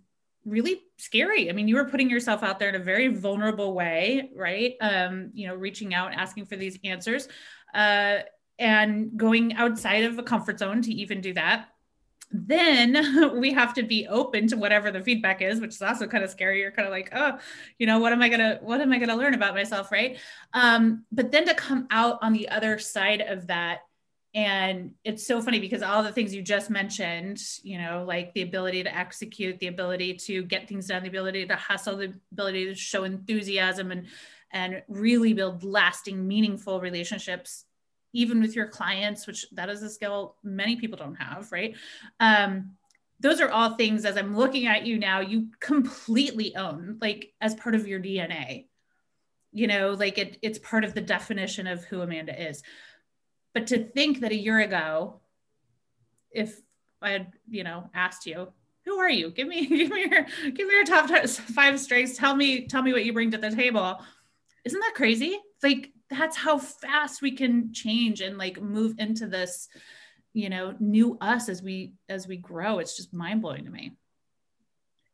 really 0.45 0.81
scary. 0.97 1.49
I 1.49 1.53
mean, 1.53 1.67
you 1.67 1.75
were 1.75 1.85
putting 1.85 2.09
yourself 2.09 2.43
out 2.43 2.59
there 2.59 2.69
in 2.69 2.75
a 2.75 2.79
very 2.79 3.07
vulnerable 3.07 3.73
way, 3.73 4.31
right? 4.35 4.75
Um, 4.81 5.31
you 5.33 5.47
know, 5.47 5.55
reaching 5.55 5.93
out, 5.93 6.13
asking 6.13 6.45
for 6.45 6.55
these 6.55 6.79
answers. 6.83 7.27
Uh, 7.73 8.19
and 8.59 9.17
going 9.17 9.53
outside 9.53 10.03
of 10.03 10.17
a 10.17 10.23
comfort 10.23 10.59
zone 10.59 10.81
to 10.81 10.91
even 10.91 11.21
do 11.21 11.33
that. 11.33 11.69
Then 12.31 13.39
we 13.39 13.53
have 13.53 13.73
to 13.75 13.83
be 13.83 14.07
open 14.07 14.47
to 14.47 14.57
whatever 14.57 14.91
the 14.91 15.01
feedback 15.01 15.41
is 15.41 15.61
which 15.61 15.75
is 15.75 15.81
also 15.81 16.07
kind 16.07 16.23
of 16.23 16.29
scary. 16.29 16.59
You're 16.59 16.71
kind 16.71 16.87
of 16.87 16.91
like 16.91 17.09
oh 17.13 17.39
you 17.77 17.87
know 17.87 17.99
what 17.99 18.11
am 18.11 18.21
i 18.21 18.29
gonna 18.29 18.59
what 18.61 18.81
am 18.81 18.91
i 18.91 18.99
gonna 18.99 19.15
learn 19.15 19.33
about 19.33 19.53
myself? 19.53 19.91
Right? 19.91 20.17
Um, 20.53 21.05
but 21.11 21.31
then 21.31 21.45
to 21.45 21.53
come 21.53 21.87
out 21.91 22.19
on 22.21 22.33
the 22.33 22.49
other 22.49 22.79
side 22.79 23.21
of 23.21 23.47
that 23.47 23.81
and 24.33 24.91
it's 25.03 25.25
so 25.25 25.41
funny 25.41 25.59
because 25.59 25.81
all 25.81 26.03
the 26.03 26.11
things 26.11 26.35
you 26.35 26.41
just 26.41 26.69
mentioned 26.69 27.41
you 27.63 27.77
know 27.77 28.03
like 28.05 28.33
the 28.33 28.41
ability 28.41 28.83
to 28.83 28.95
execute 28.95 29.57
the 29.59 29.67
ability 29.67 30.13
to 30.13 30.43
get 30.43 30.67
things 30.67 30.87
done 30.87 31.01
the 31.01 31.09
ability 31.09 31.45
to 31.45 31.55
hustle 31.55 31.97
the 31.97 32.13
ability 32.31 32.65
to 32.65 32.75
show 32.75 33.03
enthusiasm 33.03 33.91
and 33.91 34.07
and 34.51 34.83
really 34.87 35.33
build 35.33 35.63
lasting 35.63 36.27
meaningful 36.27 36.79
relationships 36.81 37.65
even 38.17 38.41
with 38.41 38.55
your 38.55 38.67
clients 38.67 39.27
which 39.27 39.45
that 39.51 39.69
is 39.69 39.83
a 39.83 39.89
skill 39.89 40.35
many 40.43 40.75
people 40.75 40.97
don't 40.97 41.15
have 41.15 41.51
right? 41.51 41.75
Um, 42.19 42.71
those 43.19 43.41
are 43.41 43.49
all 43.49 43.75
things 43.75 44.05
as 44.05 44.15
i'm 44.15 44.37
looking 44.37 44.67
at 44.67 44.85
you 44.85 44.99
now 44.99 45.19
you 45.19 45.47
completely 45.59 46.55
own 46.55 46.97
like 47.01 47.33
as 47.41 47.55
part 47.55 47.73
of 47.73 47.87
your 47.87 47.99
dna 47.99 48.67
you 49.51 49.65
know 49.65 49.93
like 49.93 50.19
it, 50.19 50.37
it's 50.43 50.59
part 50.59 50.83
of 50.83 50.93
the 50.93 51.01
definition 51.01 51.65
of 51.67 51.83
who 51.85 52.01
amanda 52.01 52.49
is. 52.49 52.61
But 53.53 53.67
to 53.67 53.83
think 53.83 54.19
that 54.19 54.31
a 54.31 54.35
year 54.35 54.59
ago 54.59 55.19
if 56.31 56.61
i 57.01 57.09
had 57.11 57.33
you 57.49 57.63
know 57.63 57.89
asked 57.95 58.27
you 58.27 58.53
who 58.87 58.99
are 58.99 59.09
you? 59.09 59.29
Give 59.31 59.47
me 59.47 59.65
give 59.67 59.89
me 59.91 60.05
your 60.09 60.23
give 60.51 60.67
me 60.67 60.73
your 60.73 60.85
top 60.85 61.09
five 61.27 61.79
strengths. 61.79 62.17
Tell 62.17 62.35
me 62.35 62.67
tell 62.67 62.81
me 62.81 62.93
what 62.93 63.05
you 63.05 63.13
bring 63.13 63.31
to 63.31 63.37
the 63.37 63.51
table. 63.51 63.99
Isn't 64.63 64.79
that 64.79 64.93
crazy? 64.95 65.37
Like 65.61 65.91
that's 66.09 66.37
how 66.37 66.57
fast 66.57 67.21
we 67.21 67.31
can 67.31 67.73
change 67.73 68.21
and 68.21 68.37
like 68.37 68.61
move 68.61 68.95
into 68.97 69.27
this 69.27 69.67
you 70.33 70.49
know 70.49 70.75
new 70.79 71.17
us 71.19 71.49
as 71.49 71.61
we 71.61 71.93
as 72.09 72.27
we 72.27 72.37
grow. 72.37 72.79
It's 72.79 72.95
just 72.95 73.13
mind-blowing 73.13 73.65
to 73.65 73.71
me. 73.71 73.93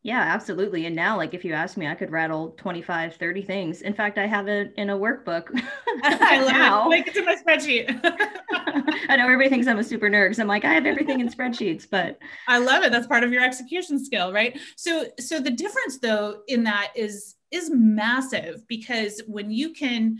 Yeah 0.01 0.19
absolutely. 0.19 0.85
And 0.85 0.95
now 0.97 1.15
like 1.15 1.33
if 1.33 1.45
you 1.45 1.53
ask 1.53 1.77
me 1.77 1.87
i 1.87 1.95
could 1.95 2.11
rattle 2.11 2.49
25 2.57 3.15
30 3.15 3.41
things. 3.41 3.81
In 3.81 3.93
fact 3.93 4.17
i 4.17 4.27
have 4.27 4.47
it 4.49 4.73
in 4.77 4.89
a 4.89 4.97
workbook 4.97 5.47
i 6.03 6.41
love 6.41 6.51
now. 6.51 6.87
it 6.87 6.89
make 6.89 7.07
it 7.07 7.13
to 7.13 7.23
my 7.23 7.35
spreadsheet. 7.35 7.99
I 9.09 9.15
know 9.15 9.23
everybody 9.23 9.49
thinks 9.49 9.67
i'm 9.67 9.79
a 9.79 9.83
super 9.83 10.09
nerd 10.09 10.25
because 10.25 10.39
i'm 10.39 10.47
like 10.47 10.65
i 10.65 10.73
have 10.73 10.85
everything 10.85 11.21
in 11.21 11.29
spreadsheets 11.29 11.87
but 11.89 12.19
i 12.49 12.57
love 12.57 12.83
it. 12.83 12.91
That's 12.91 13.07
part 13.07 13.23
of 13.23 13.31
your 13.31 13.43
execution 13.43 14.03
skill 14.03 14.33
right? 14.33 14.59
So 14.75 15.05
so 15.19 15.39
the 15.39 15.51
difference 15.51 15.99
though 15.99 16.41
in 16.47 16.65
that 16.65 16.91
is 16.95 17.35
is 17.51 17.69
massive 17.71 18.67
because 18.67 19.21
when 19.27 19.51
you 19.51 19.71
can 19.73 20.17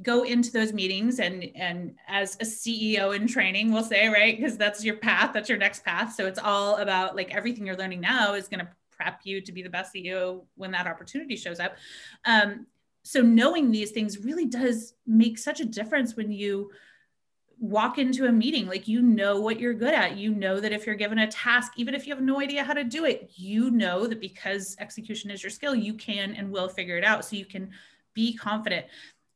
go 0.00 0.22
into 0.22 0.50
those 0.50 0.72
meetings 0.72 1.20
and 1.20 1.50
and 1.54 1.94
as 2.08 2.36
a 2.36 2.44
ceo 2.44 3.14
in 3.14 3.26
training 3.26 3.70
we'll 3.70 3.82
say 3.82 4.08
right? 4.08 4.36
Because 4.36 4.56
that's 4.56 4.84
your 4.84 4.96
path 4.96 5.32
that's 5.32 5.48
your 5.48 5.58
next 5.58 5.84
path. 5.84 6.14
So 6.14 6.26
it's 6.26 6.38
all 6.38 6.76
about 6.76 7.14
like 7.14 7.34
everything 7.34 7.66
you're 7.66 7.76
learning 7.76 8.00
now 8.00 8.34
is 8.34 8.48
going 8.48 8.60
to 8.60 8.68
prep 8.90 9.20
you 9.24 9.40
to 9.40 9.52
be 9.52 9.62
the 9.62 9.68
best 9.68 9.94
ceo 9.94 10.44
when 10.56 10.70
that 10.70 10.86
opportunity 10.86 11.36
shows 11.36 11.60
up. 11.60 11.76
Um, 12.24 12.66
so 13.04 13.20
knowing 13.20 13.70
these 13.70 13.90
things 13.90 14.18
really 14.24 14.46
does 14.46 14.94
make 15.06 15.38
such 15.38 15.60
a 15.60 15.64
difference 15.64 16.16
when 16.16 16.30
you 16.32 16.70
walk 17.58 17.96
into 17.96 18.26
a 18.26 18.32
meeting. 18.32 18.66
Like 18.66 18.88
you 18.88 19.02
know 19.02 19.40
what 19.40 19.60
you're 19.60 19.74
good 19.74 19.94
at. 19.94 20.16
You 20.16 20.34
know 20.34 20.58
that 20.58 20.72
if 20.72 20.84
you're 20.84 20.96
given 20.96 21.18
a 21.18 21.30
task 21.30 21.72
even 21.76 21.94
if 21.94 22.06
you 22.06 22.14
have 22.14 22.22
no 22.22 22.40
idea 22.40 22.64
how 22.64 22.72
to 22.72 22.82
do 22.82 23.04
it 23.04 23.30
you 23.36 23.70
know 23.70 24.06
that 24.06 24.20
because 24.20 24.74
execution 24.80 25.30
is 25.30 25.42
your 25.42 25.50
skill 25.50 25.74
you 25.74 25.94
can 25.94 26.34
and 26.34 26.50
will 26.50 26.68
figure 26.68 26.96
it 26.96 27.04
out. 27.04 27.24
So 27.24 27.36
you 27.36 27.44
can 27.44 27.70
be 28.14 28.34
confident 28.34 28.86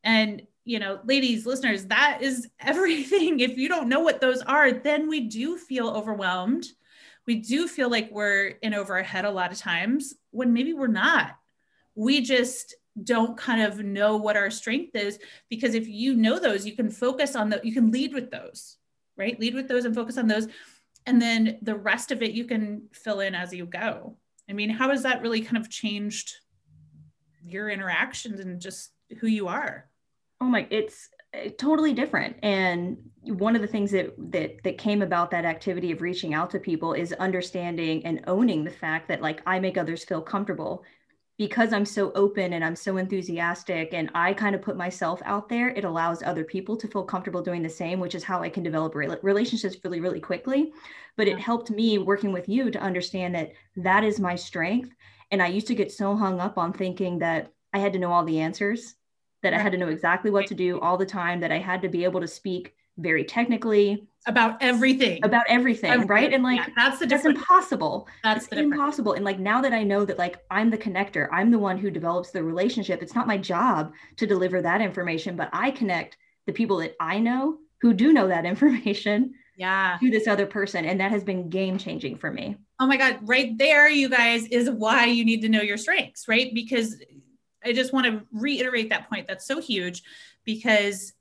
and, 0.06 0.42
you 0.64 0.78
know, 0.78 1.00
ladies, 1.04 1.44
listeners, 1.44 1.86
that 1.86 2.20
is 2.22 2.48
everything. 2.60 3.40
If 3.40 3.58
you 3.58 3.68
don't 3.68 3.88
know 3.88 4.00
what 4.00 4.20
those 4.22 4.40
are, 4.42 4.72
then 4.72 5.08
we 5.08 5.20
do 5.20 5.58
feel 5.58 5.90
overwhelmed. 5.90 6.64
We 7.26 7.34
do 7.34 7.66
feel 7.66 7.90
like 7.90 8.08
we're 8.12 8.54
in 8.62 8.72
over 8.72 8.94
our 8.96 9.02
head 9.02 9.24
a 9.24 9.30
lot 9.30 9.50
of 9.50 9.58
times 9.58 10.14
when 10.30 10.52
maybe 10.52 10.72
we're 10.72 10.86
not. 10.86 11.36
We 11.96 12.20
just 12.20 12.76
don't 13.02 13.36
kind 13.36 13.60
of 13.62 13.80
know 13.80 14.16
what 14.16 14.36
our 14.36 14.48
strength 14.48 14.94
is 14.94 15.18
because 15.50 15.74
if 15.74 15.88
you 15.88 16.14
know 16.14 16.38
those, 16.38 16.64
you 16.64 16.76
can 16.76 16.88
focus 16.88 17.34
on 17.34 17.50
the, 17.50 17.60
you 17.64 17.74
can 17.74 17.90
lead 17.90 18.14
with 18.14 18.30
those, 18.30 18.76
right? 19.16 19.38
Lead 19.40 19.54
with 19.54 19.66
those 19.66 19.84
and 19.84 19.94
focus 19.94 20.16
on 20.16 20.28
those. 20.28 20.46
And 21.04 21.20
then 21.20 21.58
the 21.62 21.74
rest 21.74 22.12
of 22.12 22.22
it 22.22 22.30
you 22.30 22.44
can 22.44 22.88
fill 22.92 23.20
in 23.20 23.34
as 23.34 23.52
you 23.52 23.66
go. 23.66 24.16
I 24.48 24.52
mean, 24.52 24.70
how 24.70 24.90
has 24.90 25.02
that 25.02 25.20
really 25.20 25.40
kind 25.40 25.56
of 25.56 25.68
changed 25.68 26.32
your 27.44 27.68
interactions 27.68 28.38
and 28.38 28.60
just 28.60 28.92
who 29.18 29.26
you 29.26 29.48
are? 29.48 29.88
Oh 30.40 30.46
my 30.46 30.66
it's 30.70 31.08
eh, 31.32 31.50
totally 31.58 31.92
different. 31.92 32.36
And 32.42 32.98
one 33.22 33.56
of 33.56 33.62
the 33.62 33.68
things 33.68 33.90
that 33.92 34.14
that 34.30 34.62
that 34.64 34.78
came 34.78 35.02
about 35.02 35.30
that 35.30 35.44
activity 35.44 35.92
of 35.92 36.02
reaching 36.02 36.34
out 36.34 36.50
to 36.50 36.58
people 36.58 36.92
is 36.92 37.12
understanding 37.14 38.04
and 38.04 38.22
owning 38.26 38.64
the 38.64 38.70
fact 38.70 39.08
that 39.08 39.22
like 39.22 39.40
i 39.46 39.58
make 39.58 39.78
others 39.78 40.04
feel 40.04 40.22
comfortable. 40.22 40.84
Because 41.38 41.72
i'm 41.74 41.84
so 41.84 42.12
open 42.12 42.54
and 42.54 42.64
i'm 42.64 42.76
so 42.76 42.96
enthusiastic 42.96 43.92
and 43.92 44.10
i 44.14 44.32
kind 44.32 44.54
of 44.54 44.62
put 44.62 44.76
myself 44.76 45.20
out 45.24 45.48
there 45.50 45.68
it 45.68 45.84
allows 45.84 46.22
other 46.22 46.44
people 46.44 46.76
to 46.78 46.88
feel 46.88 47.04
comfortable 47.04 47.42
doing 47.42 47.62
the 47.62 47.68
same 47.68 48.00
which 48.00 48.14
is 48.14 48.24
how 48.24 48.42
i 48.42 48.48
can 48.48 48.62
develop 48.62 48.94
relationships 48.94 49.76
really 49.84 50.00
really 50.00 50.20
quickly. 50.20 50.72
But 51.16 51.28
it 51.28 51.38
helped 51.38 51.70
me 51.70 51.98
working 51.98 52.32
with 52.32 52.48
you 52.48 52.70
to 52.70 52.80
understand 52.80 53.34
that 53.34 53.52
that 53.76 54.04
is 54.04 54.20
my 54.20 54.34
strength. 54.34 54.90
And 55.30 55.42
i 55.42 55.48
used 55.48 55.66
to 55.68 55.74
get 55.74 55.92
so 55.92 56.16
hung 56.16 56.40
up 56.40 56.56
on 56.56 56.72
thinking 56.72 57.18
that 57.18 57.52
i 57.74 57.78
had 57.78 57.92
to 57.94 57.98
know 57.98 58.12
all 58.12 58.24
the 58.24 58.40
answers 58.40 58.94
that 59.42 59.54
I 59.54 59.58
had 59.58 59.72
to 59.72 59.78
know 59.78 59.88
exactly 59.88 60.30
what 60.30 60.46
to 60.46 60.54
do 60.54 60.80
all 60.80 60.96
the 60.96 61.06
time, 61.06 61.40
that 61.40 61.52
I 61.52 61.58
had 61.58 61.82
to 61.82 61.88
be 61.88 62.04
able 62.04 62.20
to 62.20 62.28
speak 62.28 62.74
very 62.98 63.24
technically. 63.24 64.08
About 64.26 64.60
everything. 64.60 65.22
About 65.22 65.44
everything, 65.48 65.90
everything. 65.90 66.08
right? 66.08 66.32
And 66.32 66.42
like 66.42 66.58
yeah, 66.58 66.68
that's 66.74 66.98
the 66.98 67.06
that's 67.06 67.24
impossible. 67.24 68.08
That's 68.24 68.46
it's 68.46 68.56
impossible. 68.56 69.12
And 69.12 69.24
like 69.24 69.38
now 69.38 69.60
that 69.60 69.72
i 69.72 69.82
know 69.82 70.04
that 70.04 70.18
like 70.18 70.38
i'm 70.50 70.70
the 70.70 70.78
connector 70.78 71.28
i'm 71.32 71.50
the 71.50 71.58
one 71.58 71.78
who 71.78 71.90
develops 71.90 72.30
the 72.30 72.42
relationship 72.42 73.02
it's 73.02 73.14
not 73.14 73.26
my 73.26 73.36
job 73.36 73.92
to 74.16 74.26
deliver 74.26 74.62
that 74.62 74.80
information 74.80 75.36
but 75.36 75.50
i 75.52 75.70
connect 75.70 76.16
the 76.46 76.52
people 76.52 76.78
that 76.78 76.94
i 77.00 77.18
know 77.18 77.58
who 77.80 77.92
do 77.92 78.12
know 78.12 78.28
that 78.28 78.44
information 78.54 79.34
yeah. 79.56 79.96
to 80.00 80.10
this 80.10 80.26
other 80.26 80.46
person 80.46 80.84
and 80.84 81.00
that 81.00 81.10
has 81.10 81.24
been 81.24 81.48
game 81.48 81.78
changing 81.78 82.16
for 82.16 82.30
me. 82.30 82.56
Oh 82.78 82.86
my 82.86 82.96
god 82.96 83.18
right 83.22 83.56
there 83.56 83.88
you 83.88 84.08
guys 84.08 84.46
is 84.48 84.70
why 84.70 85.06
you 85.06 85.24
need 85.24 85.40
to 85.42 85.48
know 85.48 85.62
your 85.62 85.78
strengths 85.78 86.28
right? 86.28 86.52
Because 86.54 86.96
I 87.66 87.72
just 87.72 87.92
want 87.92 88.06
to 88.06 88.22
reiterate 88.32 88.90
that 88.90 89.08
point. 89.08 89.26
That's 89.26 89.46
so 89.46 89.60
huge 89.60 90.02
because 90.44 91.12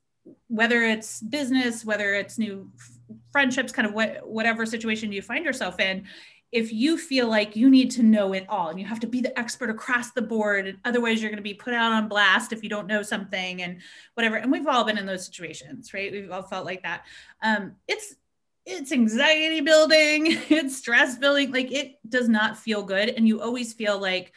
whether 0.48 0.82
it's 0.82 1.20
business, 1.20 1.84
whether 1.84 2.14
it's 2.14 2.38
new 2.38 2.70
friendships, 3.30 3.72
kind 3.72 3.86
of 3.86 3.94
what, 3.94 4.26
whatever 4.26 4.66
situation 4.66 5.12
you 5.12 5.22
find 5.22 5.44
yourself 5.44 5.78
in, 5.80 6.06
if 6.52 6.72
you 6.72 6.96
feel 6.96 7.28
like 7.28 7.56
you 7.56 7.68
need 7.68 7.90
to 7.90 8.02
know 8.02 8.32
it 8.32 8.46
all 8.48 8.68
and 8.68 8.80
you 8.80 8.86
have 8.86 9.00
to 9.00 9.06
be 9.06 9.20
the 9.20 9.36
expert 9.38 9.68
across 9.68 10.12
the 10.12 10.22
board, 10.22 10.66
and 10.66 10.78
otherwise 10.84 11.20
you're 11.20 11.30
going 11.30 11.36
to 11.36 11.42
be 11.42 11.54
put 11.54 11.74
out 11.74 11.92
on 11.92 12.08
blast 12.08 12.52
if 12.52 12.62
you 12.62 12.68
don't 12.68 12.86
know 12.86 13.02
something 13.02 13.62
and 13.62 13.80
whatever. 14.14 14.36
And 14.36 14.50
we've 14.50 14.66
all 14.66 14.84
been 14.84 14.98
in 14.98 15.06
those 15.06 15.26
situations, 15.26 15.92
right? 15.92 16.10
We've 16.12 16.30
all 16.30 16.42
felt 16.42 16.64
like 16.64 16.82
that. 16.82 17.04
Um, 17.42 17.74
it's 17.88 18.14
it's 18.64 18.90
anxiety 18.90 19.60
building, 19.60 20.26
it's 20.48 20.76
stress 20.76 21.18
building. 21.18 21.52
Like 21.52 21.72
it 21.72 21.98
does 22.08 22.28
not 22.28 22.56
feel 22.56 22.82
good, 22.82 23.10
and 23.10 23.26
you 23.26 23.40
always 23.40 23.72
feel 23.72 24.00
like 24.00 24.32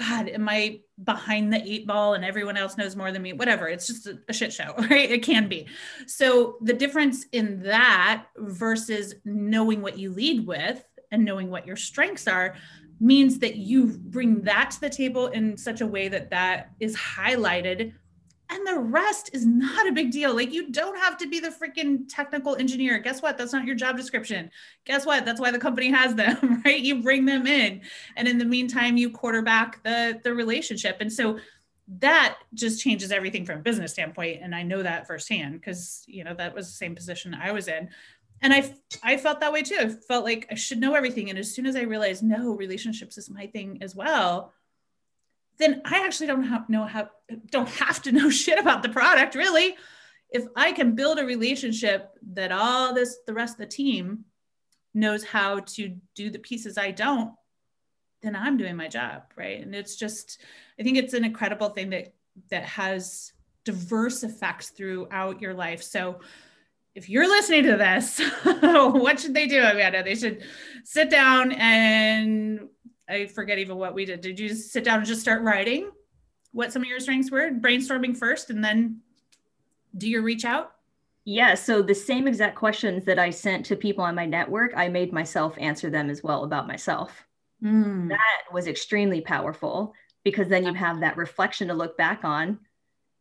God, 0.00 0.30
am 0.30 0.48
I 0.48 0.80
behind 1.04 1.52
the 1.52 1.62
eight 1.62 1.86
ball 1.86 2.14
and 2.14 2.24
everyone 2.24 2.56
else 2.56 2.78
knows 2.78 2.96
more 2.96 3.12
than 3.12 3.20
me? 3.20 3.34
Whatever. 3.34 3.68
It's 3.68 3.86
just 3.86 4.06
a, 4.06 4.18
a, 4.30 4.32
shit 4.32 4.50
show, 4.50 4.74
right? 4.78 5.10
It 5.10 5.22
can 5.22 5.46
be. 5.46 5.66
So 6.06 6.56
the 6.62 6.72
difference 6.72 7.26
in 7.32 7.62
that 7.64 8.24
versus 8.38 9.14
knowing 9.26 9.82
what 9.82 9.98
you 9.98 10.10
lead 10.10 10.46
with 10.46 10.82
and 11.12 11.22
knowing 11.22 11.50
what 11.50 11.66
your 11.66 11.76
strengths 11.76 12.26
are 12.26 12.54
means 12.98 13.40
that 13.40 13.56
you 13.56 13.88
bring 13.88 14.40
that 14.42 14.70
to 14.70 14.80
the 14.80 14.88
table 14.88 15.26
in 15.26 15.58
such 15.58 15.82
a 15.82 15.86
way 15.86 16.08
that 16.08 16.30
that 16.30 16.70
is 16.80 16.96
highlighted 16.96 17.92
and 18.50 18.66
the 18.66 18.78
rest 18.78 19.30
is 19.32 19.46
not 19.46 19.86
a 19.86 19.92
big 19.92 20.10
deal. 20.10 20.34
Like 20.34 20.52
you 20.52 20.70
don't 20.70 20.98
have 20.98 21.16
to 21.18 21.28
be 21.28 21.38
the 21.38 21.50
freaking 21.50 22.04
technical 22.08 22.56
engineer. 22.56 22.98
Guess 22.98 23.22
what? 23.22 23.38
That's 23.38 23.52
not 23.52 23.64
your 23.64 23.76
job 23.76 23.96
description. 23.96 24.50
Guess 24.84 25.06
what? 25.06 25.24
That's 25.24 25.40
why 25.40 25.50
the 25.50 25.58
company 25.58 25.90
has 25.92 26.14
them, 26.14 26.62
right? 26.64 26.80
You 26.80 27.02
bring 27.02 27.24
them 27.24 27.46
in. 27.46 27.82
And 28.16 28.26
in 28.26 28.38
the 28.38 28.44
meantime, 28.44 28.96
you 28.96 29.10
quarterback 29.10 29.82
the 29.84 30.20
the 30.22 30.34
relationship. 30.34 30.96
And 31.00 31.12
so 31.12 31.38
that 31.98 32.38
just 32.54 32.82
changes 32.82 33.10
everything 33.10 33.44
from 33.44 33.58
a 33.58 33.62
business 33.62 33.92
standpoint. 33.92 34.40
And 34.42 34.54
I 34.54 34.62
know 34.62 34.82
that 34.82 35.06
firsthand 35.06 35.54
because 35.54 36.04
you 36.06 36.24
know 36.24 36.34
that 36.34 36.54
was 36.54 36.66
the 36.66 36.74
same 36.74 36.94
position 36.94 37.34
I 37.34 37.52
was 37.52 37.68
in. 37.68 37.88
And 38.42 38.52
I 38.52 38.74
I 39.02 39.16
felt 39.16 39.40
that 39.40 39.52
way 39.52 39.62
too. 39.62 39.78
I 39.78 39.88
felt 39.88 40.24
like 40.24 40.48
I 40.50 40.54
should 40.54 40.80
know 40.80 40.94
everything. 40.94 41.30
And 41.30 41.38
as 41.38 41.54
soon 41.54 41.66
as 41.66 41.76
I 41.76 41.82
realized 41.82 42.22
no, 42.24 42.54
relationships 42.56 43.16
is 43.16 43.30
my 43.30 43.46
thing 43.46 43.78
as 43.80 43.94
well 43.94 44.52
then 45.60 45.82
I 45.84 46.04
actually 46.04 46.26
don't 46.26 46.44
have 46.44 46.68
know 46.68 46.84
how 46.84 47.10
don't 47.50 47.68
have 47.68 48.02
to 48.02 48.12
know 48.12 48.30
shit 48.42 48.58
about 48.58 48.82
the 48.82 48.88
product 48.88 49.34
really. 49.34 49.76
If 50.32 50.44
I 50.56 50.72
can 50.72 50.94
build 50.94 51.18
a 51.18 51.24
relationship 51.24 52.10
that 52.34 52.52
all 52.52 52.94
this 52.94 53.18
the 53.26 53.34
rest 53.34 53.54
of 53.54 53.58
the 53.58 53.66
team 53.66 54.24
knows 54.94 55.24
how 55.24 55.60
to 55.60 55.96
do 56.16 56.30
the 56.30 56.38
pieces 56.38 56.78
I 56.78 56.90
don't, 56.90 57.32
then 58.22 58.34
I'm 58.34 58.56
doing 58.56 58.76
my 58.76 58.88
job, 58.88 59.22
right? 59.36 59.60
And 59.60 59.74
it's 59.74 59.96
just 59.96 60.40
I 60.78 60.82
think 60.82 60.96
it's 60.96 61.14
an 61.14 61.24
incredible 61.24 61.68
thing 61.68 61.90
that 61.90 62.14
that 62.50 62.64
has 62.64 63.32
diverse 63.64 64.22
effects 64.22 64.70
throughout 64.70 65.42
your 65.42 65.54
life. 65.54 65.82
So 65.82 66.20
if 66.94 67.08
you're 67.08 67.28
listening 67.28 67.64
to 67.64 67.76
this, 67.76 68.20
what 68.44 69.20
should 69.20 69.34
they 69.34 69.46
do, 69.46 69.60
I 69.60 69.72
Amanda? 69.72 70.02
They 70.02 70.16
should 70.16 70.42
sit 70.84 71.10
down 71.10 71.52
and 71.52 72.68
I 73.10 73.26
forget 73.26 73.58
even 73.58 73.76
what 73.76 73.94
we 73.94 74.04
did. 74.04 74.20
Did 74.20 74.38
you 74.38 74.48
just 74.48 74.70
sit 74.70 74.84
down 74.84 74.98
and 74.98 75.06
just 75.06 75.20
start 75.20 75.42
writing 75.42 75.90
what 76.52 76.72
some 76.72 76.82
of 76.82 76.88
your 76.88 77.00
strengths 77.00 77.30
were, 77.30 77.50
brainstorming 77.50 78.16
first, 78.16 78.50
and 78.50 78.62
then 78.62 79.00
do 79.96 80.08
your 80.08 80.22
reach 80.22 80.44
out? 80.44 80.72
Yeah, 81.24 81.54
so 81.54 81.82
the 81.82 81.94
same 81.94 82.26
exact 82.26 82.56
questions 82.56 83.04
that 83.04 83.18
I 83.18 83.30
sent 83.30 83.66
to 83.66 83.76
people 83.76 84.04
on 84.04 84.14
my 84.14 84.26
network, 84.26 84.72
I 84.76 84.88
made 84.88 85.12
myself 85.12 85.54
answer 85.58 85.90
them 85.90 86.08
as 86.08 86.22
well 86.22 86.44
about 86.44 86.66
myself. 86.66 87.26
Mm. 87.62 88.08
That 88.08 88.52
was 88.52 88.66
extremely 88.66 89.20
powerful 89.20 89.94
because 90.24 90.48
then 90.48 90.64
you 90.64 90.74
have 90.74 91.00
that 91.00 91.16
reflection 91.16 91.68
to 91.68 91.74
look 91.74 91.96
back 91.96 92.24
on 92.24 92.58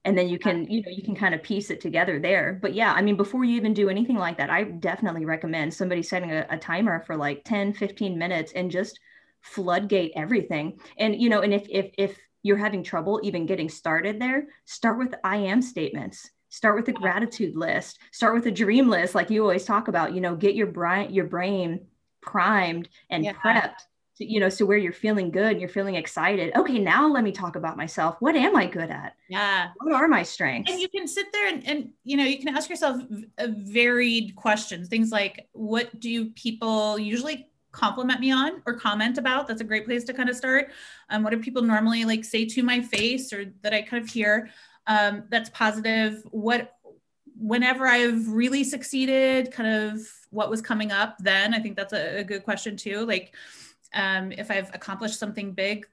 and 0.06 0.18
then 0.18 0.30
you 0.30 0.40
can 0.40 0.66
you 0.70 0.82
know 0.82 0.90
you 0.90 1.04
can 1.04 1.16
kind 1.16 1.36
of 1.36 1.44
piece 1.44 1.70
it 1.70 1.82
together 1.82 2.20
there 2.20 2.58
but 2.62 2.74
yeah 2.74 2.94
i 2.94 3.02
mean 3.02 3.18
before 3.18 3.44
you 3.44 3.56
even 3.56 3.74
do 3.74 3.90
anything 3.90 4.16
like 4.16 4.38
that 4.38 4.50
i 4.50 4.64
definitely 4.64 5.26
recommend 5.26 5.74
somebody 5.74 6.02
setting 6.02 6.32
a, 6.32 6.46
a 6.50 6.58
timer 6.58 7.04
for 7.06 7.16
like 7.18 7.44
10 7.44 7.74
15 7.74 8.18
minutes 8.18 8.54
and 8.54 8.72
just 8.72 9.00
floodgate 9.42 10.12
everything. 10.16 10.80
And 10.98 11.20
you 11.22 11.30
know 11.30 11.42
and 11.42 11.54
if 11.54 11.68
if 11.70 11.92
if 11.98 12.18
you're 12.44 12.58
having 12.58 12.84
trouble 12.84 13.20
even 13.24 13.46
getting 13.46 13.68
started 13.68 14.22
there 14.22 14.48
start 14.66 14.98
with 14.98 15.14
i 15.24 15.38
am 15.38 15.62
statements. 15.62 16.30
Start 16.52 16.76
with 16.76 16.88
a 16.88 16.94
gratitude 16.94 17.56
list. 17.56 18.00
Start 18.12 18.34
with 18.34 18.48
a 18.48 18.52
dream 18.52 18.90
list 18.90 19.14
like 19.14 19.30
you 19.30 19.42
always 19.42 19.66
talk 19.66 19.88
about 19.88 20.14
you 20.14 20.22
know 20.22 20.36
get 20.36 20.56
your 20.56 20.68
brain 20.68 21.14
your 21.14 21.26
brain 21.26 21.82
primed 22.22 22.90
and 23.10 23.24
yeah. 23.24 23.34
prepped 23.34 23.82
to, 24.18 24.26
you 24.26 24.40
know 24.40 24.50
so 24.50 24.66
where 24.66 24.78
you're 24.78 24.92
feeling 24.92 25.30
good 25.30 25.52
and 25.52 25.60
you're 25.60 25.70
feeling 25.70 25.94
excited. 25.96 26.56
Okay 26.56 26.80
now 26.80 27.08
let 27.08 27.24
me 27.24 27.32
talk 27.32 27.56
about 27.56 27.78
myself. 27.78 28.16
What 28.20 28.36
am 28.36 28.56
i 28.56 28.66
good 28.66 28.90
at? 28.90 29.16
Yeah. 29.30 29.70
What 29.78 29.94
are 29.94 30.08
my 30.08 30.24
strengths? 30.24 30.72
And 30.72 30.82
you 30.82 30.90
can 30.90 31.08
sit 31.08 31.28
there 31.32 31.50
and, 31.50 31.68
and 31.68 31.90
you 32.04 32.18
know 32.18 32.24
you 32.24 32.40
can 32.40 32.50
ask 32.50 32.68
yourself 32.68 33.00
uh, 33.38 33.48
varied 33.52 34.36
questions. 34.36 34.90
Things 34.90 35.12
like 35.12 35.48
what 35.52 36.00
do 36.00 36.32
people 36.32 36.98
usually 36.98 37.49
compliment 37.72 38.20
me 38.20 38.32
on 38.32 38.62
or 38.66 38.74
comment 38.74 39.18
about 39.18 39.48
that's 39.48 39.62
a 39.62 39.66
great 39.66 39.86
place 39.86 40.04
to 40.06 40.14
kind 40.14 40.30
of 40.30 40.36
start. 40.36 40.72
Um, 41.10 41.24
what 41.24 41.32
do 41.32 41.40
people 41.40 41.62
normally 41.62 42.06
like 42.06 42.26
say 42.26 42.46
to 42.46 42.64
my 42.64 42.82
face 42.82 43.32
or 43.32 43.46
that 43.62 43.74
i 43.74 43.82
kind 43.82 44.04
of 44.04 44.10
hear? 44.10 44.50
Um, 44.88 45.24
that's 45.30 45.50
positive. 45.52 46.24
What 46.32 46.74
whenever 47.42 47.88
i've 47.88 48.28
really 48.28 48.66
succeeded 48.66 49.50
kind 49.50 49.70
of 49.70 50.02
what 50.30 50.50
was 50.50 50.62
coming 50.62 50.92
up 50.92 51.16
then 51.20 51.54
i 51.54 51.60
think 51.60 51.78
that's 51.78 51.94
a, 51.94 52.18
a 52.18 52.24
good 52.24 52.44
question 52.44 52.76
too. 52.76 53.06
Like 53.06 53.34
um, 53.94 54.34
if 54.34 54.52
i've 54.52 54.70
accomplished 54.76 55.18
something 55.18 55.54
big 55.54 55.88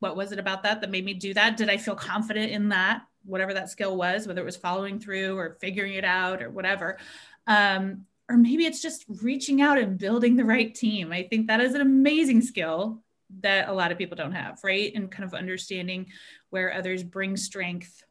what 0.00 0.16
was 0.16 0.32
it 0.32 0.38
about 0.38 0.64
that 0.64 0.80
that 0.80 0.90
made 0.90 1.04
me 1.04 1.14
do 1.14 1.32
that? 1.32 1.56
Did 1.56 1.70
i 1.70 1.76
feel 1.76 1.94
confident 1.94 2.50
in 2.50 2.68
that 2.70 3.06
whatever 3.24 3.54
that 3.54 3.70
skill 3.70 3.96
was 3.96 4.26
whether 4.26 4.42
it 4.42 4.44
was 4.44 4.56
following 4.56 4.98
through 4.98 5.38
or 5.38 5.56
figuring 5.60 5.94
it 5.94 6.04
out 6.04 6.42
or 6.42 6.50
whatever? 6.50 6.98
Um, 7.46 8.04
or 8.32 8.38
maybe 8.38 8.64
it's 8.64 8.80
just 8.80 9.04
reaching 9.20 9.60
out 9.60 9.78
and 9.78 9.98
building 9.98 10.36
the 10.36 10.44
right 10.44 10.74
team. 10.74 11.12
I 11.12 11.24
think 11.24 11.48
that 11.48 11.60
is 11.60 11.74
an 11.74 11.82
amazing 11.82 12.40
skill 12.40 13.02
that 13.40 13.68
a 13.68 13.72
lot 13.72 13.92
of 13.92 13.98
people 13.98 14.16
don't 14.16 14.32
have 14.32 14.58
right? 14.64 14.90
And 14.94 15.10
kind 15.10 15.24
of 15.24 15.34
understanding 15.34 16.06
where 16.48 16.72
others 16.72 17.02
bring 17.02 17.36
strength 17.36 18.02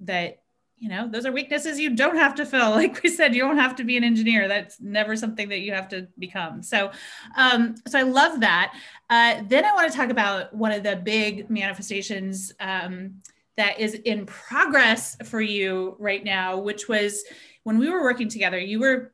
that 0.00 0.42
you 0.76 0.88
know 0.88 1.08
those 1.10 1.26
are 1.26 1.32
weaknesses 1.32 1.78
you 1.78 1.94
don't 1.94 2.16
have 2.16 2.36
to 2.36 2.46
fill. 2.46 2.70
Like 2.78 3.02
we 3.02 3.10
said 3.10 3.34
you 3.34 3.42
don't 3.42 3.58
have 3.58 3.76
to 3.76 3.84
be 3.84 3.98
an 3.98 4.04
engineer. 4.04 4.48
That's 4.48 4.80
never 4.80 5.16
something 5.16 5.50
that 5.50 5.60
you 5.60 5.72
have 5.72 5.88
to 5.88 6.08
become. 6.18 6.62
So 6.62 6.90
um, 7.36 7.74
so 7.86 7.98
i 7.98 8.02
love 8.02 8.40
that. 8.40 8.74
Uh, 9.10 9.42
then 9.48 9.64
i 9.66 9.74
want 9.74 9.90
to 9.90 9.96
talk 9.96 10.08
about 10.08 10.54
one 10.54 10.72
of 10.72 10.82
the 10.82 10.96
big 10.96 11.50
manifestations 11.50 12.52
um, 12.60 13.16
that 13.58 13.80
is 13.80 13.94
in 13.94 14.24
progress 14.24 15.16
for 15.24 15.42
you 15.42 15.96
right 15.98 16.24
now 16.24 16.58
which 16.58 16.88
was 16.88 17.24
when 17.64 17.78
we 17.78 17.90
were 17.90 18.02
working 18.02 18.28
together 18.28 18.58
you 18.58 18.78
were 18.78 19.12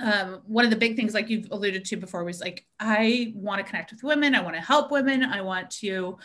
um, 0.00 0.40
one 0.46 0.64
of 0.64 0.70
the 0.70 0.76
big 0.76 0.96
things 0.96 1.14
like 1.14 1.28
you've 1.28 1.50
alluded 1.50 1.84
to 1.84 1.96
before 1.96 2.24
was 2.24 2.40
like 2.40 2.64
i 2.78 3.32
want 3.34 3.58
to 3.58 3.68
connect 3.68 3.92
with 3.92 4.02
women. 4.02 4.34
I 4.34 4.42
want 4.42 4.56
to 4.56 4.62
help 4.62 4.90
women. 4.90 5.22
I 5.22 5.40
want 5.42 5.70
to 5.82 6.18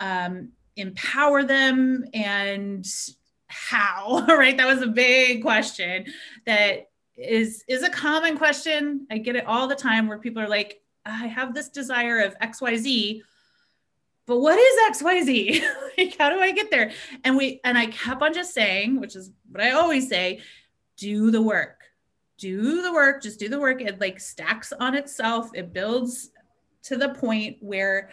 um, 0.00 0.50
empower 0.76 1.44
them. 1.44 2.04
And 2.14 2.86
how 3.48 4.24
right? 4.28 4.56
That 4.56 4.66
was 4.66 4.82
a 4.82 4.86
big 4.86 5.42
question 5.42 6.06
that 6.46 6.90
is 7.16 7.64
is 7.68 7.82
a 7.82 7.90
common 7.90 8.36
question. 8.36 9.06
I 9.10 9.18
get 9.18 9.36
it 9.36 9.46
all 9.46 9.66
the 9.66 9.74
time 9.74 10.06
where 10.06 10.18
people 10.18 10.42
are 10.42 10.48
like 10.48 10.80
i 11.08 11.26
have 11.26 11.54
this 11.54 11.68
desire 11.68 12.20
of 12.20 12.38
xyz 12.38 13.22
but 14.26 14.38
what 14.38 14.58
is 14.58 15.00
xyz 15.00 15.62
like 15.98 16.16
how 16.18 16.28
do 16.30 16.38
i 16.38 16.52
get 16.52 16.70
there? 16.70 16.92
And 17.24 17.36
we 17.36 17.60
and 17.64 17.78
i 17.78 17.86
kept 17.86 18.22
on 18.22 18.34
just 18.34 18.54
saying 18.54 19.00
which 19.00 19.16
is 19.16 19.30
what 19.50 19.62
i 19.62 19.70
always 19.72 20.08
say 20.08 20.40
do 20.96 21.30
the 21.30 21.42
work 21.42 21.77
do 22.38 22.82
the 22.82 22.92
work 22.92 23.22
just 23.22 23.38
do 23.38 23.48
the 23.48 23.60
work 23.60 23.82
it 23.82 24.00
like 24.00 24.18
stacks 24.20 24.72
on 24.80 24.94
itself 24.94 25.50
it 25.54 25.72
builds 25.72 26.30
to 26.82 26.96
the 26.96 27.10
point 27.10 27.56
where 27.60 28.10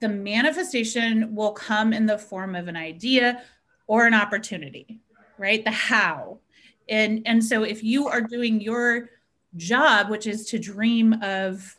the 0.00 0.08
manifestation 0.08 1.34
will 1.34 1.52
come 1.52 1.92
in 1.92 2.06
the 2.06 2.18
form 2.18 2.56
of 2.56 2.68
an 2.68 2.76
idea 2.76 3.42
or 3.86 4.06
an 4.06 4.14
opportunity, 4.14 5.00
right? 5.38 5.62
The 5.64 5.70
how. 5.70 6.38
And, 6.88 7.22
and 7.26 7.44
so 7.44 7.62
if 7.62 7.84
you 7.84 8.08
are 8.08 8.20
doing 8.20 8.60
your 8.60 9.10
job, 9.56 10.10
which 10.10 10.26
is 10.26 10.46
to 10.46 10.58
dream 10.58 11.12
of, 11.22 11.76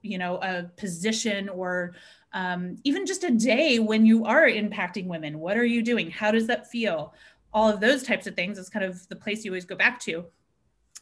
you 0.00 0.18
know, 0.18 0.36
a 0.36 0.64
position 0.76 1.48
or 1.48 1.94
um, 2.32 2.76
even 2.84 3.04
just 3.04 3.24
a 3.24 3.30
day 3.30 3.78
when 3.78 4.06
you 4.06 4.24
are 4.24 4.44
impacting 4.44 5.06
women, 5.06 5.38
what 5.38 5.58
are 5.58 5.64
you 5.64 5.82
doing? 5.82 6.10
How 6.10 6.30
does 6.30 6.46
that 6.46 6.70
feel? 6.70 7.12
All 7.52 7.68
of 7.68 7.80
those 7.80 8.02
types 8.02 8.26
of 8.26 8.34
things 8.34 8.58
is 8.58 8.68
kind 8.68 8.84
of 8.84 9.06
the 9.08 9.16
place 9.16 9.44
you 9.44 9.50
always 9.50 9.64
go 9.64 9.76
back 9.76 10.00
to. 10.00 10.24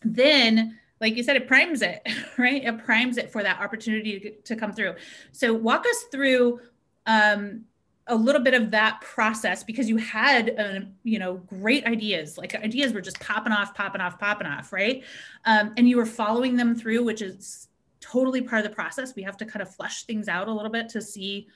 Then 0.04 0.78
like 1.00 1.16
you 1.16 1.22
said, 1.22 1.36
it 1.36 1.48
primes 1.48 1.82
it, 1.82 2.06
right? 2.38 2.62
It 2.62 2.84
primes 2.84 3.16
it 3.16 3.32
for 3.32 3.42
that 3.42 3.60
opportunity 3.60 4.36
to, 4.44 4.56
come 4.56 4.72
through. 4.72 4.94
So 5.32 5.54
walk 5.54 5.86
us 5.86 6.04
through 6.12 6.60
um, 7.06 7.64
a 8.06 8.14
little 8.14 8.42
bit 8.42 8.54
of 8.54 8.70
that 8.72 9.00
process 9.00 9.64
because 9.64 9.88
you 9.88 9.96
had 9.96 10.58
uh, 10.58 10.80
you 11.04 11.18
know 11.18 11.34
great 11.46 11.86
ideas 11.86 12.36
like 12.36 12.54
ideas 12.56 12.92
were 12.92 13.00
just 13.00 13.20
popping 13.20 13.52
off 13.52 13.74
popping 13.74 14.00
off 14.00 14.18
popping 14.18 14.48
off 14.48 14.72
right 14.72 15.04
um, 15.44 15.72
and 15.76 15.88
you 15.88 15.96
were 15.96 16.06
following 16.06 16.56
them 16.56 16.74
through 16.74 17.04
which 17.04 17.22
is 17.22 17.68
totally 18.00 18.42
part 18.42 18.64
of 18.64 18.68
the 18.68 18.74
process 18.74 19.14
we 19.14 19.22
have 19.22 19.36
to 19.36 19.44
kind 19.44 19.62
of 19.62 19.72
flush 19.72 20.04
things 20.04 20.28
out 20.28 20.48
a 20.48 20.52
little 20.52 20.70
bit 20.72 20.88
to 20.88 21.00
see 21.00 21.46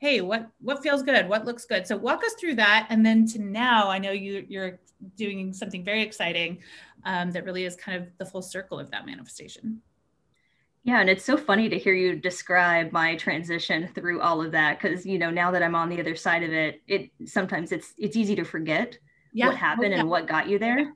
hey 0.00 0.20
what 0.20 0.50
what 0.60 0.82
feels 0.82 1.02
good 1.02 1.28
what 1.28 1.44
looks 1.44 1.64
good 1.64 1.86
so 1.86 1.96
walk 1.96 2.24
us 2.24 2.34
through 2.34 2.54
that 2.54 2.86
and 2.90 3.04
then 3.04 3.26
to 3.26 3.40
now 3.40 3.88
i 3.88 3.98
know 3.98 4.10
you 4.10 4.44
you're 4.48 4.78
doing 5.16 5.52
something 5.52 5.84
very 5.84 6.02
exciting 6.02 6.58
um, 7.04 7.30
that 7.30 7.44
really 7.44 7.64
is 7.64 7.76
kind 7.76 8.02
of 8.02 8.08
the 8.18 8.26
full 8.26 8.42
circle 8.42 8.78
of 8.78 8.90
that 8.90 9.06
manifestation 9.06 9.80
yeah, 10.82 11.00
and 11.00 11.10
it's 11.10 11.24
so 11.24 11.36
funny 11.36 11.68
to 11.68 11.78
hear 11.78 11.92
you 11.92 12.16
describe 12.16 12.90
my 12.90 13.14
transition 13.16 13.88
through 13.94 14.22
all 14.22 14.40
of 14.40 14.50
that 14.52 14.80
because 14.80 15.04
you 15.04 15.18
know 15.18 15.30
now 15.30 15.50
that 15.50 15.62
I'm 15.62 15.74
on 15.74 15.90
the 15.90 16.00
other 16.00 16.16
side 16.16 16.42
of 16.42 16.52
it, 16.52 16.80
it 16.86 17.10
sometimes 17.26 17.70
it's 17.70 17.92
it's 17.98 18.16
easy 18.16 18.34
to 18.36 18.44
forget 18.44 18.96
yeah. 19.34 19.48
what 19.48 19.56
happened 19.56 19.92
yeah. 19.92 20.00
and 20.00 20.08
what 20.08 20.26
got 20.26 20.48
you 20.48 20.58
there. 20.58 20.78
Yeah. 20.78 20.90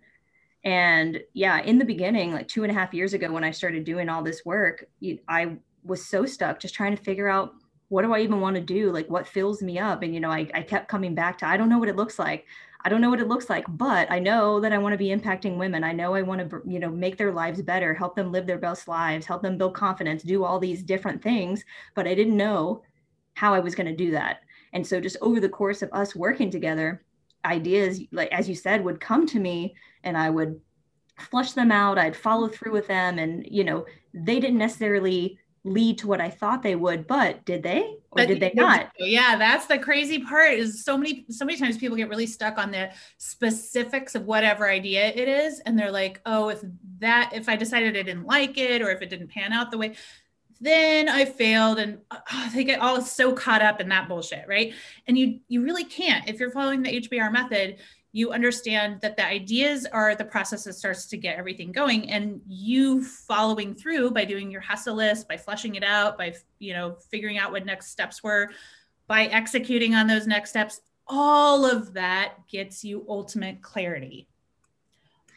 And 0.64 1.20
yeah, 1.34 1.60
in 1.60 1.78
the 1.78 1.84
beginning, 1.84 2.32
like 2.32 2.48
two 2.48 2.62
and 2.64 2.70
a 2.70 2.74
half 2.74 2.94
years 2.94 3.12
ago, 3.12 3.30
when 3.30 3.44
I 3.44 3.50
started 3.50 3.84
doing 3.84 4.08
all 4.08 4.22
this 4.22 4.42
work, 4.46 4.86
I 5.28 5.58
was 5.84 6.06
so 6.08 6.24
stuck 6.24 6.60
just 6.60 6.74
trying 6.74 6.96
to 6.96 7.02
figure 7.02 7.28
out 7.28 7.52
what 7.88 8.02
do 8.02 8.12
I 8.12 8.20
even 8.20 8.40
want 8.40 8.56
to 8.56 8.62
do? 8.62 8.90
Like 8.90 9.08
what 9.08 9.26
fills 9.26 9.62
me 9.62 9.78
up? 9.78 10.02
And 10.02 10.14
you 10.14 10.20
know, 10.20 10.30
I, 10.30 10.48
I 10.54 10.62
kept 10.62 10.88
coming 10.88 11.14
back 11.14 11.38
to 11.38 11.46
I 11.46 11.56
don't 11.56 11.68
know 11.68 11.78
what 11.78 11.88
it 11.88 11.96
looks 11.96 12.18
like. 12.18 12.46
I 12.86 12.90
don't 12.90 13.00
know 13.00 13.08
what 13.08 13.20
it 13.20 13.28
looks 13.28 13.48
like, 13.48 13.64
but 13.66 14.10
I 14.10 14.18
know 14.18 14.60
that 14.60 14.72
I 14.72 14.78
want 14.78 14.92
to 14.92 14.98
be 14.98 15.08
impacting 15.08 15.56
women. 15.56 15.82
I 15.82 15.92
know 15.92 16.14
I 16.14 16.20
want 16.20 16.50
to, 16.50 16.62
you 16.66 16.78
know, 16.78 16.90
make 16.90 17.16
their 17.16 17.32
lives 17.32 17.62
better, 17.62 17.94
help 17.94 18.14
them 18.14 18.30
live 18.30 18.46
their 18.46 18.58
best 18.58 18.88
lives, 18.88 19.24
help 19.24 19.40
them 19.40 19.56
build 19.56 19.74
confidence, 19.74 20.22
do 20.22 20.44
all 20.44 20.58
these 20.58 20.82
different 20.82 21.22
things. 21.22 21.64
But 21.94 22.06
I 22.06 22.14
didn't 22.14 22.36
know 22.36 22.82
how 23.34 23.54
I 23.54 23.60
was 23.60 23.74
going 23.74 23.86
to 23.86 23.96
do 23.96 24.10
that. 24.10 24.40
And 24.74 24.86
so, 24.86 25.00
just 25.00 25.16
over 25.22 25.40
the 25.40 25.48
course 25.48 25.80
of 25.80 25.88
us 25.92 26.14
working 26.14 26.50
together, 26.50 27.02
ideas, 27.44 28.00
like 28.12 28.30
as 28.32 28.48
you 28.48 28.54
said, 28.54 28.84
would 28.84 29.00
come 29.00 29.26
to 29.28 29.40
me, 29.40 29.74
and 30.02 30.16
I 30.16 30.28
would 30.28 30.60
flush 31.18 31.52
them 31.52 31.72
out. 31.72 31.98
I'd 31.98 32.16
follow 32.16 32.48
through 32.48 32.72
with 32.72 32.86
them, 32.86 33.18
and 33.18 33.46
you 33.50 33.64
know, 33.64 33.86
they 34.12 34.40
didn't 34.40 34.58
necessarily 34.58 35.38
lead 35.64 35.98
to 35.98 36.06
what 36.06 36.20
I 36.20 36.28
thought 36.28 36.62
they 36.62 36.76
would, 36.76 37.06
but 37.06 37.44
did 37.44 37.62
they 37.62 37.96
or 38.10 38.26
did 38.26 38.40
they 38.40 38.52
not? 38.54 38.90
Yeah, 38.98 39.36
that's 39.36 39.66
the 39.66 39.78
crazy 39.78 40.20
part 40.22 40.52
is 40.52 40.84
so 40.84 40.96
many 40.96 41.24
so 41.30 41.44
many 41.44 41.58
times 41.58 41.78
people 41.78 41.96
get 41.96 42.08
really 42.08 42.26
stuck 42.26 42.58
on 42.58 42.70
the 42.70 42.90
specifics 43.18 44.14
of 44.14 44.26
whatever 44.26 44.68
idea 44.68 45.06
it 45.08 45.28
is 45.28 45.60
and 45.60 45.78
they're 45.78 45.90
like, 45.90 46.20
"Oh, 46.26 46.48
if 46.50 46.62
that 46.98 47.32
if 47.34 47.48
I 47.48 47.56
decided 47.56 47.96
I 47.96 48.02
didn't 48.02 48.26
like 48.26 48.58
it 48.58 48.82
or 48.82 48.90
if 48.90 49.00
it 49.02 49.10
didn't 49.10 49.28
pan 49.28 49.52
out 49.52 49.70
the 49.70 49.78
way 49.78 49.96
then 50.60 51.08
I 51.08 51.24
failed 51.24 51.78
and 51.78 51.98
oh, 52.10 52.50
they 52.54 52.64
get 52.64 52.80
all 52.80 53.00
so 53.02 53.32
caught 53.32 53.62
up 53.62 53.80
in 53.80 53.88
that 53.90 54.08
bullshit, 54.08 54.46
right? 54.48 54.72
And 55.06 55.16
you 55.18 55.40
you 55.48 55.62
really 55.62 55.84
can't 55.84 56.28
if 56.28 56.40
you're 56.40 56.50
following 56.50 56.82
the 56.82 57.00
HBR 57.00 57.32
method, 57.32 57.78
you 58.14 58.30
understand 58.30 59.00
that 59.00 59.16
the 59.16 59.26
ideas 59.26 59.86
are 59.86 60.14
the 60.14 60.24
process 60.24 60.62
that 60.64 60.74
starts 60.74 61.06
to 61.06 61.16
get 61.16 61.36
everything 61.36 61.72
going 61.72 62.08
and 62.10 62.40
you 62.46 63.04
following 63.04 63.74
through 63.74 64.10
by 64.12 64.24
doing 64.24 64.50
your 64.50 64.60
hustle 64.60 64.94
list 64.94 65.28
by 65.28 65.36
flushing 65.36 65.74
it 65.74 65.82
out 65.82 66.16
by 66.16 66.32
you 66.60 66.72
know 66.72 66.96
figuring 67.10 67.38
out 67.38 67.50
what 67.50 67.66
next 67.66 67.90
steps 67.90 68.22
were 68.22 68.50
by 69.08 69.24
executing 69.26 69.94
on 69.94 70.06
those 70.06 70.26
next 70.26 70.50
steps 70.50 70.80
all 71.06 71.66
of 71.66 71.94
that 71.94 72.34
gets 72.48 72.84
you 72.84 73.04
ultimate 73.08 73.62
clarity. 73.62 74.28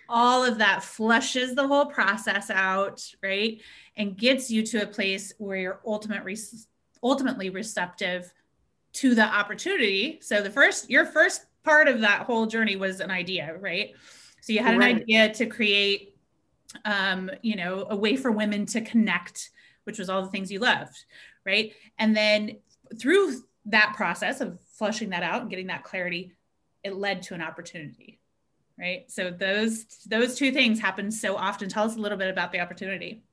All 0.09 0.43
of 0.45 0.57
that 0.59 0.83
flushes 0.83 1.53
the 1.53 1.67
whole 1.67 1.85
process 1.85 2.49
out 2.49 3.03
right 3.21 3.61
and 3.97 4.17
gets 4.17 4.49
you 4.49 4.63
to 4.67 4.83
a 4.83 4.87
place 4.87 5.33
where 5.37 5.57
you're 5.57 5.81
ultimate 5.85 6.23
ultimately 7.03 7.49
receptive 7.49 8.31
to 8.93 9.13
the 9.13 9.25
opportunity. 9.25 10.19
So 10.21 10.41
the 10.41 10.49
first 10.49 10.89
your 10.89 11.05
first 11.05 11.46
part 11.67 11.89
of 11.89 11.99
that 11.99 12.21
whole 12.21 12.45
journey 12.45 12.77
was 12.77 13.01
an 13.01 13.11
idea, 13.11 13.57
right? 13.59 13.93
So 14.41 14.53
you 14.53 14.59
had 14.59 14.75
an 14.75 14.83
idea 14.83 15.33
to 15.33 15.45
create, 15.45 16.15
um, 16.85 17.29
you 17.41 17.57
know, 17.57 17.85
a 17.89 17.95
way 17.95 18.15
for 18.15 18.31
women 18.31 18.65
to 18.67 18.79
connect, 18.79 19.49
which 19.83 19.99
was 19.99 20.09
all 20.09 20.21
the 20.21 20.29
things 20.29 20.49
you 20.49 20.59
loved, 20.59 21.03
right? 21.45 21.73
And 21.99 22.15
then 22.15 22.59
through 22.97 23.41
that 23.65 23.93
process 23.97 24.39
of 24.39 24.59
flushing 24.77 25.09
that 25.09 25.23
out 25.23 25.41
and 25.41 25.49
getting 25.49 25.67
that 25.67 25.83
clarity, 25.83 26.31
it 26.83 26.95
led 26.95 27.23
to 27.23 27.33
an 27.33 27.41
opportunity, 27.41 28.21
right? 28.79 29.11
So 29.11 29.29
those 29.29 29.85
those 30.05 30.35
two 30.35 30.53
things 30.53 30.79
happen 30.79 31.11
so 31.11 31.35
often. 31.35 31.67
Tell 31.67 31.83
us 31.83 31.97
a 31.97 31.99
little 31.99 32.17
bit 32.17 32.29
about 32.29 32.53
the 32.53 32.61
opportunity. 32.61 33.23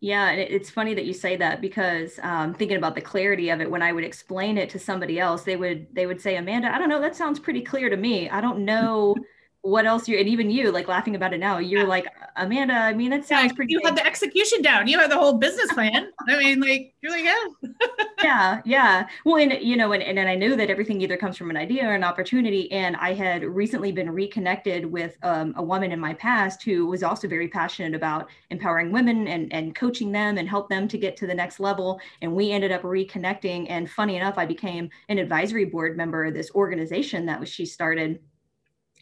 Yeah, 0.00 0.28
and 0.30 0.40
it's 0.40 0.70
funny 0.70 0.94
that 0.94 1.06
you 1.06 1.12
say 1.12 1.36
that 1.36 1.60
because 1.60 2.20
um, 2.22 2.54
thinking 2.54 2.76
about 2.76 2.94
the 2.94 3.00
clarity 3.00 3.50
of 3.50 3.60
it, 3.60 3.68
when 3.70 3.82
I 3.82 3.92
would 3.92 4.04
explain 4.04 4.56
it 4.56 4.70
to 4.70 4.78
somebody 4.78 5.18
else, 5.18 5.42
they 5.42 5.56
would 5.56 5.92
they 5.92 6.06
would 6.06 6.20
say, 6.20 6.36
Amanda, 6.36 6.72
I 6.72 6.78
don't 6.78 6.88
know, 6.88 7.00
that 7.00 7.16
sounds 7.16 7.40
pretty 7.40 7.62
clear 7.62 7.90
to 7.90 7.96
me. 7.96 8.30
I 8.30 8.40
don't 8.40 8.64
know 8.64 9.24
what 9.68 9.86
else 9.86 10.08
you 10.08 10.18
and 10.18 10.28
even 10.28 10.50
you 10.50 10.70
like 10.70 10.88
laughing 10.88 11.14
about 11.14 11.34
it 11.34 11.38
now 11.38 11.58
you're 11.58 11.82
yeah. 11.82 11.86
like 11.86 12.06
amanda 12.36 12.74
i 12.74 12.94
mean 12.94 13.10
that 13.10 13.24
sounds 13.24 13.52
yeah, 13.52 13.56
pretty 13.56 13.72
you 13.72 13.80
had 13.84 13.96
the 13.96 14.06
execution 14.06 14.62
down 14.62 14.88
you 14.88 14.98
had 14.98 15.10
the 15.10 15.18
whole 15.18 15.34
business 15.34 15.72
plan. 15.72 16.10
I 16.28 16.38
mean 16.38 16.60
like 16.60 16.94
you're 17.02 17.12
like 17.12 17.24
yeah. 17.24 17.44
Yeah 18.22 18.62
yeah. 18.64 19.08
Well 19.24 19.36
and 19.36 19.52
you 19.62 19.76
know 19.76 19.92
and, 19.92 20.02
and 20.02 20.18
i 20.28 20.34
knew 20.34 20.56
that 20.56 20.70
everything 20.70 21.00
either 21.00 21.16
comes 21.16 21.36
from 21.36 21.50
an 21.50 21.56
idea 21.56 21.86
or 21.86 21.94
an 21.94 22.04
opportunity 22.04 22.70
and 22.72 22.96
i 22.96 23.12
had 23.12 23.44
recently 23.44 23.92
been 23.92 24.10
reconnected 24.10 24.84
with 24.86 25.16
um, 25.22 25.54
a 25.56 25.62
woman 25.62 25.92
in 25.92 26.00
my 26.00 26.14
past 26.14 26.62
who 26.62 26.86
was 26.86 27.02
also 27.02 27.28
very 27.28 27.48
passionate 27.48 27.94
about 27.94 28.28
empowering 28.50 28.90
women 28.90 29.28
and, 29.28 29.52
and 29.52 29.74
coaching 29.74 30.10
them 30.12 30.38
and 30.38 30.48
help 30.48 30.68
them 30.68 30.88
to 30.88 30.98
get 30.98 31.16
to 31.16 31.26
the 31.26 31.34
next 31.34 31.60
level 31.60 32.00
and 32.22 32.32
we 32.32 32.50
ended 32.50 32.72
up 32.72 32.82
reconnecting 32.82 33.66
and 33.68 33.90
funny 33.90 34.16
enough 34.16 34.38
i 34.38 34.46
became 34.46 34.88
an 35.08 35.18
advisory 35.18 35.64
board 35.64 35.96
member 35.96 36.24
of 36.24 36.34
this 36.34 36.50
organization 36.54 37.26
that 37.26 37.38
was 37.38 37.48
she 37.48 37.66
started 37.66 38.18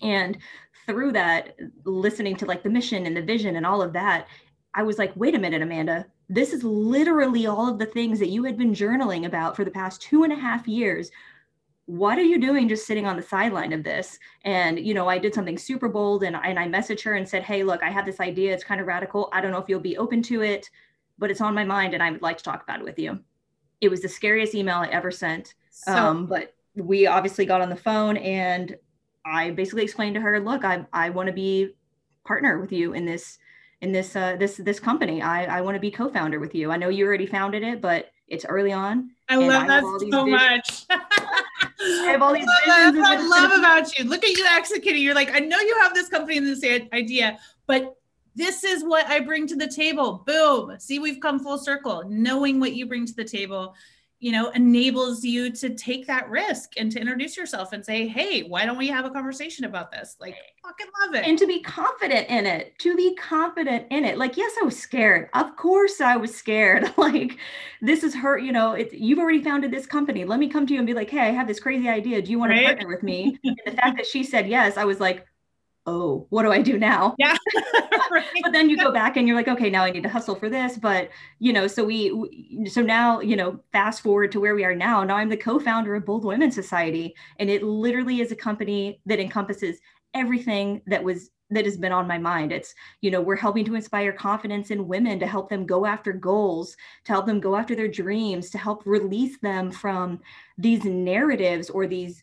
and 0.03 0.39
through 0.87 1.13
that, 1.13 1.57
listening 1.85 2.37
to 2.37 2.47
like 2.47 2.63
the 2.63 2.71
mission 2.71 3.07
and 3.07 3.17
the 3.17 3.23
vision 3.23 3.57
and 3.57 3.67
all 3.67 3.83
of 3.83 3.93
that, 3.95 4.29
I 4.75 4.83
was 4.83 4.99
like, 4.99 5.13
wait 5.17 5.35
a 5.35 5.39
minute, 5.39 5.63
Amanda, 5.63 6.07
this 6.29 6.53
is 6.53 6.63
literally 6.63 7.47
all 7.47 7.69
of 7.69 7.79
the 7.79 7.87
things 7.87 8.19
that 8.19 8.29
you 8.29 8.45
had 8.45 8.59
been 8.59 8.73
journaling 8.75 9.27
about 9.27 9.57
for 9.57 9.65
the 9.65 9.71
past 9.71 10.03
two 10.03 10.23
and 10.25 10.33
a 10.33 10.37
half 10.37 10.69
years. 10.69 11.11
What 11.87 12.19
are 12.19 12.25
you 12.25 12.39
doing 12.41 12.69
just 12.69 12.87
sitting 12.87 13.07
on 13.07 13.17
the 13.17 13.23
sideline 13.23 13.73
of 13.73 13.85
this? 13.85 14.19
And, 14.45 14.79
you 14.79 14.93
know, 14.93 15.09
I 15.09 15.19
did 15.19 15.35
something 15.35 15.57
super 15.57 15.89
bold 15.89 16.25
and, 16.25 16.37
and 16.37 16.59
I 16.59 16.67
messaged 16.67 17.03
her 17.05 17.15
and 17.15 17.29
said, 17.29 17.43
hey, 17.45 17.63
look, 17.63 17.83
I 17.83 17.91
have 17.91 18.05
this 18.07 18.21
idea. 18.21 18.53
It's 18.53 18.65
kind 18.65 18.81
of 18.81 18.87
radical. 18.87 19.29
I 19.33 19.41
don't 19.41 19.53
know 19.53 19.59
if 19.59 19.69
you'll 19.69 19.81
be 19.81 19.97
open 19.97 20.21
to 20.25 20.43
it, 20.43 20.69
but 21.17 21.31
it's 21.31 21.41
on 21.41 21.55
my 21.55 21.65
mind 21.65 21.95
and 21.95 22.03
I 22.03 22.11
would 22.11 22.23
like 22.23 22.39
to 22.39 22.45
talk 22.45 22.63
about 22.63 22.81
it 22.81 22.85
with 22.85 22.99
you. 22.99 23.21
It 23.81 23.89
was 23.89 24.03
the 24.03 24.09
scariest 24.09 24.55
email 24.55 24.79
I 24.79 24.89
ever 24.89 25.11
sent. 25.11 25.55
So- 25.71 25.93
um, 25.93 26.27
but 26.27 26.55
we 26.75 27.07
obviously 27.07 27.47
got 27.47 27.61
on 27.63 27.71
the 27.71 27.77
phone 27.77 28.17
and 28.19 28.77
I 29.27 29.51
basically 29.51 29.83
explained 29.83 30.15
to 30.15 30.21
her, 30.21 30.39
look, 30.41 30.65
I, 30.65 30.87
I 30.93 31.11
want 31.11 31.27
to 31.27 31.33
be 31.33 31.75
partner 32.25 32.59
with 32.59 32.73
you 32.73 32.93
in 32.93 33.05
this 33.05 33.39
in 33.81 33.93
this 33.93 34.17
uh, 34.17 34.37
this 34.37 34.57
this 34.57 34.81
company. 34.81 35.21
I, 35.21 35.59
I 35.59 35.61
want 35.61 35.75
to 35.75 35.81
be 35.81 35.91
co-founder 35.91 36.41
with 36.41 36.55
you. 36.55 36.71
I 36.71 36.77
know 36.77 36.89
you 36.89 37.07
already 37.07 37.27
founded 37.27 37.63
it, 37.63 37.81
but 37.81 38.11
it's 38.29 38.45
early 38.45 38.73
on. 38.73 39.11
I 39.29 39.37
love 39.37 39.65
I 39.65 39.67
that 39.67 39.83
so 39.83 39.99
visions. 39.99 40.31
much. 40.31 40.87
I 41.81 42.11
have 42.11 42.23
all 42.23 42.33
these 42.33 42.47
I 42.67 42.91
love, 42.91 42.97
I 42.97 43.27
love 43.27 43.59
about 43.59 43.99
you. 43.99 44.05
Look 44.05 44.25
at 44.25 44.31
you 44.31 44.45
executing. 44.49 45.03
You're 45.03 45.15
like, 45.15 45.35
I 45.35 45.41
know 45.41 45.59
you 45.59 45.77
have 45.83 45.95
this 45.95 46.09
company 46.09 46.39
and 46.39 46.47
this 46.47 46.65
idea, 46.93 47.39
but 47.67 47.97
this 48.35 48.65
is 48.65 48.85
what 48.85 49.07
I 49.07 49.21
bring 49.21 49.47
to 49.49 49.57
the 49.57 49.69
table. 49.69 50.25
Boom. 50.27 50.79
See, 50.79 50.99
we've 50.99 51.21
come 51.21 51.39
full 51.39 51.59
circle. 51.59 52.05
Knowing 52.09 52.61
what 52.61 52.75
you 52.75 52.87
bring 52.87 53.07
to 53.07 53.15
the 53.15 53.25
table 53.25 53.75
you 54.19 54.33
know 54.33 54.51
enables 54.51 55.23
you 55.23 55.51
to 55.51 55.75
take 55.75 56.07
that 56.07 56.29
risk 56.29 56.73
and 56.79 56.91
to 56.91 57.01
introduce 57.01 57.37
yourself 57.37 57.73
and 57.73 57.85
say 57.85 58.09
hey 58.09 58.43
why 58.43 58.65
don't 58.65 58.79
we 58.79 58.89
have 58.89 59.05
a 59.05 59.11
conversation 59.11 59.65
about 59.65 59.91
this? 59.91 60.17
Like 60.21 60.37
fucking 60.65 60.87
love 61.01 61.15
it. 61.15 61.29
And 61.29 61.39
to 61.39 61.47
be 61.47 61.61
confident 61.63 62.29
in 62.29 62.47
it 62.47 62.79
to 62.81 62.97
be 62.97 63.15
confident 63.17 63.87
in 63.91 64.05
it. 64.05 64.19
Like 64.19 64.37
yes 64.37 64.53
i 64.61 64.65
was 64.65 64.79
scared. 64.79 65.29
Of 65.35 65.57
course 65.57 66.01
i 66.01 66.17
was 66.17 66.35
scared. 66.35 66.93
Like 66.97 67.39
this 67.83 68.03
is 68.03 68.15
her 68.15 68.39
you 68.39 68.53
know 68.53 68.73
it, 68.73 68.93
you've 68.93 69.19
already 69.19 69.43
founded 69.43 69.71
this 69.71 69.87
company. 69.87 70.25
Let 70.25 70.41
me 70.41 70.49
come 70.49 70.67
to 70.67 70.73
you 70.73 70.81
and 70.81 70.87
be 70.87 70.95
like 70.95 71.11
hey 71.11 71.21
i 71.21 71.31
have 71.31 71.47
this 71.47 71.61
crazy 71.61 71.89
idea. 71.89 72.23
Do 72.23 72.31
you 72.31 72.39
want 72.39 72.51
right? 72.51 72.61
to 72.61 72.67
partner 72.67 72.89
with 72.89 73.03
me? 73.03 73.39
And 73.45 73.57
the 73.67 73.73
fact 73.73 73.97
that 73.97 74.07
she 74.07 74.23
said 74.23 74.49
yes 74.49 74.77
i 74.77 74.85
was 74.85 74.99
like 75.01 75.27
oh, 75.87 76.27
what 76.31 76.43
do 76.43 76.53
I 76.53 76.63
do 76.63 76.79
now? 76.79 77.15
Yeah. 77.19 77.37
but 78.43 78.53
then 78.53 78.69
you 78.69 78.77
go 78.77 78.93
back 78.93 79.17
and 79.17 79.27
you're 79.27 79.37
like, 79.37 79.49
okay, 79.49 79.71
now 79.71 79.85
I 79.85 79.91
need 79.91 80.03
to 80.03 80.09
hustle 80.09 80.35
for 80.35 80.49
this. 80.49 80.77
But, 80.77 81.11
you 81.39 81.53
know, 81.53 81.67
so 81.67 81.85
we, 81.85 82.13
we, 82.13 82.67
so 82.67 82.83
now, 82.83 83.21
you 83.21 83.37
know, 83.37 83.61
fast 83.73 84.03
forward 84.03 84.33
to 84.33 84.41
where 84.41 84.55
we 84.55 84.65
are 84.65 84.75
now. 84.75 85.05
Now 85.05 85.17
I'm 85.17 85.29
the 85.29 85.37
co 85.37 85.59
founder 85.59 85.95
of 85.95 86.05
Bold 86.05 86.25
Women 86.25 86.51
Society. 86.51 87.15
And 87.39 87.51
it 87.51 87.63
literally 87.63 88.21
is 88.21 88.33
a 88.33 88.37
company 88.37 89.01
that 89.07 89.21
encompasses 89.21 89.79
everything 90.15 90.83
that 90.87 91.03
was 91.03 91.31
that 91.51 91.65
has 91.65 91.77
been 91.77 91.93
on 91.93 92.09
my 92.09 92.19
mind 92.19 92.51
it's 92.51 92.75
you 93.03 93.11
know 93.11 93.21
we're 93.21 93.37
helping 93.37 93.65
to 93.65 93.77
inspire 93.77 94.13
confidence 94.13 94.73
in 94.73 94.89
women 94.89 95.21
to 95.21 95.27
help 95.27 95.49
them 95.49 95.65
go 95.65 95.87
after 95.87 96.13
goals 96.13 96.77
to 97.05 97.13
help 97.13 97.25
them 97.25 97.39
go 97.39 97.55
after 97.55 97.77
their 97.77 97.87
dreams 97.87 98.51
to 98.51 98.59
help 98.59 98.85
release 98.85 99.39
them 99.41 99.71
from 99.71 100.19
these 100.59 100.85
narratives 100.85 101.71
or 101.71 101.87
these 101.87 102.21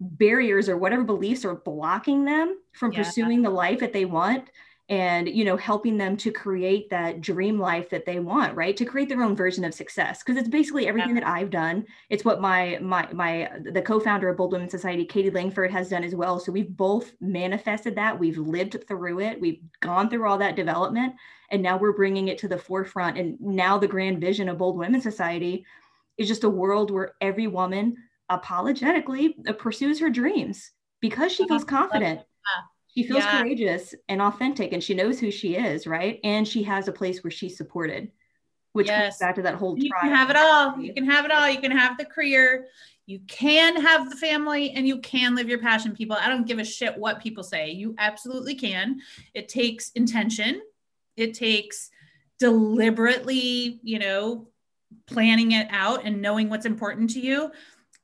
barriers 0.00 0.68
or 0.68 0.76
whatever 0.78 1.04
beliefs 1.04 1.44
are 1.44 1.56
blocking 1.56 2.24
them 2.24 2.58
from 2.72 2.92
yeah. 2.92 3.02
pursuing 3.02 3.42
the 3.42 3.50
life 3.50 3.80
that 3.80 3.92
they 3.92 4.06
want 4.06 4.50
and 4.88 5.28
you 5.28 5.44
know 5.44 5.56
helping 5.56 5.96
them 5.96 6.16
to 6.16 6.32
create 6.32 6.90
that 6.90 7.20
dream 7.20 7.60
life 7.60 7.88
that 7.90 8.04
they 8.04 8.18
want 8.18 8.56
right? 8.56 8.76
To 8.76 8.84
create 8.84 9.08
their 9.08 9.22
own 9.22 9.36
version 9.36 9.64
of 9.64 9.72
success. 9.72 10.22
Because 10.22 10.36
it's 10.36 10.48
basically 10.48 10.88
everything 10.88 11.14
yeah. 11.14 11.20
that 11.20 11.28
i've 11.28 11.50
done. 11.50 11.86
It's 12.08 12.24
what 12.24 12.40
my 12.40 12.78
my 12.80 13.08
my 13.12 13.50
the 13.70 13.82
co-founder 13.82 14.28
of 14.28 14.36
bold 14.36 14.52
women 14.52 14.68
society 14.68 15.04
katie 15.04 15.30
langford 15.30 15.70
has 15.70 15.90
done 15.90 16.02
as 16.02 16.14
well. 16.14 16.40
So 16.40 16.50
we've 16.50 16.76
both 16.76 17.12
manifested 17.20 17.94
that. 17.96 18.18
We've 18.18 18.38
lived 18.38 18.84
through 18.88 19.20
it. 19.20 19.40
We've 19.40 19.60
gone 19.80 20.10
through 20.10 20.28
all 20.28 20.38
that 20.38 20.56
development. 20.56 21.14
And 21.50 21.62
now 21.62 21.76
we're 21.78 21.92
bringing 21.92 22.28
it 22.28 22.38
to 22.38 22.48
the 22.48 22.58
forefront. 22.58 23.16
And 23.16 23.40
now 23.40 23.78
the 23.78 23.88
grand 23.88 24.20
vision 24.20 24.48
of 24.48 24.58
bold 24.58 24.76
women 24.76 25.00
society 25.00 25.64
is 26.18 26.28
just 26.28 26.44
a 26.44 26.50
world 26.50 26.90
where 26.90 27.14
every 27.20 27.46
woman 27.46 27.96
apologetically 28.30 29.36
uh, 29.46 29.52
pursues 29.52 30.00
her 30.00 30.08
dreams 30.08 30.70
because 31.00 31.32
she 31.32 31.46
feels 31.46 31.64
confident. 31.64 32.20
She 32.94 33.04
feels 33.04 33.22
yeah. 33.22 33.40
courageous 33.40 33.94
and 34.08 34.20
authentic 34.20 34.72
and 34.72 34.82
she 34.82 34.94
knows 34.94 35.20
who 35.20 35.30
she 35.30 35.56
is, 35.56 35.86
right? 35.86 36.18
And 36.24 36.46
she 36.46 36.62
has 36.64 36.88
a 36.88 36.92
place 36.92 37.22
where 37.22 37.30
she's 37.30 37.56
supported, 37.56 38.10
which 38.72 38.88
yes. 38.88 39.18
comes 39.18 39.18
back 39.18 39.34
to 39.36 39.42
that 39.42 39.54
whole 39.54 39.78
You 39.78 39.92
can 40.00 40.12
have 40.12 40.30
it 40.30 40.36
all. 40.36 40.80
You 40.80 40.92
can 40.92 41.04
have 41.04 41.24
it 41.24 41.30
all. 41.30 41.48
You 41.48 41.60
can 41.60 41.70
have 41.70 41.98
the 41.98 42.04
career, 42.04 42.66
you 43.06 43.20
can 43.28 43.80
have 43.80 44.10
the 44.10 44.16
family, 44.16 44.72
and 44.72 44.88
you 44.88 44.98
can 44.98 45.36
live 45.36 45.48
your 45.48 45.60
passion, 45.60 45.94
people. 45.94 46.16
I 46.20 46.28
don't 46.28 46.46
give 46.46 46.58
a 46.58 46.64
shit 46.64 46.96
what 46.96 47.20
people 47.22 47.44
say. 47.44 47.70
You 47.70 47.94
absolutely 47.98 48.56
can. 48.56 49.00
It 49.34 49.48
takes 49.48 49.90
intention, 49.90 50.60
it 51.16 51.34
takes 51.34 51.90
deliberately, 52.40 53.78
you 53.82 53.98
know, 54.00 54.48
planning 55.06 55.52
it 55.52 55.68
out 55.70 56.04
and 56.04 56.20
knowing 56.20 56.48
what's 56.48 56.66
important 56.66 57.10
to 57.10 57.20
you 57.20 57.52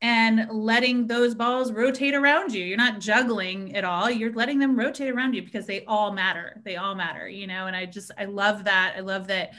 and 0.03 0.47
letting 0.51 1.07
those 1.07 1.35
balls 1.35 1.73
rotate 1.73 2.15
around 2.15 2.53
you. 2.53 2.65
You're 2.65 2.77
not 2.77 3.01
juggling 3.01 3.75
at 3.75 3.85
all. 3.85 4.11
You're 4.11 4.33
letting 4.33 4.59
them 4.59 4.79
rotate 4.79 5.09
around 5.09 5.35
you 5.35 5.43
because 5.43 5.67
they 5.67 5.85
all 5.87 6.13
matter. 6.13 6.61
They 6.65 6.77
all 6.77 6.95
matter, 6.95 7.29
you 7.29 7.47
know. 7.47 7.67
And 7.67 7.75
I 7.75 7.87
just 7.87 8.11
I 8.19 8.27
love 8.27 8.65
that. 8.65 8.95
I 8.97 9.01
love 9.01 9.27
that 9.29 9.53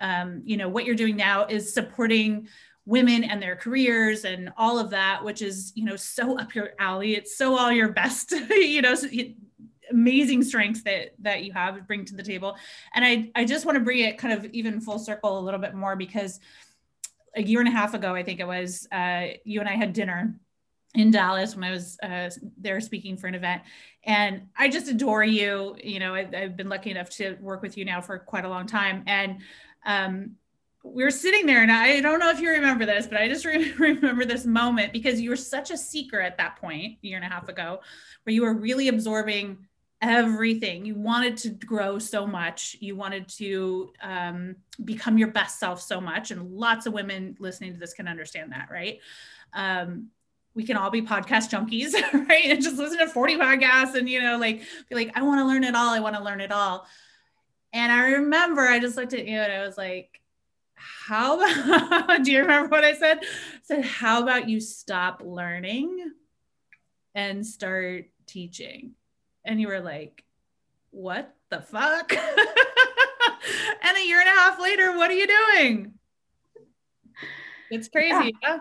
um, 0.00 0.42
you 0.44 0.56
know, 0.56 0.68
what 0.68 0.84
you're 0.84 0.94
doing 0.94 1.16
now 1.16 1.46
is 1.46 1.72
supporting 1.72 2.48
women 2.86 3.22
and 3.22 3.40
their 3.40 3.54
careers 3.54 4.24
and 4.24 4.50
all 4.56 4.78
of 4.78 4.90
that, 4.90 5.22
which 5.22 5.42
is, 5.42 5.72
you 5.74 5.84
know, 5.84 5.96
so 5.96 6.38
up 6.38 6.54
your 6.54 6.70
alley. 6.78 7.14
It's 7.14 7.36
so 7.36 7.56
all 7.56 7.70
your 7.70 7.92
best, 7.92 8.32
you 8.50 8.82
know, 8.82 8.94
so, 8.94 9.08
amazing 9.90 10.42
strengths 10.42 10.82
that 10.84 11.14
that 11.18 11.42
you 11.42 11.52
have 11.52 11.86
bring 11.86 12.04
to 12.04 12.14
the 12.14 12.22
table. 12.22 12.56
And 12.94 13.04
I 13.04 13.30
I 13.34 13.44
just 13.44 13.66
want 13.66 13.76
to 13.76 13.84
bring 13.84 13.98
it 13.98 14.18
kind 14.18 14.32
of 14.32 14.44
even 14.52 14.80
full 14.80 14.98
circle 14.98 15.38
a 15.38 15.42
little 15.42 15.60
bit 15.60 15.74
more 15.74 15.96
because 15.96 16.40
a 17.36 17.42
year 17.42 17.60
and 17.60 17.68
a 17.68 17.72
half 17.72 17.94
ago, 17.94 18.14
I 18.14 18.22
think 18.22 18.40
it 18.40 18.46
was, 18.46 18.86
uh, 18.92 19.28
you 19.44 19.60
and 19.60 19.68
I 19.68 19.74
had 19.74 19.92
dinner 19.92 20.34
in 20.94 21.10
Dallas 21.10 21.54
when 21.54 21.64
I 21.64 21.70
was 21.70 21.98
uh, 22.02 22.30
there 22.58 22.80
speaking 22.80 23.16
for 23.16 23.26
an 23.26 23.34
event. 23.34 23.62
And 24.04 24.48
I 24.58 24.68
just 24.68 24.88
adore 24.88 25.22
you. 25.22 25.76
You 25.82 26.00
know, 26.00 26.14
I, 26.14 26.28
have 26.32 26.56
been 26.56 26.68
lucky 26.68 26.90
enough 26.90 27.10
to 27.10 27.36
work 27.40 27.62
with 27.62 27.76
you 27.76 27.84
now 27.84 28.00
for 28.00 28.18
quite 28.18 28.44
a 28.44 28.48
long 28.48 28.66
time. 28.66 29.04
And 29.06 29.38
um, 29.86 30.32
we 30.82 31.04
were 31.04 31.10
sitting 31.10 31.46
there, 31.46 31.62
and 31.62 31.70
I 31.70 32.00
don't 32.00 32.18
know 32.18 32.30
if 32.30 32.40
you 32.40 32.50
remember 32.50 32.86
this, 32.86 33.06
but 33.06 33.20
I 33.20 33.28
just 33.28 33.44
re- 33.46 33.72
remember 33.72 34.24
this 34.24 34.46
moment 34.46 34.92
because 34.92 35.20
you 35.20 35.30
were 35.30 35.36
such 35.36 35.70
a 35.70 35.76
seeker 35.76 36.20
at 36.20 36.38
that 36.38 36.56
point, 36.56 36.98
a 37.02 37.06
year 37.06 37.16
and 37.16 37.24
a 37.24 37.28
half 37.28 37.48
ago, 37.48 37.80
where 38.24 38.34
you 38.34 38.42
were 38.42 38.54
really 38.54 38.88
absorbing 38.88 39.58
everything. 40.02 40.84
You 40.84 40.94
wanted 40.94 41.36
to 41.38 41.50
grow 41.50 41.98
so 41.98 42.26
much. 42.26 42.76
You 42.80 42.96
wanted 42.96 43.28
to 43.36 43.92
um, 44.02 44.56
become 44.84 45.18
your 45.18 45.28
best 45.28 45.58
self 45.58 45.80
so 45.80 46.00
much. 46.00 46.30
And 46.30 46.52
lots 46.52 46.86
of 46.86 46.92
women 46.92 47.36
listening 47.38 47.74
to 47.74 47.78
this 47.78 47.92
can 47.92 48.08
understand 48.08 48.52
that, 48.52 48.68
right? 48.70 48.98
Um, 49.52 50.08
we 50.54 50.64
can 50.64 50.76
all 50.76 50.90
be 50.90 51.02
podcast 51.02 51.50
junkies, 51.50 51.92
right? 52.28 52.44
And 52.46 52.62
just 52.62 52.76
listen 52.76 52.98
to 52.98 53.08
40 53.08 53.36
podcasts 53.36 53.94
and, 53.94 54.08
you 54.08 54.20
know, 54.20 54.38
like 54.38 54.62
be 54.88 54.94
like, 54.94 55.12
I 55.14 55.22
want 55.22 55.40
to 55.40 55.46
learn 55.46 55.64
it 55.64 55.74
all. 55.74 55.90
I 55.90 56.00
want 56.00 56.16
to 56.16 56.22
learn 56.22 56.40
it 56.40 56.52
all. 56.52 56.86
And 57.72 57.92
I 57.92 58.12
remember 58.12 58.62
I 58.62 58.80
just 58.80 58.96
looked 58.96 59.12
at 59.12 59.26
you 59.26 59.38
and 59.38 59.52
I 59.52 59.64
was 59.64 59.78
like, 59.78 60.20
how 60.74 61.36
about, 61.36 62.24
do 62.24 62.32
you 62.32 62.40
remember 62.40 62.68
what 62.68 62.84
I 62.84 62.94
said? 62.94 63.18
I 63.22 63.26
said, 63.62 63.84
how 63.84 64.22
about 64.22 64.48
you 64.48 64.60
stop 64.60 65.22
learning 65.24 66.10
and 67.14 67.46
start 67.46 68.06
teaching? 68.26 68.94
And 69.44 69.60
you 69.60 69.68
were 69.68 69.80
like, 69.80 70.24
what 70.90 71.34
the 71.50 71.60
fuck? 71.60 72.12
and 73.82 73.96
a 73.96 74.06
year 74.06 74.20
and 74.20 74.28
a 74.28 74.32
half 74.32 74.60
later, 74.60 74.96
what 74.96 75.10
are 75.10 75.14
you 75.14 75.26
doing? 75.26 75.92
It's 77.70 77.88
crazy. 77.88 78.34
Yeah. 78.42 78.58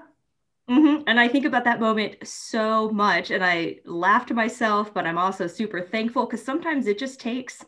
Mm-hmm. 0.70 1.04
And 1.08 1.20
I 1.20 1.28
think 1.28 1.46
about 1.46 1.64
that 1.64 1.80
moment 1.80 2.16
so 2.28 2.90
much. 2.92 3.32
And 3.32 3.44
I 3.44 3.78
laugh 3.86 4.28
to 4.28 4.36
myself, 4.36 4.94
but 4.94 5.08
I'm 5.08 5.18
also 5.18 5.48
super 5.48 5.82
thankful 5.82 6.26
because 6.26 6.46
sometimes 6.46 6.86
it 6.86 7.00
just 7.00 7.20
takes, 7.20 7.66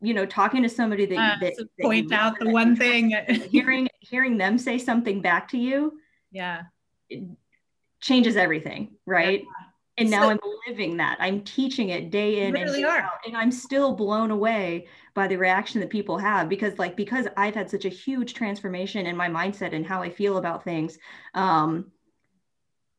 you 0.00 0.14
know, 0.14 0.24
talking 0.24 0.62
to 0.62 0.68
somebody 0.70 1.04
that, 1.04 1.18
uh, 1.18 1.36
that, 1.42 1.54
that 1.56 1.82
point 1.82 2.12
out 2.12 2.38
the 2.38 2.48
one 2.48 2.76
thing, 2.76 3.14
hearing 3.50 3.88
hearing 4.00 4.38
them 4.38 4.56
say 4.56 4.78
something 4.78 5.20
back 5.20 5.48
to 5.48 5.58
you, 5.58 5.98
yeah, 6.32 6.62
It 7.10 7.24
changes 8.00 8.36
everything, 8.36 8.96
right? 9.04 9.40
Yeah. 9.40 9.63
And 9.96 10.10
now 10.10 10.22
so, 10.22 10.30
I'm 10.30 10.40
living 10.68 10.96
that. 10.96 11.16
I'm 11.20 11.42
teaching 11.42 11.90
it 11.90 12.10
day 12.10 12.46
in 12.46 12.56
and 12.56 12.74
day 12.74 12.82
out, 12.82 13.20
and 13.26 13.36
I'm 13.36 13.52
still 13.52 13.94
blown 13.94 14.32
away 14.32 14.88
by 15.14 15.28
the 15.28 15.36
reaction 15.36 15.80
that 15.80 15.90
people 15.90 16.18
have 16.18 16.48
because, 16.48 16.78
like, 16.78 16.96
because 16.96 17.28
I've 17.36 17.54
had 17.54 17.70
such 17.70 17.84
a 17.84 17.88
huge 17.88 18.34
transformation 18.34 19.06
in 19.06 19.16
my 19.16 19.28
mindset 19.28 19.72
and 19.72 19.86
how 19.86 20.02
I 20.02 20.10
feel 20.10 20.36
about 20.38 20.64
things. 20.64 20.98
Um, 21.34 21.92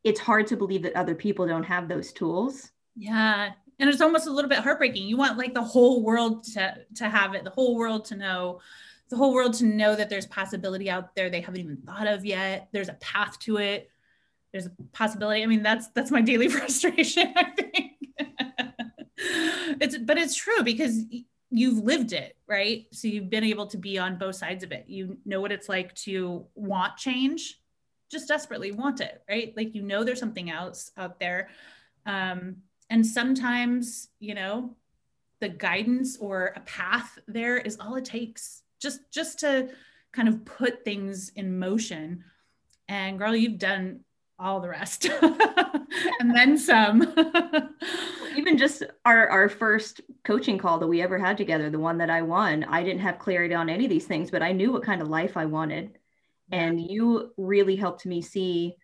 it's 0.05 0.19
hard 0.19 0.47
to 0.47 0.55
believe 0.55 0.83
that 0.83 0.95
other 0.95 1.15
people 1.15 1.47
don't 1.47 1.63
have 1.63 1.89
those 1.89 2.13
tools. 2.13 2.71
Yeah. 2.95 3.51
And 3.79 3.89
it's 3.89 4.01
almost 4.01 4.27
a 4.27 4.31
little 4.31 4.47
bit 4.47 4.59
heartbreaking. 4.59 5.05
You 5.05 5.17
want 5.17 5.37
like 5.37 5.53
the 5.53 5.63
whole 5.63 6.03
world 6.03 6.43
to, 6.53 6.77
to 6.95 7.09
have 7.09 7.33
it, 7.33 7.43
the 7.43 7.49
whole 7.49 7.75
world 7.75 8.05
to 8.05 8.15
know, 8.15 8.61
the 9.09 9.17
whole 9.17 9.33
world 9.33 9.55
to 9.55 9.65
know 9.65 9.95
that 9.95 10.09
there's 10.09 10.27
possibility 10.27 10.89
out 10.89 11.13
there 11.15 11.29
they 11.29 11.41
haven't 11.41 11.59
even 11.59 11.77
thought 11.77 12.07
of 12.07 12.23
yet. 12.23 12.69
There's 12.71 12.87
a 12.87 12.93
path 12.93 13.37
to 13.39 13.57
it. 13.57 13.89
There's 14.55 14.67
a 14.67 14.71
possibility. 14.93 15.43
I 15.43 15.47
mean, 15.47 15.63
that's 15.63 15.89
that's 15.89 16.11
my 16.11 16.21
daily 16.21 16.47
frustration, 16.55 17.33
I 17.35 17.43
think. 17.43 17.91
it's 19.81 19.97
but 19.97 20.17
it's 20.17 20.35
true 20.35 20.63
because 20.63 21.03
you've 21.49 21.83
lived 21.83 22.13
it, 22.13 22.37
right? 22.47 22.85
So 22.93 23.09
you've 23.09 23.29
been 23.29 23.43
able 23.43 23.67
to 23.67 23.77
be 23.77 23.99
on 23.99 24.17
both 24.17 24.35
sides 24.35 24.63
of 24.63 24.71
it. 24.71 24.85
You 24.87 25.17
know 25.25 25.41
what 25.41 25.51
it's 25.51 25.67
like 25.67 25.93
to 25.95 26.45
want 26.55 26.95
change 26.95 27.59
just 28.15 28.29
desperately 28.29 28.71
want 28.71 29.01
it, 29.01 29.21
right? 29.29 29.53
Like 29.57 29.75
you 29.75 29.81
know 29.81 30.05
there's 30.05 30.19
something 30.19 30.49
else 30.49 30.91
out 30.95 31.19
there. 31.19 31.49
Um, 32.05 32.57
and 32.89 33.05
sometimes, 33.05 34.07
you 34.19 34.35
know, 34.35 34.75
the 35.41 35.49
guidance 35.49 36.17
or 36.17 36.53
a 36.55 36.61
path 36.61 37.19
there 37.27 37.57
is 37.57 37.77
all 37.79 37.95
it 37.95 38.05
takes. 38.05 38.63
Just 38.81 39.01
just 39.11 39.39
to 39.39 39.69
kind 40.13 40.29
of 40.29 40.45
put 40.45 40.85
things 40.85 41.33
in 41.35 41.59
motion. 41.59 42.23
And 42.87 43.17
girl, 43.17 43.35
you've 43.35 43.59
done 43.59 44.01
all 44.37 44.59
the 44.59 44.69
rest 44.69 45.05
and 46.19 46.35
then 46.35 46.57
some 46.57 47.01
even 48.35 48.57
just 48.57 48.83
our 49.05 49.29
our 49.29 49.47
first 49.47 50.01
coaching 50.25 50.57
call 50.57 50.77
that 50.77 50.87
we 50.87 51.01
ever 51.01 51.17
had 51.17 51.37
together 51.37 51.69
the 51.69 51.79
one 51.79 51.97
that 51.97 52.09
i 52.09 52.21
won 52.21 52.63
i 52.65 52.83
didn't 52.83 52.99
have 52.99 53.17
clarity 53.17 53.55
on 53.55 53.69
any 53.69 53.85
of 53.85 53.89
these 53.89 54.05
things 54.05 54.29
but 54.29 54.43
i 54.43 54.51
knew 54.51 54.71
what 54.73 54.83
kind 54.83 55.01
of 55.01 55.07
life 55.07 55.37
i 55.37 55.45
wanted 55.45 55.97
and 56.51 56.79
you 56.79 57.31
really 57.37 57.75
helped 57.75 58.05
me 58.05 58.21
see, 58.21 58.75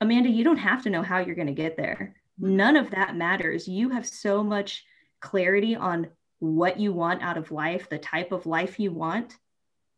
Amanda, 0.00 0.28
you 0.28 0.44
don't 0.44 0.56
have 0.56 0.82
to 0.84 0.90
know 0.90 1.02
how 1.02 1.18
you're 1.18 1.34
going 1.34 1.46
to 1.46 1.52
get 1.52 1.76
there. 1.76 2.16
Mm-hmm. 2.40 2.56
None 2.56 2.76
of 2.76 2.90
that 2.90 3.16
matters. 3.16 3.68
You 3.68 3.90
have 3.90 4.06
so 4.06 4.42
much 4.42 4.84
clarity 5.20 5.76
on 5.76 6.08
what 6.38 6.80
you 6.80 6.92
want 6.92 7.22
out 7.22 7.36
of 7.36 7.52
life, 7.52 7.88
the 7.88 7.98
type 7.98 8.32
of 8.32 8.46
life 8.46 8.80
you 8.80 8.90
want, 8.90 9.36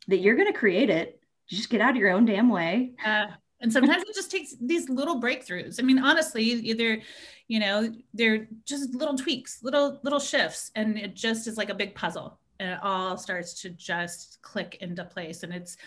that 0.09 0.19
you're 0.19 0.37
going 0.37 0.53
to 0.53 0.59
create 0.59 0.91
it. 0.91 1.21
Just 1.49 1.71
get 1.71 1.81
out 1.81 1.91
of 1.91 1.97
your 1.97 2.11
own 2.11 2.25
damn 2.25 2.49
way. 2.49 2.93
Uh, 3.05 3.27
and 3.65 3.73
sometimes 3.73 4.03
it 4.03 4.15
just 4.15 4.31
takes 4.31 4.55
these 4.61 4.91
little 4.91 5.19
breakthroughs. 5.21 5.81
I 5.81 5.83
mean, 5.83 5.99
honestly, 5.99 6.45
either, 6.45 7.01
you 7.49 7.61
know, 7.61 7.91
they're 8.12 8.47
just 8.67 8.95
little 8.95 9.17
tweaks, 9.17 9.62
little, 9.62 10.01
little 10.03 10.21
shifts, 10.21 10.71
and 10.75 10.99
it 10.99 11.15
just 11.15 11.49
is 11.49 11.57
like 11.57 11.71
a 11.71 11.75
big 11.75 11.95
puzzle 11.95 12.39
and 12.61 12.73
it 12.73 12.79
all 12.83 13.17
starts 13.17 13.62
to 13.62 13.71
just 13.71 14.39
click 14.43 14.77
into 14.83 15.03
place. 15.03 15.45
And 15.45 15.53
it's 15.53 15.79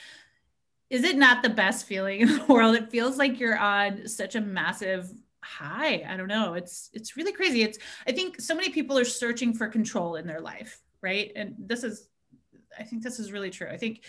is 0.89 1.03
it 1.03 1.17
not 1.17 1.43
the 1.43 1.49
best 1.49 1.85
feeling 1.85 2.21
in 2.21 2.29
the 2.29 2.45
world? 2.49 2.75
It 2.75 2.89
feels 2.89 3.17
like 3.17 3.39
you're 3.39 3.59
on 3.59 4.07
such 4.07 4.33
a 4.33 4.41
massive 4.41 5.11
high. 5.43 6.03
I 6.07 6.17
don't 6.17 6.27
know. 6.27 6.55
It's 6.55 6.89
it's 6.93 7.15
really 7.15 7.31
crazy. 7.31 7.61
It's 7.61 7.77
I 8.07 8.11
think 8.11 8.41
so 8.41 8.55
many 8.55 8.69
people 8.69 8.97
are 8.97 9.05
searching 9.05 9.53
for 9.53 9.67
control 9.67 10.15
in 10.15 10.25
their 10.25 10.41
life, 10.41 10.81
right? 11.01 11.31
And 11.35 11.53
this 11.59 11.83
is 11.83 12.09
I 12.77 12.83
think 12.83 13.03
this 13.03 13.19
is 13.19 13.31
really 13.31 13.51
true. 13.51 13.67
I 13.67 13.77
think 13.77 14.01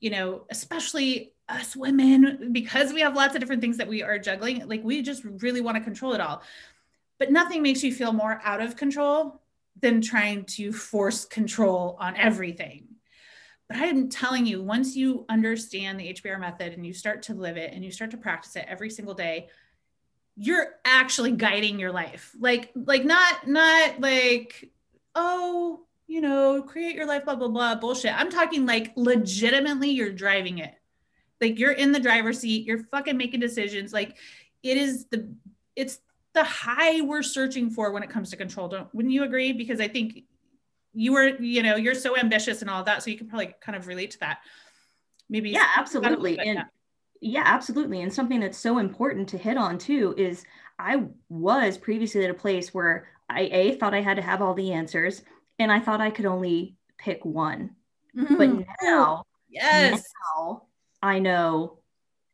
you 0.00 0.10
know, 0.10 0.44
especially 0.50 1.35
us 1.48 1.76
women 1.76 2.52
because 2.52 2.92
we 2.92 3.00
have 3.00 3.14
lots 3.14 3.34
of 3.34 3.40
different 3.40 3.60
things 3.60 3.76
that 3.76 3.88
we 3.88 4.02
are 4.02 4.18
juggling, 4.18 4.66
like 4.68 4.82
we 4.82 5.02
just 5.02 5.24
really 5.24 5.60
want 5.60 5.76
to 5.76 5.82
control 5.82 6.12
it 6.12 6.20
all. 6.20 6.42
But 7.18 7.30
nothing 7.30 7.62
makes 7.62 7.82
you 7.82 7.92
feel 7.92 8.12
more 8.12 8.40
out 8.44 8.60
of 8.60 8.76
control 8.76 9.40
than 9.80 10.00
trying 10.00 10.44
to 10.44 10.72
force 10.72 11.24
control 11.24 11.96
on 12.00 12.16
everything 12.16 12.96
but 13.68 13.78
I'm 13.78 14.08
telling 14.08 14.46
you, 14.46 14.62
once 14.62 14.94
you 14.94 15.24
understand 15.28 15.98
the 15.98 16.12
HBR 16.12 16.38
method 16.38 16.72
and 16.72 16.86
you 16.86 16.92
start 16.92 17.22
to 17.24 17.34
live 17.34 17.56
it 17.56 17.72
and 17.72 17.84
you 17.84 17.90
start 17.90 18.12
to 18.12 18.16
practice 18.16 18.54
it 18.54 18.66
every 18.68 18.90
single 18.90 19.14
day, 19.14 19.48
you're 20.36 20.74
actually 20.84 21.32
guiding 21.32 21.80
your 21.80 21.90
life. 21.90 22.34
Like, 22.38 22.70
like 22.74 23.04
not, 23.04 23.48
not 23.48 24.00
like, 24.00 24.70
oh, 25.16 25.80
you 26.06 26.20
know, 26.20 26.62
create 26.62 26.94
your 26.94 27.06
life, 27.06 27.24
blah, 27.24 27.34
blah, 27.34 27.48
blah, 27.48 27.74
bullshit. 27.74 28.14
I'm 28.14 28.30
talking 28.30 28.66
like 28.66 28.92
legitimately 28.94 29.90
you're 29.90 30.12
driving 30.12 30.58
it. 30.58 30.74
Like 31.40 31.58
you're 31.58 31.72
in 31.72 31.92
the 31.92 32.00
driver's 32.00 32.40
seat, 32.40 32.66
you're 32.66 32.84
fucking 32.84 33.16
making 33.16 33.40
decisions. 33.40 33.92
Like 33.92 34.16
it 34.62 34.76
is 34.76 35.06
the, 35.06 35.32
it's 35.74 35.98
the 36.32 36.44
high 36.44 37.00
we're 37.00 37.22
searching 37.22 37.70
for 37.70 37.92
when 37.92 38.02
it 38.02 38.10
comes 38.10 38.30
to 38.30 38.36
control. 38.36 38.68
Don't, 38.68 38.94
wouldn't 38.94 39.12
you 39.12 39.24
agree? 39.24 39.52
Because 39.52 39.80
I 39.80 39.88
think 39.88 40.24
you 40.96 41.12
were 41.12 41.28
you 41.38 41.62
know 41.62 41.76
you're 41.76 41.94
so 41.94 42.16
ambitious 42.16 42.62
and 42.62 42.70
all 42.70 42.82
that 42.82 43.02
so 43.02 43.10
you 43.10 43.18
can 43.18 43.28
probably 43.28 43.54
kind 43.60 43.76
of 43.76 43.86
relate 43.86 44.10
to 44.10 44.18
that 44.20 44.38
maybe 45.28 45.50
yeah 45.50 45.68
absolutely 45.76 46.38
and 46.38 46.64
yeah 47.20 47.42
absolutely 47.44 48.00
and 48.00 48.12
something 48.12 48.40
that's 48.40 48.58
so 48.58 48.78
important 48.78 49.28
to 49.28 49.36
hit 49.36 49.58
on 49.58 49.76
too 49.76 50.14
is 50.16 50.44
i 50.78 51.04
was 51.28 51.76
previously 51.76 52.24
at 52.24 52.30
a 52.30 52.34
place 52.34 52.72
where 52.72 53.08
i 53.28 53.42
a 53.52 53.74
thought 53.74 53.94
i 53.94 54.00
had 54.00 54.16
to 54.16 54.22
have 54.22 54.40
all 54.40 54.54
the 54.54 54.72
answers 54.72 55.22
and 55.58 55.70
i 55.70 55.78
thought 55.78 56.00
i 56.00 56.10
could 56.10 56.26
only 56.26 56.74
pick 56.96 57.22
one 57.24 57.70
mm-hmm. 58.16 58.36
but 58.36 58.66
now 58.82 59.22
yes 59.50 60.02
now 60.38 60.62
i 61.06 61.18
know 61.18 61.78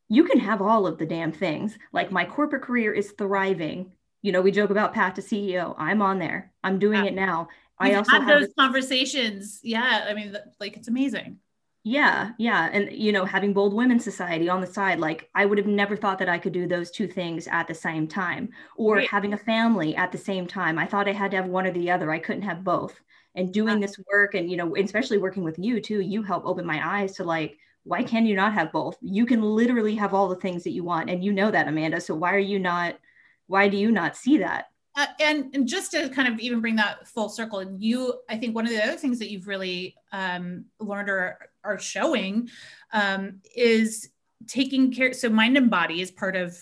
you 0.08 0.24
can 0.24 0.38
have 0.38 0.60
all 0.60 0.86
of 0.86 0.98
the 0.98 1.06
damn 1.06 1.32
things 1.32 1.78
like 1.92 2.10
my 2.10 2.24
corporate 2.24 2.62
career 2.62 2.92
is 2.92 3.12
thriving 3.12 3.92
you 4.22 4.32
know 4.32 4.42
we 4.42 4.50
joke 4.50 4.70
about 4.70 4.94
path 4.94 5.14
to 5.14 5.22
ceo 5.22 5.74
i'm 5.78 6.02
on 6.02 6.18
there 6.18 6.52
i'm 6.64 6.78
doing 6.78 7.04
yeah. 7.04 7.10
it 7.10 7.14
now 7.14 7.48
I 7.82 7.94
also 7.94 8.12
had 8.12 8.28
those 8.28 8.46
this- 8.46 8.54
conversations. 8.58 9.60
Yeah, 9.62 10.06
I 10.08 10.14
mean, 10.14 10.36
like 10.60 10.76
it's 10.76 10.88
amazing. 10.88 11.38
Yeah, 11.84 12.30
yeah, 12.38 12.70
and 12.72 12.92
you 12.92 13.10
know, 13.10 13.24
having 13.24 13.52
Bold 13.52 13.74
Women 13.74 13.98
Society 13.98 14.48
on 14.48 14.60
the 14.60 14.68
side, 14.68 15.00
like 15.00 15.28
I 15.34 15.44
would 15.44 15.58
have 15.58 15.66
never 15.66 15.96
thought 15.96 16.20
that 16.20 16.28
I 16.28 16.38
could 16.38 16.52
do 16.52 16.68
those 16.68 16.92
two 16.92 17.08
things 17.08 17.48
at 17.48 17.66
the 17.66 17.74
same 17.74 18.06
time, 18.06 18.50
or 18.76 18.96
right. 18.96 19.08
having 19.08 19.32
a 19.32 19.38
family 19.38 19.96
at 19.96 20.12
the 20.12 20.18
same 20.18 20.46
time. 20.46 20.78
I 20.78 20.86
thought 20.86 21.08
I 21.08 21.12
had 21.12 21.32
to 21.32 21.38
have 21.38 21.46
one 21.46 21.66
or 21.66 21.72
the 21.72 21.90
other. 21.90 22.12
I 22.12 22.20
couldn't 22.20 22.42
have 22.42 22.62
both. 22.62 23.00
And 23.34 23.52
doing 23.52 23.80
this 23.80 23.98
work, 24.12 24.34
and 24.34 24.48
you 24.48 24.56
know, 24.56 24.76
especially 24.76 25.18
working 25.18 25.42
with 25.42 25.58
you 25.58 25.80
too, 25.80 26.00
you 26.00 26.22
help 26.22 26.44
open 26.44 26.66
my 26.66 27.00
eyes 27.00 27.16
to 27.16 27.24
like, 27.24 27.58
why 27.84 28.02
can 28.02 28.26
you 28.26 28.36
not 28.36 28.54
have 28.54 28.72
both? 28.72 28.96
You 29.00 29.26
can 29.26 29.42
literally 29.42 29.94
have 29.96 30.14
all 30.14 30.28
the 30.28 30.36
things 30.36 30.64
that 30.64 30.70
you 30.72 30.84
want, 30.84 31.10
and 31.10 31.24
you 31.24 31.32
know 31.32 31.50
that, 31.50 31.68
Amanda. 31.68 32.00
So 32.00 32.14
why 32.14 32.34
are 32.34 32.38
you 32.38 32.58
not? 32.58 32.98
Why 33.46 33.68
do 33.68 33.76
you 33.76 33.90
not 33.90 34.16
see 34.16 34.38
that? 34.38 34.66
Uh, 34.94 35.06
and, 35.20 35.54
and 35.54 35.66
just 35.66 35.90
to 35.92 36.10
kind 36.10 36.28
of 36.28 36.38
even 36.38 36.60
bring 36.60 36.76
that 36.76 37.08
full 37.08 37.28
circle, 37.28 37.60
and 37.60 37.82
you, 37.82 38.14
I 38.28 38.36
think 38.36 38.54
one 38.54 38.66
of 38.66 38.72
the 38.72 38.82
other 38.82 38.96
things 38.96 39.18
that 39.20 39.30
you've 39.30 39.48
really 39.48 39.96
um, 40.12 40.66
learned 40.80 41.08
or 41.08 41.38
are 41.64 41.78
showing 41.78 42.50
um, 42.92 43.40
is 43.56 44.10
taking 44.46 44.92
care. 44.92 45.12
So 45.14 45.30
mind 45.30 45.56
and 45.56 45.70
body 45.70 46.02
is 46.02 46.10
part 46.10 46.36
of, 46.36 46.58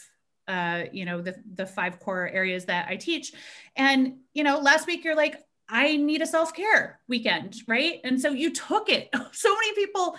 uh, 0.46 0.84
you 0.92 1.04
know, 1.04 1.20
the, 1.20 1.36
the 1.54 1.66
five 1.66 1.98
core 1.98 2.28
areas 2.28 2.66
that 2.66 2.88
I 2.88 2.96
teach. 2.96 3.32
And, 3.76 4.18
you 4.32 4.44
know, 4.44 4.58
last 4.60 4.86
week 4.86 5.04
you're 5.04 5.16
like, 5.16 5.42
I 5.68 5.96
need 5.96 6.22
a 6.22 6.26
self-care 6.26 7.00
weekend, 7.08 7.56
right? 7.66 8.00
And 8.04 8.20
so 8.20 8.30
you 8.30 8.52
took 8.52 8.88
it. 8.88 9.08
So 9.32 9.54
many 9.54 9.74
people 9.74 10.16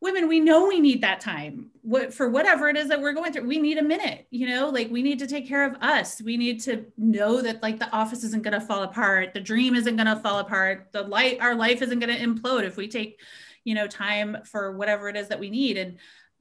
women 0.00 0.28
we 0.28 0.40
know 0.40 0.66
we 0.66 0.80
need 0.80 1.02
that 1.02 1.20
time. 1.20 1.70
What 1.82 2.12
for 2.12 2.28
whatever 2.28 2.68
it 2.68 2.76
is 2.76 2.88
that 2.88 3.00
we're 3.00 3.12
going 3.12 3.32
through 3.32 3.46
we 3.46 3.58
need 3.58 3.78
a 3.78 3.82
minute 3.82 4.26
you 4.30 4.46
know 4.46 4.68
like 4.68 4.90
we 4.90 5.02
need 5.02 5.18
to 5.20 5.26
take 5.26 5.48
care 5.48 5.64
of 5.64 5.76
us. 5.80 6.20
We 6.20 6.36
need 6.36 6.60
to 6.62 6.86
know 6.96 7.40
that 7.42 7.62
like 7.62 7.78
the 7.78 7.90
office 7.90 8.24
isn't 8.24 8.42
going 8.42 8.58
to 8.58 8.60
fall 8.60 8.82
apart 8.82 9.34
the 9.34 9.40
dream 9.40 9.74
isn't 9.74 9.96
going 9.96 10.06
to 10.06 10.16
fall 10.16 10.38
apart 10.38 10.88
the 10.92 11.02
light 11.02 11.40
our 11.40 11.54
life 11.54 11.82
isn't 11.82 11.98
going 11.98 12.14
to 12.14 12.24
implode 12.24 12.64
if 12.64 12.76
we 12.76 12.88
take 12.88 13.20
you 13.64 13.74
know 13.74 13.86
time 13.86 14.38
for 14.44 14.76
whatever 14.76 15.08
it 15.08 15.16
is 15.16 15.28
that 15.28 15.40
we 15.40 15.50
need. 15.50 15.76
And 15.76 15.98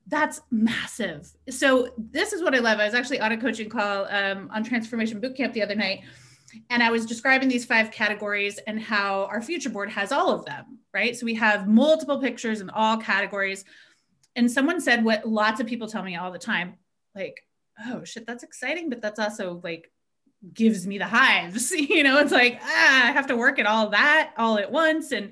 that's 0.08 0.40
massive. 0.52 1.32
So 1.50 1.90
this 1.98 2.32
is 2.32 2.44
what 2.44 2.54
i 2.54 2.60
love. 2.60 2.80
I 2.80 2.86
was 2.86 2.94
actually 2.94 3.20
on 3.20 3.32
a 3.32 3.38
coaching 3.38 3.70
call 3.70 4.06
um, 4.10 4.50
on 4.54 4.64
transformation 4.64 5.20
bootcamp 5.20 5.54
the 5.54 5.64
other 5.64 5.76
night 5.76 6.02
and 6.70 6.84
I 6.84 6.92
was 6.92 7.06
describing 7.06 7.50
these 7.50 7.66
five 7.66 7.92
categories 7.92 8.60
and 8.68 8.80
how 8.82 9.26
our 9.26 9.42
future 9.42 9.70
board 9.70 9.90
has 9.90 10.12
all 10.12 10.32
of 10.32 10.46
them, 10.46 10.80
right? 10.94 11.16
So 11.16 11.26
we 11.26 11.36
have 11.36 11.68
multiple 11.68 12.20
pictures 12.20 12.62
in 12.62 12.70
all 12.70 12.98
categories. 12.98 13.66
And 14.36 14.52
someone 14.52 14.82
said 14.82 15.04
what 15.04 15.28
lots 15.28 15.60
of 15.60 15.68
people 15.68 15.88
tell 15.88 16.04
me 16.04 16.16
all 16.16 16.32
the 16.32 16.40
time 16.40 16.76
like, 17.16 17.42
oh 17.88 18.04
shit, 18.04 18.28
that's 18.28 18.44
exciting, 18.44 18.90
but 18.90 19.02
that's 19.02 19.20
also 19.20 19.62
like 19.64 19.92
gives 20.54 20.86
me 20.86 20.98
the 20.98 21.06
hives. 21.06 21.72
You 21.76 22.04
know, 22.04 22.20
it's 22.20 22.32
like, 22.32 22.60
ah, 22.62 23.08
I 23.08 23.12
have 23.12 23.28
to 23.28 23.38
work 23.38 23.60
at 23.60 23.66
all 23.66 23.90
that 23.90 24.34
all 24.38 24.58
at 24.58 24.72
once. 24.72 25.12
And 25.12 25.32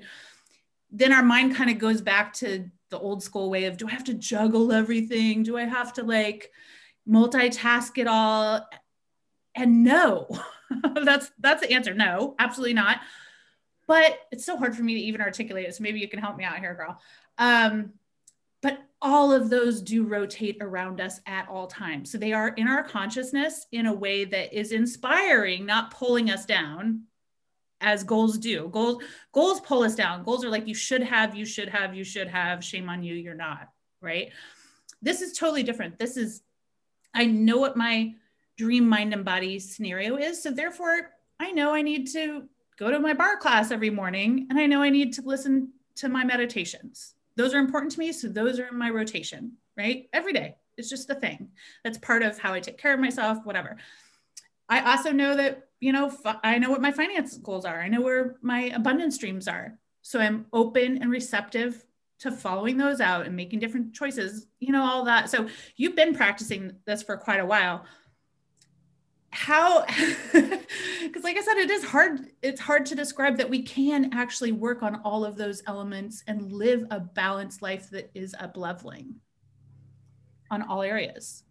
then 0.90 1.12
our 1.12 1.22
mind 1.22 1.56
kind 1.56 1.70
of 1.70 1.78
goes 1.78 2.00
back 2.00 2.32
to 2.34 2.70
the 2.90 2.98
old 2.98 3.22
school 3.22 3.50
way 3.50 3.64
of 3.64 3.76
do 3.76 3.88
I 3.88 3.90
have 3.90 4.04
to 4.04 4.14
juggle 4.14 4.72
everything? 4.72 5.42
Do 5.42 5.56
I 5.56 5.64
have 5.64 5.92
to 5.94 6.02
like 6.02 6.50
multitask 7.08 7.98
it 7.98 8.06
all? 8.06 8.66
And 9.54 9.84
no, 9.84 10.28
that's 11.04 11.30
that's 11.38 11.62
the 11.62 11.72
answer. 11.72 11.94
No, 11.94 12.34
absolutely 12.38 12.74
not. 12.74 13.00
But 13.86 14.18
it's 14.30 14.46
so 14.46 14.56
hard 14.56 14.74
for 14.74 14.82
me 14.82 14.94
to 14.94 15.00
even 15.00 15.20
articulate 15.20 15.66
it. 15.66 15.74
So 15.74 15.82
maybe 15.82 16.00
you 16.00 16.08
can 16.08 16.18
help 16.18 16.36
me 16.36 16.44
out 16.44 16.58
here, 16.58 16.74
girl. 16.74 16.98
Um, 17.36 17.92
but 18.62 18.78
all 19.02 19.30
of 19.30 19.50
those 19.50 19.82
do 19.82 20.04
rotate 20.04 20.56
around 20.62 21.00
us 21.00 21.20
at 21.26 21.48
all 21.48 21.66
times. 21.66 22.10
So 22.10 22.16
they 22.16 22.32
are 22.32 22.48
in 22.48 22.66
our 22.66 22.82
consciousness 22.82 23.66
in 23.72 23.84
a 23.86 23.92
way 23.92 24.24
that 24.24 24.58
is 24.58 24.72
inspiring, 24.72 25.66
not 25.66 25.90
pulling 25.90 26.30
us 26.30 26.46
down 26.46 27.02
as 27.82 28.02
goals 28.04 28.38
do. 28.38 28.68
Goals 28.72 29.02
goals 29.32 29.60
pull 29.60 29.82
us 29.82 29.94
down. 29.94 30.24
Goals 30.24 30.44
are 30.44 30.50
like 30.50 30.66
you 30.66 30.74
should 30.74 31.02
have, 31.02 31.34
you 31.34 31.44
should 31.44 31.68
have, 31.68 31.94
you 31.94 32.04
should 32.04 32.28
have, 32.28 32.64
shame 32.64 32.88
on 32.88 33.02
you, 33.02 33.14
you're 33.14 33.34
not, 33.34 33.68
right? 34.00 34.32
This 35.02 35.20
is 35.20 35.36
totally 35.36 35.62
different. 35.62 35.98
This 35.98 36.16
is 36.16 36.42
I 37.12 37.26
know 37.26 37.58
what 37.58 37.76
my 37.76 38.14
dream 38.56 38.88
mind 38.88 39.12
and 39.12 39.24
body 39.24 39.58
scenario 39.58 40.16
is, 40.16 40.42
so 40.42 40.50
therefore 40.50 41.10
I 41.40 41.52
know 41.52 41.74
I 41.74 41.82
need 41.82 42.08
to 42.12 42.48
go 42.78 42.90
to 42.90 42.98
my 42.98 43.12
barre 43.12 43.36
class 43.36 43.70
every 43.70 43.90
morning 43.90 44.46
and 44.50 44.58
I 44.58 44.66
know 44.66 44.82
I 44.82 44.90
need 44.90 45.12
to 45.14 45.22
listen 45.22 45.72
to 45.96 46.08
my 46.08 46.24
meditations 46.24 47.14
those 47.36 47.54
are 47.54 47.58
important 47.58 47.92
to 47.92 47.98
me. 47.98 48.12
So 48.12 48.28
those 48.28 48.58
are 48.58 48.66
in 48.66 48.78
my 48.78 48.90
rotation, 48.90 49.52
right? 49.76 50.08
Every 50.12 50.32
day. 50.32 50.56
It's 50.76 50.90
just 50.90 51.10
a 51.10 51.14
thing. 51.14 51.50
That's 51.84 51.98
part 51.98 52.22
of 52.22 52.38
how 52.38 52.52
I 52.52 52.60
take 52.60 52.78
care 52.78 52.94
of 52.94 53.00
myself, 53.00 53.38
whatever. 53.44 53.76
I 54.68 54.92
also 54.92 55.12
know 55.12 55.36
that, 55.36 55.68
you 55.78 55.92
know, 55.92 56.12
I 56.42 56.58
know 56.58 56.70
what 56.70 56.82
my 56.82 56.90
finance 56.90 57.36
goals 57.38 57.64
are. 57.64 57.80
I 57.80 57.88
know 57.88 58.00
where 58.00 58.36
my 58.42 58.72
abundance 58.74 59.18
dreams 59.18 59.46
are. 59.46 59.78
So 60.02 60.18
I'm 60.18 60.46
open 60.52 60.98
and 61.00 61.10
receptive 61.10 61.84
to 62.20 62.32
following 62.32 62.76
those 62.76 63.00
out 63.00 63.26
and 63.26 63.36
making 63.36 63.60
different 63.60 63.94
choices, 63.94 64.46
you 64.58 64.72
know, 64.72 64.82
all 64.82 65.04
that. 65.04 65.30
So 65.30 65.48
you've 65.76 65.96
been 65.96 66.14
practicing 66.14 66.72
this 66.86 67.02
for 67.02 67.16
quite 67.16 67.40
a 67.40 67.46
while 67.46 67.84
how 69.34 69.84
because 70.32 71.24
like 71.24 71.36
i 71.36 71.40
said 71.40 71.56
it 71.56 71.68
is 71.68 71.84
hard 71.84 72.20
it's 72.40 72.60
hard 72.60 72.86
to 72.86 72.94
describe 72.94 73.36
that 73.36 73.50
we 73.50 73.60
can 73.60 74.10
actually 74.12 74.52
work 74.52 74.82
on 74.82 75.00
all 75.04 75.24
of 75.24 75.36
those 75.36 75.60
elements 75.66 76.22
and 76.28 76.52
live 76.52 76.84
a 76.92 77.00
balanced 77.00 77.60
life 77.60 77.90
that 77.90 78.10
is 78.14 78.34
up 78.38 78.56
leveling 78.56 79.16
on 80.52 80.62
all 80.62 80.82
areas. 80.82 81.42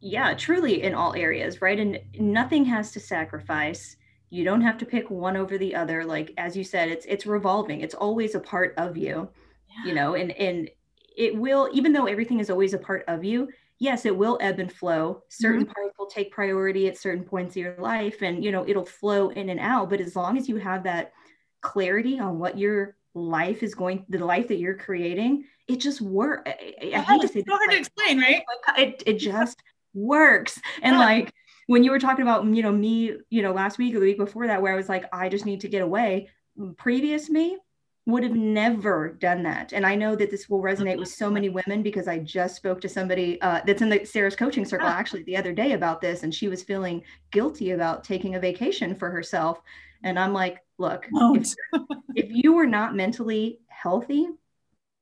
Yeah 0.00 0.34
truly 0.34 0.82
in 0.82 0.94
all 0.94 1.14
areas 1.14 1.60
right? 1.60 1.78
And 1.78 2.00
nothing 2.18 2.64
has 2.64 2.90
to 2.92 3.00
sacrifice. 3.00 3.96
You 4.30 4.44
don't 4.44 4.62
have 4.62 4.78
to 4.78 4.86
pick 4.86 5.10
one 5.10 5.36
over 5.36 5.58
the 5.58 5.74
other. 5.74 6.04
Like 6.04 6.32
as 6.38 6.56
you 6.56 6.64
said 6.64 6.88
it's 6.88 7.04
it's 7.06 7.26
revolving. 7.26 7.82
It's 7.82 7.94
always 7.94 8.34
a 8.34 8.40
part 8.40 8.74
of 8.78 8.96
you 8.96 9.28
yeah. 9.68 9.88
you 9.88 9.94
know 9.94 10.14
and 10.14 10.32
and 10.32 10.70
it 11.16 11.36
will 11.36 11.68
even 11.72 11.92
though 11.92 12.06
everything 12.06 12.40
is 12.40 12.50
always 12.50 12.72
a 12.72 12.78
part 12.78 13.04
of 13.08 13.24
you 13.24 13.48
yes, 13.84 14.06
it 14.06 14.16
will 14.16 14.38
ebb 14.40 14.58
and 14.58 14.72
flow. 14.72 15.22
Certain 15.28 15.64
mm-hmm. 15.64 15.72
parts 15.72 15.98
will 15.98 16.06
take 16.06 16.32
priority 16.32 16.88
at 16.88 16.96
certain 16.96 17.22
points 17.22 17.52
of 17.52 17.58
your 17.58 17.76
life 17.76 18.22
and, 18.22 18.42
you 18.42 18.50
know, 18.50 18.66
it'll 18.66 18.84
flow 18.84 19.28
in 19.28 19.50
and 19.50 19.60
out. 19.60 19.90
But 19.90 20.00
as 20.00 20.16
long 20.16 20.38
as 20.38 20.48
you 20.48 20.56
have 20.56 20.84
that 20.84 21.12
clarity 21.60 22.18
on 22.18 22.38
what 22.38 22.58
your 22.58 22.96
life 23.14 23.62
is 23.62 23.74
going, 23.74 24.06
the 24.08 24.24
life 24.24 24.48
that 24.48 24.56
you're 24.56 24.78
creating, 24.78 25.44
it 25.68 25.76
just 25.76 26.00
works. 26.00 26.50
I, 26.50 26.92
I 26.94 27.00
hate 27.00 27.20
to 27.20 27.28
say 27.28 27.40
it's 27.40 27.48
so 27.48 27.56
hard 27.56 27.68
like, 27.68 27.76
to 27.76 27.80
explain, 27.80 28.20
right? 28.20 28.42
It, 28.78 29.02
it 29.06 29.18
just 29.18 29.62
works. 29.92 30.58
And 30.82 30.96
yeah. 30.96 31.04
like, 31.04 31.34
when 31.66 31.84
you 31.84 31.90
were 31.90 32.00
talking 32.00 32.22
about, 32.22 32.44
you 32.46 32.62
know, 32.62 32.72
me, 32.72 33.16
you 33.30 33.42
know, 33.42 33.52
last 33.52 33.78
week 33.78 33.94
or 33.94 34.00
the 34.00 34.06
week 34.06 34.18
before 34.18 34.46
that, 34.46 34.60
where 34.60 34.72
I 34.72 34.76
was 34.76 34.88
like, 34.88 35.04
I 35.12 35.28
just 35.28 35.46
need 35.46 35.60
to 35.60 35.68
get 35.68 35.82
away. 35.82 36.28
Previous 36.76 37.30
me, 37.30 37.58
would 38.06 38.22
have 38.22 38.34
never 38.34 39.16
done 39.18 39.42
that. 39.44 39.72
And 39.72 39.86
I 39.86 39.94
know 39.94 40.14
that 40.14 40.30
this 40.30 40.48
will 40.48 40.60
resonate 40.60 40.98
with 40.98 41.08
so 41.08 41.30
many 41.30 41.48
women 41.48 41.82
because 41.82 42.06
I 42.06 42.18
just 42.18 42.56
spoke 42.56 42.80
to 42.82 42.88
somebody 42.88 43.40
uh, 43.40 43.62
that's 43.66 43.80
in 43.80 43.88
the 43.88 44.04
Sarah's 44.04 44.36
coaching 44.36 44.66
circle 44.66 44.88
actually 44.88 45.22
the 45.22 45.36
other 45.38 45.52
day 45.52 45.72
about 45.72 46.02
this, 46.02 46.22
and 46.22 46.34
she 46.34 46.48
was 46.48 46.62
feeling 46.62 47.02
guilty 47.30 47.70
about 47.70 48.04
taking 48.04 48.34
a 48.34 48.40
vacation 48.40 48.94
for 48.94 49.10
herself. 49.10 49.60
And 50.02 50.18
I'm 50.18 50.34
like, 50.34 50.58
look, 50.76 51.06
if, 51.12 51.54
if 52.14 52.26
you 52.28 52.52
were 52.52 52.66
not 52.66 52.94
mentally 52.94 53.60
healthy, 53.68 54.28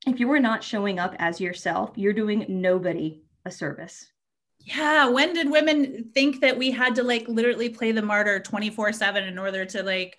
if 0.06 0.20
you 0.20 0.28
were 0.28 0.40
not 0.40 0.62
showing 0.62 1.00
up 1.00 1.16
as 1.18 1.40
yourself, 1.40 1.90
you're 1.96 2.12
doing 2.12 2.46
nobody 2.48 3.22
a 3.44 3.50
service. 3.50 4.12
Yeah. 4.60 5.08
When 5.08 5.32
did 5.32 5.50
women 5.50 6.10
think 6.14 6.40
that 6.40 6.56
we 6.56 6.70
had 6.70 6.94
to 6.94 7.02
like 7.02 7.26
literally 7.26 7.68
play 7.68 7.90
the 7.90 8.02
martyr 8.02 8.38
24 8.38 8.92
7 8.92 9.24
in 9.24 9.38
order 9.38 9.64
to 9.66 9.82
like, 9.82 10.18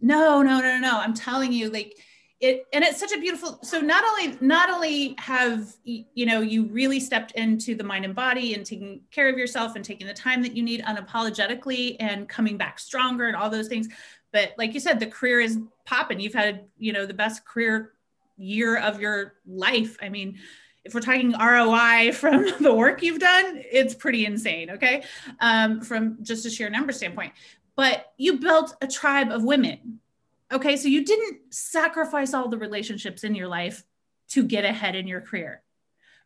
no, 0.00 0.42
no, 0.42 0.60
no, 0.60 0.78
no, 0.78 0.78
no. 0.78 0.98
I'm 0.98 1.14
telling 1.14 1.52
you, 1.52 1.70
like, 1.70 1.96
it 2.40 2.66
and 2.72 2.82
it's 2.82 2.98
such 2.98 3.12
a 3.12 3.18
beautiful 3.18 3.58
so 3.62 3.80
not 3.80 4.02
only 4.04 4.36
not 4.40 4.70
only 4.70 5.14
have 5.18 5.74
you 5.84 6.24
know 6.24 6.40
you 6.40 6.64
really 6.66 6.98
stepped 6.98 7.32
into 7.32 7.74
the 7.74 7.84
mind 7.84 8.04
and 8.04 8.14
body 8.14 8.54
and 8.54 8.64
taking 8.64 9.00
care 9.10 9.28
of 9.28 9.36
yourself 9.36 9.76
and 9.76 9.84
taking 9.84 10.06
the 10.06 10.14
time 10.14 10.42
that 10.42 10.56
you 10.56 10.62
need 10.62 10.82
unapologetically 10.84 11.96
and 12.00 12.28
coming 12.28 12.56
back 12.56 12.78
stronger 12.78 13.26
and 13.26 13.36
all 13.36 13.50
those 13.50 13.68
things 13.68 13.88
but 14.32 14.52
like 14.56 14.72
you 14.72 14.80
said 14.80 14.98
the 14.98 15.06
career 15.06 15.40
is 15.40 15.58
popping 15.84 16.18
you've 16.18 16.34
had 16.34 16.64
you 16.78 16.92
know 16.92 17.04
the 17.04 17.14
best 17.14 17.44
career 17.44 17.92
year 18.38 18.78
of 18.78 19.00
your 19.00 19.34
life 19.46 19.98
i 20.00 20.08
mean 20.08 20.38
if 20.82 20.94
we're 20.94 21.00
talking 21.00 21.32
ROI 21.32 22.12
from 22.14 22.46
the 22.58 22.74
work 22.74 23.02
you've 23.02 23.18
done, 23.18 23.62
it's 23.70 23.94
pretty 23.94 24.24
insane. 24.24 24.70
Okay. 24.70 25.02
Um, 25.38 25.82
from 25.82 26.16
just 26.22 26.46
a 26.46 26.50
sheer 26.50 26.70
number 26.70 26.90
standpoint, 26.90 27.34
but 27.76 28.14
you 28.16 28.38
built 28.38 28.74
a 28.80 28.86
tribe 28.86 29.30
of 29.30 29.44
women 29.44 30.00
Okay, 30.52 30.76
so 30.76 30.88
you 30.88 31.04
didn't 31.04 31.54
sacrifice 31.54 32.34
all 32.34 32.48
the 32.48 32.58
relationships 32.58 33.22
in 33.22 33.34
your 33.34 33.48
life 33.48 33.84
to 34.30 34.44
get 34.44 34.64
ahead 34.64 34.96
in 34.96 35.06
your 35.06 35.20
career, 35.20 35.62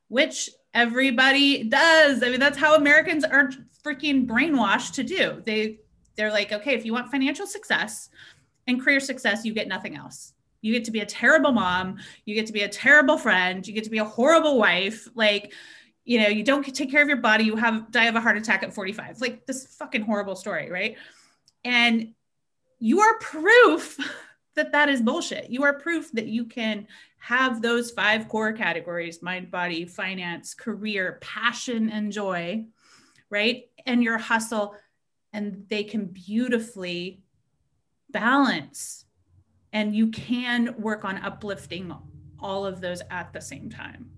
which 0.08 0.50
everybody 0.72 1.64
does. 1.64 2.22
I 2.22 2.30
mean, 2.30 2.40
that's 2.40 2.58
how 2.58 2.74
Americans 2.74 3.24
are 3.24 3.50
freaking 3.84 4.26
brainwashed 4.26 4.94
to 4.94 5.02
do. 5.02 5.42
They 5.44 5.80
they're 6.16 6.30
like, 6.30 6.52
okay, 6.52 6.74
if 6.74 6.84
you 6.84 6.92
want 6.92 7.10
financial 7.10 7.46
success 7.46 8.08
and 8.66 8.80
career 8.80 9.00
success, 9.00 9.44
you 9.44 9.52
get 9.52 9.66
nothing 9.66 9.96
else. 9.96 10.32
You 10.62 10.72
get 10.72 10.84
to 10.84 10.92
be 10.92 11.00
a 11.00 11.06
terrible 11.06 11.52
mom, 11.52 11.98
you 12.24 12.34
get 12.34 12.46
to 12.46 12.52
be 12.52 12.62
a 12.62 12.68
terrible 12.68 13.18
friend, 13.18 13.66
you 13.66 13.74
get 13.74 13.84
to 13.84 13.90
be 13.90 13.98
a 13.98 14.04
horrible 14.04 14.58
wife, 14.58 15.08
like 15.14 15.52
you 16.04 16.20
know, 16.20 16.28
you 16.28 16.44
don't 16.44 16.62
take 16.74 16.90
care 16.90 17.02
of 17.02 17.08
your 17.08 17.18
body, 17.18 17.44
you 17.44 17.56
have 17.56 17.90
die 17.90 18.04
of 18.04 18.14
a 18.14 18.20
heart 18.20 18.36
attack 18.36 18.62
at 18.62 18.74
45. 18.74 19.20
Like 19.20 19.46
this 19.46 19.74
fucking 19.76 20.02
horrible 20.02 20.36
story, 20.36 20.70
right? 20.70 20.96
And 21.64 22.12
you 22.84 23.00
are 23.00 23.18
proof 23.18 23.98
that 24.56 24.72
that 24.72 24.90
is 24.90 25.00
bullshit. 25.00 25.48
You 25.48 25.64
are 25.64 25.72
proof 25.72 26.12
that 26.12 26.26
you 26.26 26.44
can 26.44 26.86
have 27.16 27.62
those 27.62 27.90
five 27.90 28.28
core 28.28 28.52
categories 28.52 29.22
mind, 29.22 29.50
body, 29.50 29.86
finance, 29.86 30.52
career, 30.52 31.18
passion, 31.22 31.88
and 31.88 32.12
joy, 32.12 32.66
right? 33.30 33.62
And 33.86 34.04
your 34.04 34.18
hustle, 34.18 34.76
and 35.32 35.64
they 35.70 35.82
can 35.82 36.04
beautifully 36.04 37.22
balance. 38.10 39.06
And 39.72 39.96
you 39.96 40.08
can 40.08 40.74
work 40.78 41.06
on 41.06 41.16
uplifting 41.16 41.92
all 42.38 42.66
of 42.66 42.82
those 42.82 43.00
at 43.10 43.32
the 43.32 43.40
same 43.40 43.70
time. 43.70 44.10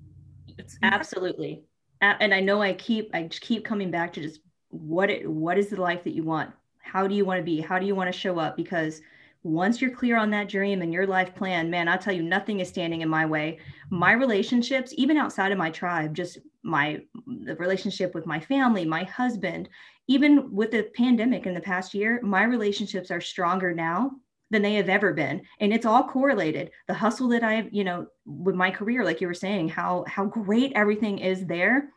It's 0.58 0.76
absolutely. 0.82 1.62
And 2.00 2.34
I 2.34 2.40
know 2.40 2.60
I 2.60 2.72
keep 2.72 3.14
I 3.14 3.28
keep 3.28 3.64
coming 3.64 3.92
back 3.92 4.12
to 4.14 4.22
just 4.22 4.40
what 4.70 5.08
it 5.08 5.30
what 5.30 5.56
is 5.56 5.68
the 5.68 5.80
life 5.80 6.02
that 6.02 6.14
you 6.14 6.24
want? 6.24 6.50
How 6.86 7.06
do 7.06 7.14
you 7.14 7.24
want 7.24 7.38
to 7.38 7.44
be? 7.44 7.60
How 7.60 7.78
do 7.78 7.86
you 7.86 7.94
want 7.94 8.12
to 8.12 8.18
show 8.18 8.38
up? 8.38 8.56
Because 8.56 9.02
once 9.42 9.80
you're 9.80 9.90
clear 9.90 10.16
on 10.16 10.30
that 10.30 10.48
dream 10.48 10.82
and 10.82 10.92
your 10.92 11.06
life 11.06 11.34
plan, 11.34 11.70
man, 11.70 11.88
I 11.88 11.96
tell 11.96 12.12
you, 12.12 12.22
nothing 12.22 12.60
is 12.60 12.68
standing 12.68 13.02
in 13.02 13.08
my 13.08 13.26
way. 13.26 13.58
My 13.90 14.12
relationships, 14.12 14.92
even 14.96 15.16
outside 15.16 15.52
of 15.52 15.58
my 15.58 15.70
tribe, 15.70 16.14
just 16.14 16.38
my 16.62 17.00
the 17.26 17.54
relationship 17.56 18.14
with 18.14 18.26
my 18.26 18.40
family, 18.40 18.84
my 18.84 19.04
husband, 19.04 19.68
even 20.08 20.52
with 20.52 20.70
the 20.70 20.90
pandemic 20.94 21.46
in 21.46 21.54
the 21.54 21.60
past 21.60 21.94
year, 21.94 22.20
my 22.22 22.44
relationships 22.44 23.10
are 23.10 23.20
stronger 23.20 23.72
now 23.72 24.12
than 24.50 24.62
they 24.62 24.74
have 24.74 24.88
ever 24.88 25.12
been 25.12 25.42
and 25.58 25.72
it's 25.72 25.86
all 25.86 26.04
correlated 26.04 26.70
the 26.86 26.94
hustle 26.94 27.26
that 27.26 27.42
i've 27.42 27.68
you 27.72 27.82
know 27.82 28.06
with 28.24 28.54
my 28.54 28.70
career 28.70 29.04
like 29.04 29.20
you 29.20 29.26
were 29.26 29.34
saying 29.34 29.68
how 29.68 30.04
how 30.06 30.24
great 30.24 30.72
everything 30.76 31.18
is 31.18 31.46
there 31.46 31.90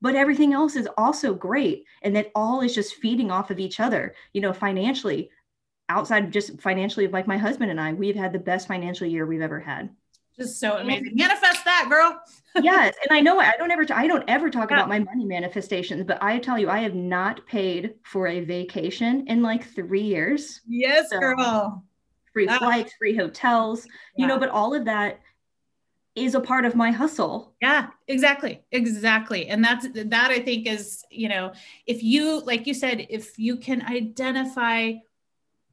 but 0.00 0.14
everything 0.14 0.52
else 0.52 0.76
is 0.76 0.88
also 0.96 1.34
great 1.34 1.84
and 2.02 2.14
that 2.14 2.30
all 2.34 2.60
is 2.60 2.74
just 2.74 2.94
feeding 2.96 3.30
off 3.30 3.50
of 3.50 3.58
each 3.58 3.80
other 3.80 4.14
you 4.32 4.40
know 4.40 4.52
financially 4.52 5.30
outside 5.88 6.24
of 6.24 6.30
just 6.30 6.60
financially 6.60 7.08
like 7.08 7.26
my 7.26 7.38
husband 7.38 7.70
and 7.70 7.80
i 7.80 7.92
we've 7.92 8.16
had 8.16 8.32
the 8.32 8.38
best 8.38 8.68
financial 8.68 9.06
year 9.06 9.26
we've 9.26 9.40
ever 9.40 9.60
had. 9.60 9.90
Just 10.36 10.60
so 10.60 10.76
amazing. 10.76 11.16
Manifest 11.16 11.64
that 11.64 11.86
girl. 11.88 12.20
Yes 12.60 12.96
and 13.08 13.16
i 13.16 13.20
know 13.20 13.38
i 13.38 13.52
don't 13.56 13.70
ever 13.70 13.86
i 13.94 14.08
don't 14.08 14.24
ever 14.26 14.50
talk 14.50 14.70
yeah. 14.70 14.78
about 14.78 14.88
my 14.88 14.98
money 14.98 15.24
manifestations 15.24 16.02
but 16.04 16.20
i 16.20 16.40
tell 16.40 16.58
you 16.58 16.68
i 16.68 16.78
have 16.78 16.94
not 16.94 17.46
paid 17.46 17.94
for 18.02 18.26
a 18.26 18.40
vacation 18.40 19.24
in 19.28 19.42
like 19.42 19.72
three 19.74 20.02
years. 20.02 20.62
Yes 20.66 21.10
so, 21.10 21.20
girl. 21.20 21.84
free 22.32 22.48
flights 22.48 22.94
free 22.94 23.16
hotels 23.16 23.86
yeah. 23.86 23.92
you 24.16 24.26
know 24.26 24.40
but 24.40 24.48
all 24.48 24.74
of 24.74 24.84
that 24.86 25.20
is 26.18 26.34
a 26.34 26.40
part 26.40 26.64
of 26.64 26.74
my 26.74 26.90
hustle. 26.90 27.54
Yeah, 27.60 27.88
exactly. 28.06 28.62
Exactly. 28.72 29.48
And 29.48 29.64
that's 29.64 29.86
that 29.92 30.30
I 30.30 30.40
think 30.40 30.66
is, 30.66 31.04
you 31.10 31.28
know, 31.28 31.52
if 31.86 32.02
you 32.02 32.40
like 32.40 32.66
you 32.66 32.74
said 32.74 33.06
if 33.08 33.38
you 33.38 33.56
can 33.56 33.82
identify 33.82 34.94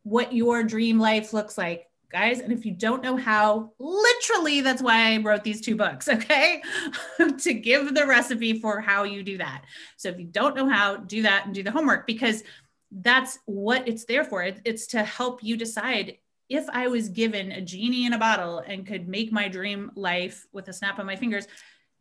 what 0.03 0.33
your 0.33 0.63
dream 0.63 0.99
life 0.99 1.33
looks 1.33 1.57
like, 1.57 1.89
guys, 2.11 2.39
and 2.39 2.53
if 2.53 2.65
you 2.65 2.71
don't 2.71 3.03
know 3.03 3.17
how, 3.17 3.71
literally 3.79 4.61
that's 4.61 4.81
why 4.81 5.13
I 5.13 5.17
wrote 5.17 5.43
these 5.43 5.61
two 5.61 5.75
books, 5.75 6.07
okay? 6.09 6.61
to 7.39 7.53
give 7.53 7.93
the 7.93 8.05
recipe 8.05 8.59
for 8.59 8.79
how 8.79 9.03
you 9.03 9.23
do 9.23 9.37
that. 9.39 9.63
So 9.97 10.09
if 10.09 10.19
you 10.19 10.25
don't 10.25 10.55
know 10.55 10.69
how, 10.69 10.97
do 10.97 11.23
that 11.23 11.45
and 11.45 11.53
do 11.53 11.63
the 11.63 11.71
homework 11.71 12.07
because 12.07 12.43
that's 12.91 13.39
what 13.45 13.87
it's 13.87 14.05
there 14.05 14.23
for. 14.23 14.43
It's 14.43 14.87
to 14.87 15.03
help 15.03 15.43
you 15.43 15.57
decide 15.57 16.17
if 16.49 16.65
I 16.69 16.87
was 16.87 17.09
given 17.09 17.51
a 17.51 17.61
genie 17.61 18.05
in 18.05 18.13
a 18.13 18.19
bottle 18.19 18.59
and 18.59 18.85
could 18.85 19.07
make 19.07 19.31
my 19.31 19.47
dream 19.47 19.91
life 19.95 20.45
with 20.53 20.67
a 20.67 20.73
snap 20.73 20.99
of 20.99 21.05
my 21.05 21.15
fingers, 21.15 21.47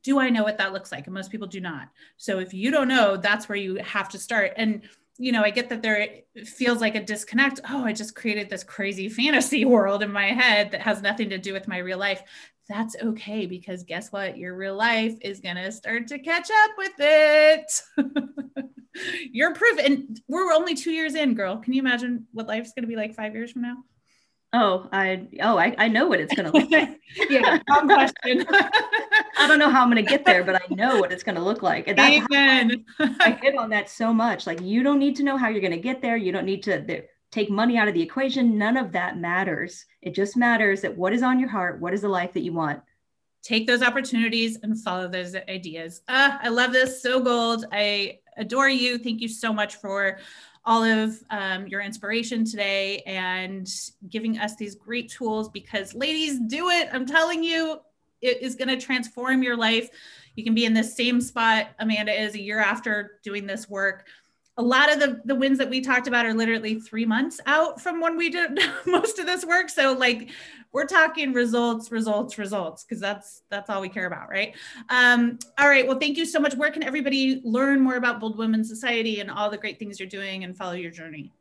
do 0.03 0.19
I 0.19 0.29
know 0.29 0.43
what 0.43 0.59
that 0.59 0.73
looks 0.73 0.93
like? 0.93 1.07
And 1.07 1.15
most 1.15 1.31
people 1.31 1.47
do 1.47 1.61
not. 1.61 1.89
So 2.19 2.39
if 2.39 2.53
you 2.53 2.71
don't 2.71 2.89
know, 2.89 3.17
that's 3.17 3.49
where 3.49 3.57
you 3.57 3.77
have 3.77 4.09
to 4.11 4.19
start. 4.19 4.53
And 4.57 4.83
you 5.19 5.31
know, 5.31 5.43
I 5.43 5.51
get 5.51 5.69
that 5.69 5.83
there 5.83 6.09
feels 6.45 6.81
like 6.81 6.97
a 6.97 7.05
disconnect. 7.05 7.61
Oh, 7.71 7.85
I 7.85 7.93
just 7.93 8.17
created 8.17 8.51
this 8.51 8.65
crazy 8.65 9.09
fantasy 9.09 9.65
world 9.65 10.03
in 10.03 10.11
my 10.11 10.27
head 10.27 10.73
that 10.73 10.83
has 10.83 11.03
nothing 11.03 11.31
to 11.31 11.39
do 11.39 11.53
with 11.53 11.69
my 11.69 11.79
real 11.79 11.99
life. 11.99 12.23
That's 12.69 12.97
okay 13.01 13.47
because 13.47 13.85
guess 13.85 14.11
what? 14.11 14.37
Your 14.37 14.57
real 14.57 14.75
life 14.75 15.17
is 15.21 15.41
going 15.41 15.57
to 15.57 15.71
start 15.71 16.09
to 16.09 16.19
catch 16.19 16.51
up 16.51 16.71
with 16.77 16.95
it. 16.99 17.83
You're 19.33 19.55
proof. 19.55 19.79
And 19.79 20.21
we're 20.29 20.53
only 20.53 20.75
two 20.75 20.93
years 20.93 21.15
in, 21.15 21.35
girl. 21.35 21.59
Can 21.59 21.75
you 21.75 21.81
imagine 21.81 22.27
what 22.33 22.49
life's 22.49 22.73
going 22.73 22.83
to 22.83 22.89
be 22.89 22.97
like 22.97 23.15
five 23.15 23.35
years 23.35 23.53
from 23.53 23.63
now? 23.63 23.85
Oh, 24.57 24.89
I 24.93 25.27
oh 25.43 25.59
I, 25.59 25.75
I 25.79 25.89
know 25.89 26.07
what 26.07 26.21
it's 26.21 26.33
gonna 26.33 26.53
look 26.53 26.71
like. 26.71 27.01
yeah, 27.29 27.59
wrong 27.69 27.89
question. 27.89 28.47
I 28.51 29.49
don't 29.49 29.59
know 29.59 29.69
how 29.69 29.83
I'm 29.83 29.89
gonna 29.89 30.03
get 30.03 30.25
there, 30.25 30.45
but 30.45 30.55
I 30.55 30.73
know 30.73 31.01
what 31.01 31.11
it's 31.11 31.25
gonna 31.25 31.43
look 31.43 31.61
like. 31.61 31.89
And 31.89 31.99
that's 31.99 32.25
Amen. 32.27 32.85
I 33.01 33.33
hit 33.43 33.57
on 33.57 33.69
that 33.71 33.91
so 33.91 34.15
much. 34.15 34.47
Like 34.47 34.61
you 34.61 34.85
don't 34.85 35.01
need 35.01 35.17
to 35.17 35.25
know 35.25 35.37
how 35.37 35.49
you're 35.49 35.61
gonna 35.61 35.77
get 35.77 36.01
there. 36.01 36.17
You 36.17 36.31
don't 36.31 36.45
need 36.45 36.63
to 36.65 37.03
take 37.33 37.51
money 37.51 37.77
out 37.77 37.89
of 37.89 37.95
the 37.95 38.03
equation. 38.03 38.57
None 38.57 38.77
of 38.77 38.93
that 38.93 39.19
matters. 39.19 39.87
It 40.03 40.15
just 40.15 40.37
matters 40.37 40.83
that 40.83 40.97
what 40.97 41.13
is 41.13 41.25
on 41.25 41.41
your 41.41 41.49
heart, 41.49 41.81
what 41.81 41.93
is 41.93 42.03
the 42.03 42.09
life 42.09 42.33
that 42.35 42.45
you 42.45 42.53
want. 42.53 42.81
Take 43.43 43.67
those 43.67 43.83
opportunities 43.83 44.61
and 44.63 44.81
follow 44.81 45.09
those 45.09 45.35
ideas. 45.35 46.03
Uh, 46.07 46.39
I 46.41 46.49
love 46.49 46.73
this. 46.73 47.03
So 47.03 47.19
gold. 47.19 47.65
I 47.73 48.21
adore 48.37 48.69
you. 48.69 48.99
Thank 48.99 49.21
you 49.21 49.29
so 49.29 49.53
much 49.53 49.75
for 49.77 50.19
all 50.67 50.83
of 50.83 51.23
um, 51.31 51.67
your 51.67 51.81
inspiration 51.81 52.45
today 52.45 53.03
and 53.07 53.69
giving 54.09 54.39
us 54.39 54.57
these 54.57 54.75
great 54.75 55.11
tools 55.11 55.49
because 55.49 55.95
ladies 55.95 56.39
do 56.41 56.71
it. 56.71 56.89
I'm 56.93 57.07
telling 57.07 57.45
you 57.45 57.81
it 58.23 58.41
is 58.41 58.55
going 58.55 58.69
to 58.69 58.79
transform 58.79 59.43
your 59.43 59.57
life. 59.57 59.91
You 60.35 60.45
can 60.45 60.55
be 60.55 60.65
in 60.65 60.73
the 60.73 60.83
same 60.83 61.21
spot 61.21 61.69
amanda 61.79 62.13
is 62.13 62.35
a 62.35 62.41
year 62.41 62.61
after 62.61 63.21
doing 63.23 63.47
this 63.47 63.69
work 63.69 64.07
a 64.57 64.63
lot 64.63 64.93
of 64.93 65.01
the, 65.01 65.21
the 65.25 65.35
wins 65.35 65.59
that 65.59 65.69
we 65.69 65.81
talked 65.81 66.07
about 66.07 66.27
are 66.27 66.35
literally 66.35 66.79
three 66.79 67.05
months 67.05 67.41
out 67.47 67.81
from 67.81 68.01
when 68.01 68.17
we 68.17 68.31
did 68.31 68.59
most 68.87 69.19
of 69.19 69.27
this 69.27 69.45
work. 69.45 69.69
So 69.69 69.93
like 69.93 70.31
we're 70.73 70.87
talking 70.87 71.33
results 71.33 71.91
results 71.91 72.39
results 72.39 72.85
because 72.85 73.01
that's 73.01 73.43
that's 73.49 73.71
all 73.71 73.81
we 73.81 73.89
care 73.89 74.07
about 74.07 74.29
right? 74.29 74.55
Um, 74.89 75.39
all 75.59 75.69
right. 75.69 75.87
Well 75.87 75.99
thank 75.99 76.17
you 76.17 76.27
so 76.27 76.39
much. 76.39 76.55
Where 76.55 76.71
can 76.71 76.83
everybody 76.83 77.41
learn 77.45 77.81
more 77.81 77.97
about 77.97 78.21
bold 78.21 78.39
women 78.39 78.65
society 78.65 79.21
and 79.21 79.31
all 79.31 79.51
the 79.51 79.59
great 79.59 79.79
things 79.79 79.99
you're 79.99 80.09
doing 80.09 80.45
and 80.45 80.57
follow 80.57 80.73
your 80.73 80.91
journey 80.91 81.33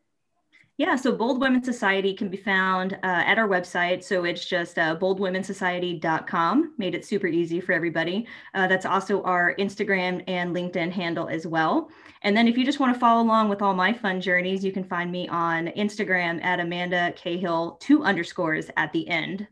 yeah, 0.84 0.98
so 0.98 1.14
Bold 1.14 1.40
Women 1.40 1.64
Society 1.64 2.14
can 2.14 2.28
be 2.28 2.36
found 2.36 2.96
uh, 2.96 2.98
at 3.04 3.40
our 3.40 3.48
website. 3.48 4.04
So 4.04 4.26
it's 4.26 4.44
just 4.44 4.78
uh, 4.78 4.98
boldwomensociety.com. 4.98 6.74
Made 6.78 6.94
it 6.94 7.06
super 7.06 7.28
easy 7.28 7.62
for 7.62 7.72
everybody. 7.72 8.28
Uh, 8.54 8.68
that's 8.68 8.86
also 8.86 9.24
our 9.24 9.56
Instagram 9.56 10.22
and 10.28 10.54
LinkedIn 10.54 10.92
handle 10.92 11.30
as 11.30 11.48
well. 11.48 11.90
And 12.24 12.36
then 12.36 12.50
if 12.50 12.58
you 12.58 12.66
just 12.66 12.82
want 12.82 12.94
to 12.94 13.00
follow 13.00 13.24
along 13.24 13.48
with 13.48 13.62
all 13.62 13.74
my 13.74 13.94
fun 13.94 14.20
journeys, 14.20 14.62
you 14.62 14.74
can 14.74 14.84
find 14.84 15.10
me 15.10 15.26
on 15.30 15.68
Instagram 15.68 16.44
at 16.44 16.60
Amanda 16.60 17.14
Cahill, 17.16 17.78
two 17.80 18.04
underscores 18.04 18.70
at 18.76 18.92
the 18.92 19.08
end. 19.08 19.48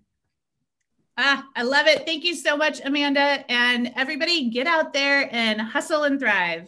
Ah, 1.18 1.48
I 1.56 1.64
love 1.64 1.88
it. 1.88 2.06
Thank 2.06 2.26
you 2.26 2.36
so 2.36 2.58
much, 2.58 2.82
Amanda. 2.84 3.50
And 3.50 3.94
everybody, 3.96 4.50
get 4.50 4.68
out 4.68 4.92
there 4.92 5.30
and 5.34 5.62
hustle 5.62 6.04
and 6.04 6.20
thrive. 6.20 6.68